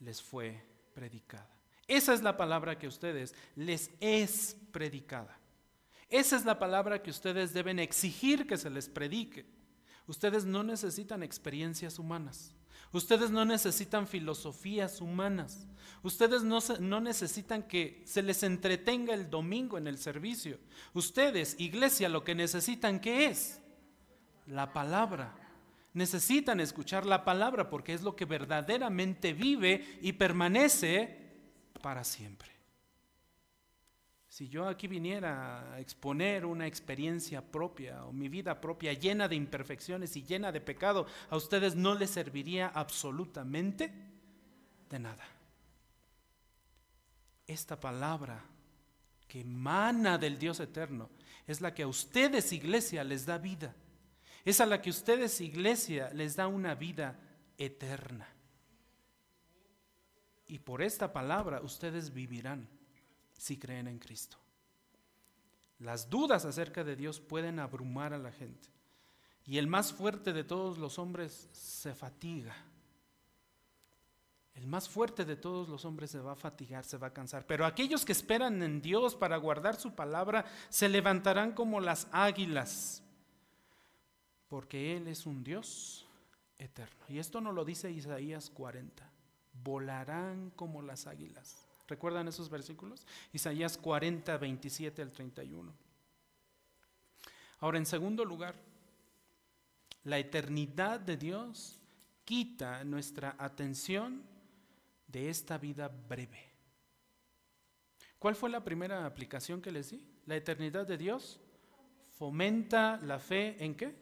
les 0.00 0.22
fue 0.22 0.64
predicada. 0.94 1.50
Esa 1.86 2.14
es 2.14 2.22
la 2.22 2.36
palabra 2.36 2.78
que 2.78 2.86
a 2.86 2.88
ustedes 2.88 3.34
les 3.54 3.90
es 4.00 4.56
predicada. 4.72 5.38
Esa 6.14 6.36
es 6.36 6.44
la 6.44 6.60
palabra 6.60 7.02
que 7.02 7.10
ustedes 7.10 7.52
deben 7.52 7.80
exigir 7.80 8.46
que 8.46 8.56
se 8.56 8.70
les 8.70 8.88
predique. 8.88 9.46
Ustedes 10.06 10.44
no 10.44 10.62
necesitan 10.62 11.24
experiencias 11.24 11.98
humanas. 11.98 12.54
Ustedes 12.92 13.32
no 13.32 13.44
necesitan 13.44 14.06
filosofías 14.06 15.00
humanas. 15.00 15.66
Ustedes 16.04 16.44
no, 16.44 17.00
necesitan 17.00 17.64
que 17.64 18.04
se 18.06 18.22
les 18.22 18.44
entretenga 18.44 19.12
el 19.12 19.28
domingo 19.28 19.76
en 19.76 19.88
el 19.88 19.98
servicio. 19.98 20.60
Ustedes, 20.92 21.56
iglesia, 21.58 22.08
lo 22.08 22.22
que 22.22 22.36
necesitan, 22.36 23.00
¿qué 23.00 23.26
es? 23.26 23.60
La 24.46 24.72
palabra. 24.72 25.34
Necesitan 25.94 26.60
escuchar 26.60 27.06
la 27.06 27.24
palabra 27.24 27.68
porque 27.68 27.92
es 27.92 28.02
lo 28.02 28.14
que 28.14 28.24
verdaderamente 28.24 29.32
vive 29.32 29.98
y 30.00 30.12
permanece 30.12 31.18
para 31.82 32.04
siempre. 32.04 32.53
Si 34.34 34.48
yo 34.48 34.66
aquí 34.66 34.88
viniera 34.88 35.74
a 35.74 35.78
exponer 35.78 36.44
una 36.44 36.66
experiencia 36.66 37.40
propia 37.40 38.04
o 38.04 38.12
mi 38.12 38.28
vida 38.28 38.60
propia 38.60 38.92
llena 38.92 39.28
de 39.28 39.36
imperfecciones 39.36 40.16
y 40.16 40.24
llena 40.24 40.50
de 40.50 40.60
pecado, 40.60 41.06
a 41.30 41.36
ustedes 41.36 41.76
no 41.76 41.94
les 41.94 42.10
serviría 42.10 42.66
absolutamente 42.66 43.92
de 44.90 44.98
nada. 44.98 45.24
Esta 47.46 47.78
palabra 47.78 48.44
que 49.28 49.42
emana 49.42 50.18
del 50.18 50.36
Dios 50.36 50.58
eterno 50.58 51.10
es 51.46 51.60
la 51.60 51.72
que 51.72 51.84
a 51.84 51.86
ustedes, 51.86 52.52
iglesia, 52.52 53.04
les 53.04 53.26
da 53.26 53.38
vida. 53.38 53.72
Es 54.44 54.60
a 54.60 54.66
la 54.66 54.82
que 54.82 54.90
ustedes, 54.90 55.40
iglesia, 55.40 56.10
les 56.12 56.34
da 56.34 56.48
una 56.48 56.74
vida 56.74 57.20
eterna. 57.56 58.26
Y 60.48 60.58
por 60.58 60.82
esta 60.82 61.12
palabra 61.12 61.60
ustedes 61.60 62.12
vivirán 62.12 62.68
si 63.36 63.58
creen 63.58 63.88
en 63.88 63.98
Cristo. 63.98 64.36
Las 65.78 66.08
dudas 66.08 66.44
acerca 66.44 66.84
de 66.84 66.96
Dios 66.96 67.20
pueden 67.20 67.58
abrumar 67.58 68.14
a 68.14 68.18
la 68.18 68.32
gente. 68.32 68.68
Y 69.46 69.58
el 69.58 69.66
más 69.66 69.92
fuerte 69.92 70.32
de 70.32 70.44
todos 70.44 70.78
los 70.78 70.98
hombres 70.98 71.48
se 71.52 71.94
fatiga. 71.94 72.54
El 74.54 74.66
más 74.66 74.88
fuerte 74.88 75.24
de 75.24 75.36
todos 75.36 75.68
los 75.68 75.84
hombres 75.84 76.10
se 76.10 76.20
va 76.20 76.32
a 76.32 76.36
fatigar, 76.36 76.84
se 76.84 76.96
va 76.96 77.08
a 77.08 77.12
cansar. 77.12 77.44
Pero 77.46 77.66
aquellos 77.66 78.04
que 78.04 78.12
esperan 78.12 78.62
en 78.62 78.80
Dios 78.80 79.14
para 79.16 79.36
guardar 79.36 79.76
su 79.76 79.94
palabra 79.94 80.46
se 80.68 80.88
levantarán 80.88 81.52
como 81.52 81.80
las 81.80 82.06
águilas. 82.12 83.02
Porque 84.48 84.96
Él 84.96 85.08
es 85.08 85.26
un 85.26 85.42
Dios 85.42 86.06
eterno. 86.56 87.04
Y 87.08 87.18
esto 87.18 87.40
no 87.40 87.52
lo 87.52 87.64
dice 87.64 87.90
Isaías 87.90 88.48
40. 88.50 89.10
Volarán 89.64 90.50
como 90.50 90.82
las 90.82 91.06
águilas. 91.06 91.66
¿Recuerdan 91.86 92.28
esos 92.28 92.48
versículos? 92.48 93.06
Isaías 93.32 93.76
40, 93.76 94.36
27 94.38 95.02
al 95.02 95.12
31. 95.12 95.72
Ahora, 97.60 97.78
en 97.78 97.86
segundo 97.86 98.24
lugar, 98.24 98.54
la 100.04 100.18
eternidad 100.18 101.00
de 101.00 101.16
Dios 101.16 101.78
quita 102.24 102.84
nuestra 102.84 103.36
atención 103.38 104.22
de 105.06 105.30
esta 105.30 105.58
vida 105.58 105.88
breve. 105.88 106.52
¿Cuál 108.18 108.34
fue 108.34 108.48
la 108.48 108.64
primera 108.64 109.04
aplicación 109.04 109.60
que 109.60 109.70
les 109.70 109.90
di? 109.90 110.06
La 110.26 110.36
eternidad 110.36 110.86
de 110.86 110.96
Dios 110.96 111.40
fomenta 112.18 112.98
la 113.02 113.18
fe 113.18 113.62
en 113.62 113.74
qué? 113.74 113.94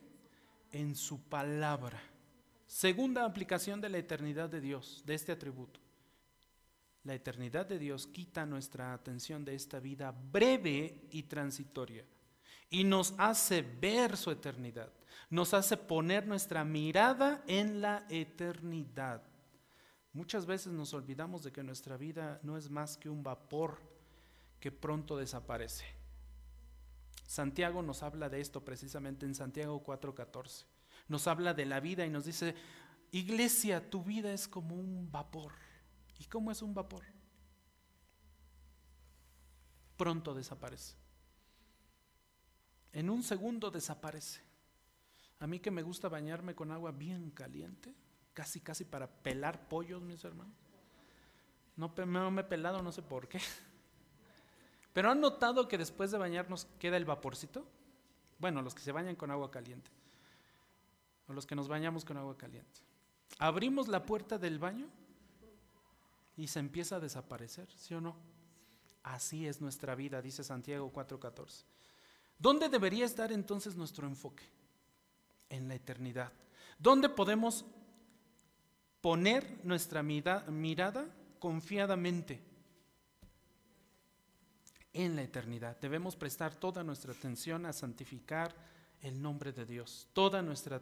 En 0.70 0.95
su 0.95 1.20
palabra. 1.22 2.01
Segunda 2.66 3.24
aplicación 3.24 3.80
de 3.80 3.89
la 3.89 3.99
eternidad 3.99 4.49
de 4.49 4.61
Dios, 4.61 5.03
de 5.05 5.14
este 5.14 5.33
atributo. 5.33 5.82
La 7.05 7.15
eternidad 7.15 7.67
de 7.67 7.79
Dios 7.79 8.07
quita 8.07 8.47
nuestra 8.47 8.95
atención 8.95 9.45
de 9.45 9.55
esta 9.55 9.81
vida 9.81 10.13
breve 10.13 11.09
y 11.11 11.25
transitoria 11.25 12.05
y 12.71 12.85
nos 12.85 13.15
hace 13.19 13.63
ver 13.63 14.17
su 14.17 14.31
eternidad, 14.31 14.91
nos 15.29 15.53
hace 15.53 15.77
poner 15.77 16.27
nuestra 16.27 16.65
mirada 16.65 17.43
en 17.47 17.81
la 17.81 18.07
eternidad. 18.09 19.23
Muchas 20.13 20.47
veces 20.47 20.73
nos 20.73 20.95
olvidamos 20.95 21.43
de 21.43 21.53
que 21.53 21.63
nuestra 21.63 21.97
vida 21.97 22.41
no 22.43 22.57
es 22.57 22.71
más 22.71 22.97
que 22.97 23.11
un 23.11 23.23
vapor 23.23 23.79
que 24.61 24.71
pronto 24.71 25.17
desaparece. 25.17 25.85
Santiago 27.27 27.83
nos 27.83 28.03
habla 28.03 28.29
de 28.29 28.41
esto 28.41 28.65
precisamente 28.65 29.27
en 29.27 29.35
Santiago 29.35 29.83
4:14. 29.83 30.67
Nos 31.09 31.27
habla 31.27 31.53
de 31.53 31.67
la 31.67 31.81
vida 31.81 32.07
y 32.07 32.11
nos 32.11 32.25
dice, 32.25 32.55
iglesia, 33.11 33.91
tu 33.91 34.05
vida 34.05 34.33
es 34.33 34.47
como 34.49 34.77
un 34.77 35.11
vapor. 35.11 35.53
¿Y 36.23 36.27
cómo 36.27 36.53
es 36.53 36.62
un 36.62 36.73
vapor? 36.73 37.03
Pronto 39.97 40.33
desaparece. 40.35 40.95
En 42.93 43.11
un 43.11 43.25
segundo 43.25 43.73
desaparece. 43.73 44.41
A 45.41 45.49
mí 45.49 45.59
que 45.59 45.73
me 45.73 45.83
gusta 45.83 46.09
bañarme 46.09 46.55
con 46.55 46.70
agua 46.70 46.93
bien 46.93 47.33
caliente, 47.33 47.93
casi 48.35 48.61
casi 48.61 48.85
para 48.85 49.09
pelar 49.09 49.68
pollos, 49.68 50.01
mis 50.01 50.23
hermanos. 50.23 50.55
No, 51.75 51.91
me 52.31 52.43
he 52.43 52.45
pelado, 52.45 52.83
no 52.83 52.93
sé 52.93 53.03
por 53.03 53.27
qué. 53.27 53.41
Pero 54.93 55.11
han 55.11 55.20
notado 55.20 55.66
que 55.66 55.77
después 55.77 56.12
de 56.12 56.18
bañarnos 56.18 56.68
queda 56.79 56.99
el 56.99 57.05
vaporcito. 57.05 57.66
Bueno, 58.39 58.62
los 58.62 58.77
que 58.77 58.83
se 58.83 58.93
bañan 58.93 59.16
con 59.16 59.33
agua 59.33 59.51
caliente. 59.51 59.91
O 61.27 61.33
los 61.33 61.47
que 61.47 61.57
nos 61.57 61.66
bañamos 61.66 62.05
con 62.05 62.16
agua 62.16 62.39
caliente. 62.39 62.81
Abrimos 63.41 63.89
la 63.89 64.07
puerta 64.07 64.39
del 64.39 64.61
baño 64.61 64.89
y 66.37 66.47
se 66.47 66.59
empieza 66.59 66.97
a 66.97 67.01
desaparecer, 67.01 67.68
¿sí 67.76 67.95
o 67.95 68.01
no? 68.01 68.16
Así 69.03 69.47
es 69.47 69.61
nuestra 69.61 69.95
vida, 69.95 70.22
dice 70.22 70.45
Santiago 70.45 70.93
4:14. 70.93 71.64
¿Dónde 72.39 72.68
debería 72.68 73.05
estar 73.05 73.33
entonces 73.33 73.76
nuestro 73.76 74.07
enfoque? 74.07 74.45
En 75.49 75.68
la 75.68 75.74
eternidad. 75.74 76.33
¿Dónde 76.78 77.09
podemos 77.09 77.64
poner 79.01 79.61
nuestra 79.64 80.03
mirada 80.03 81.07
confiadamente? 81.39 82.53
en 84.93 85.16
la 85.16 85.22
eternidad. 85.22 85.78
Debemos 85.80 86.16
prestar 86.16 86.55
toda 86.55 86.85
nuestra 86.85 87.12
atención 87.12 87.66
a 87.66 87.72
santificar 87.72 88.55
el 89.03 89.21
nombre 89.21 89.53
de 89.53 89.67
Dios, 89.67 90.09
toda 90.13 90.43
nuestra, 90.43 90.81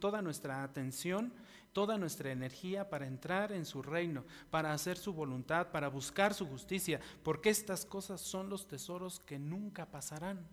toda 0.00 0.20
nuestra 0.20 0.64
atención, 0.64 1.32
toda 1.72 1.96
nuestra 1.96 2.32
energía 2.32 2.90
para 2.90 3.06
entrar 3.06 3.52
en 3.52 3.64
su 3.64 3.80
reino, 3.80 4.24
para 4.50 4.72
hacer 4.72 4.98
su 4.98 5.12
voluntad, 5.12 5.70
para 5.70 5.88
buscar 5.88 6.34
su 6.34 6.46
justicia, 6.46 7.00
porque 7.22 7.50
estas 7.50 7.86
cosas 7.86 8.20
son 8.20 8.50
los 8.50 8.66
tesoros 8.66 9.20
que 9.20 9.38
nunca 9.38 9.86
pasarán. 9.86 10.46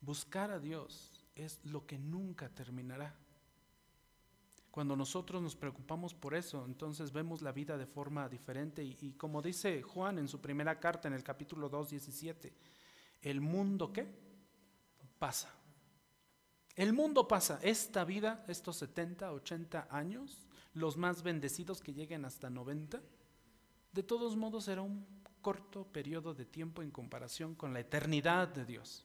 Buscar 0.00 0.50
a 0.50 0.60
Dios 0.60 1.20
es 1.34 1.60
lo 1.64 1.84
que 1.86 1.98
nunca 1.98 2.48
terminará. 2.48 3.14
Cuando 4.70 4.96
nosotros 4.96 5.40
nos 5.40 5.54
preocupamos 5.56 6.14
por 6.14 6.34
eso, 6.34 6.64
entonces 6.64 7.12
vemos 7.12 7.42
la 7.42 7.52
vida 7.52 7.76
de 7.76 7.86
forma 7.86 8.28
diferente 8.28 8.82
y, 8.84 9.12
como 9.12 9.40
dice 9.40 9.82
Juan 9.82 10.18
en 10.18 10.28
su 10.28 10.40
primera 10.40 10.78
carta 10.78 11.08
en 11.08 11.14
el 11.14 11.22
capítulo 11.22 11.68
2, 11.68 11.90
17, 11.90 12.52
el 13.22 13.40
mundo 13.40 13.92
qué? 13.92 14.08
Pasa. 15.18 15.54
El 16.76 16.92
mundo 16.92 17.28
pasa. 17.28 17.58
Esta 17.62 18.04
vida, 18.04 18.44
estos 18.48 18.76
70, 18.76 19.32
80 19.32 19.88
años, 19.90 20.46
los 20.74 20.96
más 20.96 21.22
bendecidos 21.22 21.80
que 21.80 21.94
lleguen 21.94 22.24
hasta 22.24 22.50
90, 22.50 23.00
de 23.92 24.02
todos 24.02 24.36
modos 24.36 24.64
será 24.64 24.82
un 24.82 25.06
corto 25.40 25.84
periodo 25.84 26.34
de 26.34 26.46
tiempo 26.46 26.82
en 26.82 26.90
comparación 26.90 27.54
con 27.54 27.72
la 27.72 27.80
eternidad 27.80 28.48
de 28.48 28.64
Dios. 28.64 29.04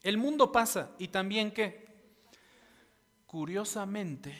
El 0.00 0.16
mundo 0.16 0.50
pasa 0.50 0.92
y 0.98 1.08
también 1.08 1.52
qué? 1.52 1.86
Curiosamente, 3.26 4.34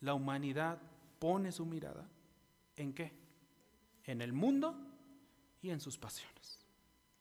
la 0.00 0.14
humanidad 0.14 0.78
pone 1.18 1.52
su 1.52 1.66
mirada 1.66 2.08
en 2.76 2.92
qué? 2.92 3.12
En 4.04 4.22
el 4.22 4.32
mundo 4.32 4.76
y 5.62 5.70
en 5.70 5.80
sus 5.80 5.98
pasiones. 5.98 6.58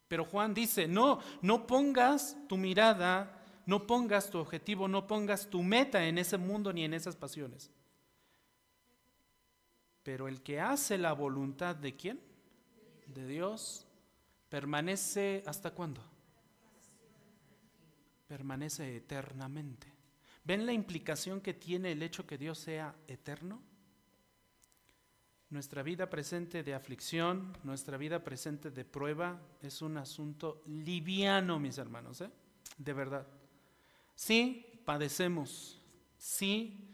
Pero 0.08 0.24
Juan 0.24 0.54
dice, 0.54 0.88
no, 0.88 1.20
no 1.42 1.66
pongas 1.66 2.38
tu 2.48 2.58
mirada, 2.58 3.35
no 3.66 3.88
pongas 3.88 4.30
tu 4.30 4.38
objetivo, 4.38 4.88
no 4.88 5.08
pongas 5.08 5.50
tu 5.50 5.64
meta 5.64 6.06
en 6.06 6.18
ese 6.18 6.38
mundo 6.38 6.72
ni 6.72 6.84
en 6.84 6.94
esas 6.94 7.16
pasiones. 7.16 7.72
Pero 10.04 10.28
el 10.28 10.42
que 10.44 10.60
hace 10.60 10.98
la 10.98 11.14
voluntad 11.14 11.76
de 11.76 11.96
quién? 11.96 12.20
De 13.08 13.26
Dios, 13.26 13.88
permanece 14.50 15.44
hasta 15.48 15.72
cuándo? 15.72 16.02
Permanece 18.28 18.98
eternamente. 18.98 19.92
¿Ven 20.44 20.68
la 20.68 20.74
implicación 20.74 21.42
que 21.42 21.56
tiene 21.56 21.92
el 21.92 22.04
hecho 22.04 22.28
que 22.28 22.38
Dios 22.38 22.60
sea 22.60 22.96
eterno? 23.08 23.64
Nuestra 25.50 25.82
vida 25.82 26.08
presente 26.10 26.62
de 26.62 26.76
aflicción, 26.76 27.58
nuestra 27.64 27.98
vida 27.98 28.24
presente 28.24 28.70
de 28.70 28.86
prueba 28.86 29.42
es 29.62 29.82
un 29.82 29.98
asunto 29.98 30.62
liviano, 30.68 31.60
mis 31.60 31.80
hermanos, 31.80 32.22
¿eh? 32.22 32.30
de 32.78 32.94
verdad. 32.94 33.26
Sí, 34.16 34.82
padecemos, 34.86 35.80
sí, 36.18 36.90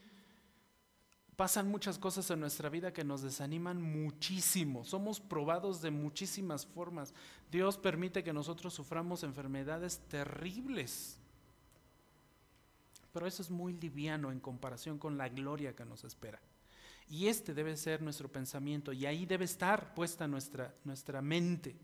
pasan 1.36 1.69
muchas 1.69 1.97
cosas 1.97 2.30
en 2.32 2.39
nuestra 2.39 2.69
vida 2.69 2.93
que 2.93 3.03
nos 3.03 3.22
desaniman 3.22 3.82
muchísimo, 3.82 4.84
somos 4.84 5.19
probados 5.19 5.82
de 5.82 5.91
muchísimas 5.91 6.65
formas. 6.65 7.13
Dios 7.51 7.78
permite 7.78 8.24
que 8.24 8.34
nosotros 8.34 8.74
suframos 8.74 9.24
enfermedades 9.24 9.99
terribles 10.07 11.17
pero 13.11 13.28
eso 13.28 13.41
es 13.41 13.49
muy 13.49 13.74
liviano 13.74 14.32
en 14.32 14.39
comparación 14.39 14.97
con 14.97 15.17
la 15.17 15.30
gloria 15.30 15.76
que 15.76 15.86
nos 15.86 16.03
espera. 16.03 16.39
Y 17.09 17.28
este 17.28 17.53
debe 17.53 17.76
ser 17.76 18.01
nuestro 18.01 18.32
pensamiento 18.32 18.93
y 18.93 19.05
ahí 19.05 19.26
debe 19.26 19.45
estar 19.45 19.93
puesta 19.93 20.28
nuestra, 20.28 20.74
nuestra 20.86 21.22
mente. 21.22 21.76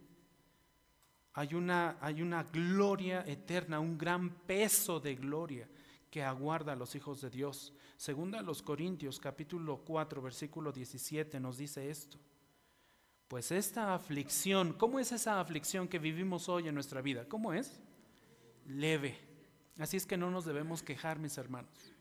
Hay 1.37 1.53
una, 1.53 1.99
hay 2.01 2.23
una 2.23 2.41
gloria 2.41 3.23
eterna, 3.27 3.79
un 3.79 3.95
gran 3.95 4.31
peso 4.47 4.99
de 4.99 5.13
gloria 5.13 5.69
que 6.09 6.23
aguarda 6.23 6.73
a 6.73 6.75
los 6.75 6.95
hijos 6.95 7.21
de 7.21 7.29
Dios. 7.29 7.75
Segunda 7.95 8.39
a 8.39 8.41
los 8.41 8.63
Corintios 8.63 9.19
capítulo 9.19 9.83
4 9.85 10.19
versículo 10.19 10.71
17 10.71 11.39
nos 11.39 11.59
dice 11.59 11.91
esto. 11.91 12.17
Pues 13.27 13.51
esta 13.51 13.93
aflicción, 13.93 14.73
¿cómo 14.73 14.97
es 14.97 15.11
esa 15.11 15.39
aflicción 15.39 15.87
que 15.87 15.99
vivimos 15.99 16.49
hoy 16.49 16.69
en 16.69 16.73
nuestra 16.73 17.03
vida? 17.03 17.29
¿Cómo 17.29 17.53
es? 17.53 17.79
Leve 18.65 19.15
Así 19.77 19.95
es 19.95 20.07
que 20.07 20.17
no 20.17 20.31
nos 20.31 20.43
debemos 20.43 20.81
quejar, 20.81 21.19
mis 21.19 21.37
hermanos. 21.37 21.93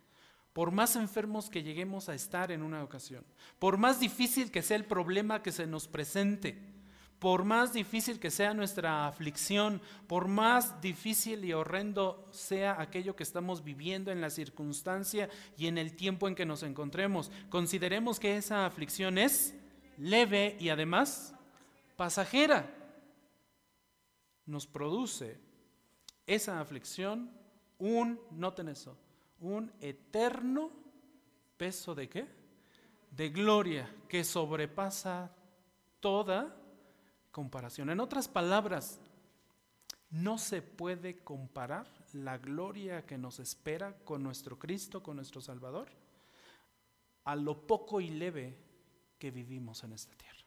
Por 0.55 0.71
más 0.71 0.97
enfermos 0.97 1.51
que 1.51 1.63
lleguemos 1.63 2.09
a 2.09 2.15
estar 2.15 2.51
en 2.53 2.63
una 2.63 2.83
ocasión, 2.83 3.23
por 3.59 3.77
más 3.77 4.01
difícil 4.01 4.51
que 4.51 4.63
sea 4.63 4.79
el 4.79 4.87
problema 4.87 5.43
que 5.43 5.53
se 5.53 5.67
nos 5.67 5.89
presente, 5.89 6.76
por 7.19 7.45
más 7.45 7.73
difícil 7.73 8.21
que 8.21 8.31
sea 8.31 8.53
nuestra 8.53 9.07
aflicción, 9.07 9.81
por 10.07 10.29
más 10.29 10.81
difícil 10.81 11.45
y 11.45 11.53
horrendo 11.53 12.27
sea 12.31 12.81
aquello 12.81 13.17
que 13.17 13.23
estamos 13.23 13.65
viviendo 13.65 14.11
en 14.11 14.21
la 14.21 14.31
circunstancia 14.31 15.29
y 15.57 15.67
en 15.67 15.79
el 15.79 15.97
tiempo 15.97 16.29
en 16.29 16.35
que 16.35 16.45
nos 16.45 16.63
encontremos, 16.63 17.31
consideremos 17.49 18.21
que 18.21 18.37
esa 18.37 18.67
aflicción 18.67 19.17
es 19.17 19.55
leve 19.97 20.57
y 20.61 20.69
además 20.69 21.35
pasajera. 21.97 22.73
Nos 24.45 24.67
produce 24.67 25.41
esa 26.27 26.61
aflicción 26.61 27.31
un, 27.79 28.21
noten 28.31 28.69
eso, 28.69 28.97
un 29.41 29.73
eterno 29.81 30.71
peso 31.57 31.95
de 31.95 32.09
qué? 32.09 32.27
De 33.11 33.31
gloria 33.31 33.91
que 34.09 34.23
sobrepasa 34.23 35.35
toda 36.01 36.55
comparación. 37.37 37.91
En 37.91 38.01
otras 38.01 38.29
palabras, 38.29 38.99
no 40.09 40.39
se 40.39 40.63
puede 40.63 41.19
comparar 41.19 41.87
la 42.15 42.39
gloria 42.39 43.05
que 43.05 43.19
nos 43.19 43.41
espera 43.41 43.95
con 44.07 44.23
nuestro 44.23 44.59
Cristo, 44.59 45.03
con 45.03 45.17
nuestro 45.17 45.43
Salvador, 45.43 45.87
a 47.25 47.37
lo 47.37 47.67
poco 47.67 48.01
y 48.01 48.09
leve 48.09 48.57
que 49.19 49.31
vivimos 49.31 49.85
en 49.85 49.93
esta 49.93 50.15
tierra. 50.17 50.47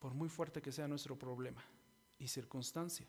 Por 0.00 0.12
muy 0.12 0.28
fuerte 0.28 0.60
que 0.60 0.70
sea 0.70 0.86
nuestro 0.86 1.18
problema 1.18 1.64
y 2.18 2.28
circunstancia. 2.28 3.06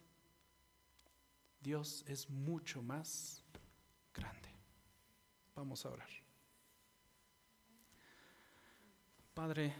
Dios 1.60 2.06
es 2.08 2.30
mucho 2.30 2.82
más 2.82 3.44
grande. 4.14 4.48
Vamos 5.54 5.86
a 5.86 5.90
orar. 5.90 6.10
Padre, 9.34 9.76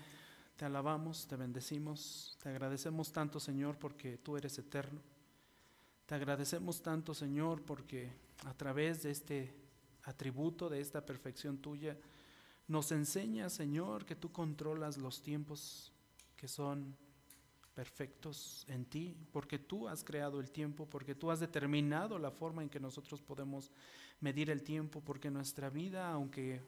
te 0.64 0.68
alabamos, 0.68 1.28
te 1.28 1.36
bendecimos, 1.36 2.38
te 2.42 2.48
agradecemos 2.48 3.12
tanto, 3.12 3.38
Señor, 3.38 3.78
porque 3.78 4.18
tú 4.18 4.38
eres 4.38 4.58
eterno. 4.58 5.02
Te 6.06 6.16
agradecemos 6.16 6.82
tanto, 6.82 7.14
Señor, 7.14 7.62
porque 7.64 8.14
a 8.46 8.54
través 8.54 9.04
de 9.04 9.12
este 9.12 9.54
atributo, 10.04 10.70
de 10.70 10.80
esta 10.80 11.06
perfección 11.06 11.58
tuya, 11.58 11.98
nos 12.66 12.94
enseña, 12.94 13.50
Señor, 13.50 14.06
que 14.06 14.16
tú 14.16 14.32
controlas 14.32 14.98
los 14.98 15.22
tiempos 15.22 15.92
que 16.38 16.48
son 16.48 16.96
perfectos 17.74 18.64
en 18.70 18.86
ti, 18.86 19.18
porque 19.34 19.60
tú 19.60 19.90
has 19.90 20.02
creado 20.02 20.40
el 20.40 20.50
tiempo, 20.50 20.86
porque 20.90 21.14
tú 21.14 21.30
has 21.30 21.42
determinado 21.42 22.18
la 22.18 22.32
forma 22.32 22.64
en 22.64 22.70
que 22.70 22.80
nosotros 22.80 23.22
podemos 23.22 23.70
medir 24.22 24.50
el 24.50 24.64
tiempo, 24.64 25.02
porque 25.02 25.30
nuestra 25.30 25.70
vida, 25.70 26.10
aunque 26.10 26.62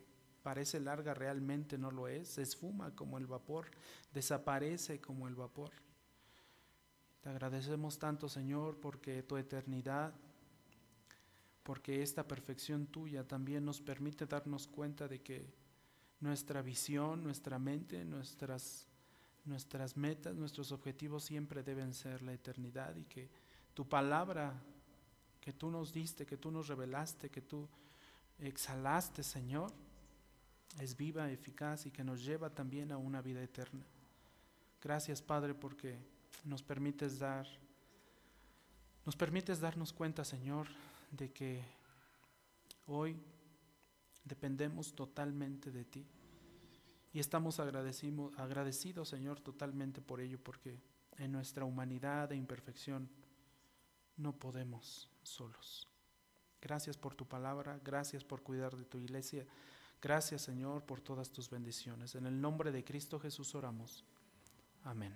parece 0.46 0.80
larga, 0.80 1.16
realmente 1.16 1.76
no 1.76 1.90
lo 1.90 2.08
es, 2.08 2.28
se 2.28 2.44
esfuma 2.44 2.92
como 2.94 3.18
el 3.18 3.26
vapor, 3.26 3.66
desaparece 4.14 5.02
como 5.02 5.28
el 5.28 5.34
vapor. 5.34 5.72
Te 7.22 7.30
agradecemos 7.30 7.98
tanto, 7.98 8.30
Señor, 8.30 8.80
porque 8.80 9.24
tu 9.24 9.38
eternidad, 9.38 10.14
porque 11.64 12.04
esta 12.04 12.28
perfección 12.28 12.86
tuya 12.86 13.28
también 13.28 13.66
nos 13.66 13.82
permite 13.82 14.28
darnos 14.28 14.68
cuenta 14.68 15.08
de 15.08 15.20
que 15.20 15.52
nuestra 16.20 16.62
visión, 16.62 17.24
nuestra 17.24 17.58
mente, 17.58 18.06
nuestras, 18.06 18.86
nuestras 19.46 19.98
metas, 19.98 20.36
nuestros 20.36 20.72
objetivos 20.72 21.24
siempre 21.24 21.64
deben 21.64 21.92
ser 21.92 22.22
la 22.22 22.34
eternidad 22.34 22.96
y 22.98 23.06
que 23.06 23.32
tu 23.74 23.90
palabra 23.90 24.54
que 25.42 25.54
tú 25.54 25.72
nos 25.72 25.92
diste, 25.92 26.28
que 26.28 26.38
tú 26.38 26.52
nos 26.52 26.68
revelaste, 26.68 27.32
que 27.32 27.42
tú 27.42 27.68
exhalaste, 28.38 29.24
Señor, 29.24 29.74
es 30.80 30.96
viva, 30.96 31.32
eficaz 31.32 31.86
y 31.86 31.92
que 31.92 32.04
nos 32.04 32.24
lleva 32.24 32.50
también 32.50 32.92
a 32.92 32.98
una 32.98 33.22
vida 33.22 33.42
eterna. 33.42 33.86
Gracias, 34.82 35.22
Padre, 35.22 35.54
porque 35.54 35.98
nos 36.44 36.62
permites 36.62 37.20
dar, 37.20 37.48
nos 39.06 39.16
permites 39.16 39.60
darnos 39.60 39.94
cuenta, 39.94 40.24
Señor, 40.24 40.68
de 41.12 41.32
que 41.32 41.64
hoy 42.88 43.18
dependemos 44.26 44.94
totalmente 44.94 45.72
de 45.72 45.86
ti. 45.86 46.06
Y 47.14 47.20
estamos 47.20 47.60
agradecidos, 47.60 49.08
Señor, 49.08 49.40
totalmente 49.40 50.02
por 50.02 50.20
ello, 50.20 50.38
porque 50.38 50.78
en 51.18 51.32
nuestra 51.32 51.64
humanidad 51.64 52.32
e 52.32 52.36
imperfección 52.36 53.10
no 54.18 54.34
podemos 54.34 55.10
solos. 55.24 55.88
Gracias 56.62 56.98
por 56.98 57.16
tu 57.16 57.26
palabra, 57.26 57.80
gracias 57.84 58.24
por 58.24 58.42
cuidar 58.42 58.76
de 58.76 58.86
tu 58.86 58.98
iglesia. 58.98 59.46
Gracias, 60.06 60.44
Señor, 60.44 60.84
por 60.84 61.02
todas 61.02 61.32
tus 61.32 61.50
bendiciones. 61.50 62.14
En 62.14 62.28
el 62.28 62.40
nombre 62.40 62.72
de 62.72 62.84
Cristo 62.84 63.20
Jesús 63.20 63.56
oramos. 63.56 64.04
Amén. 64.84 65.12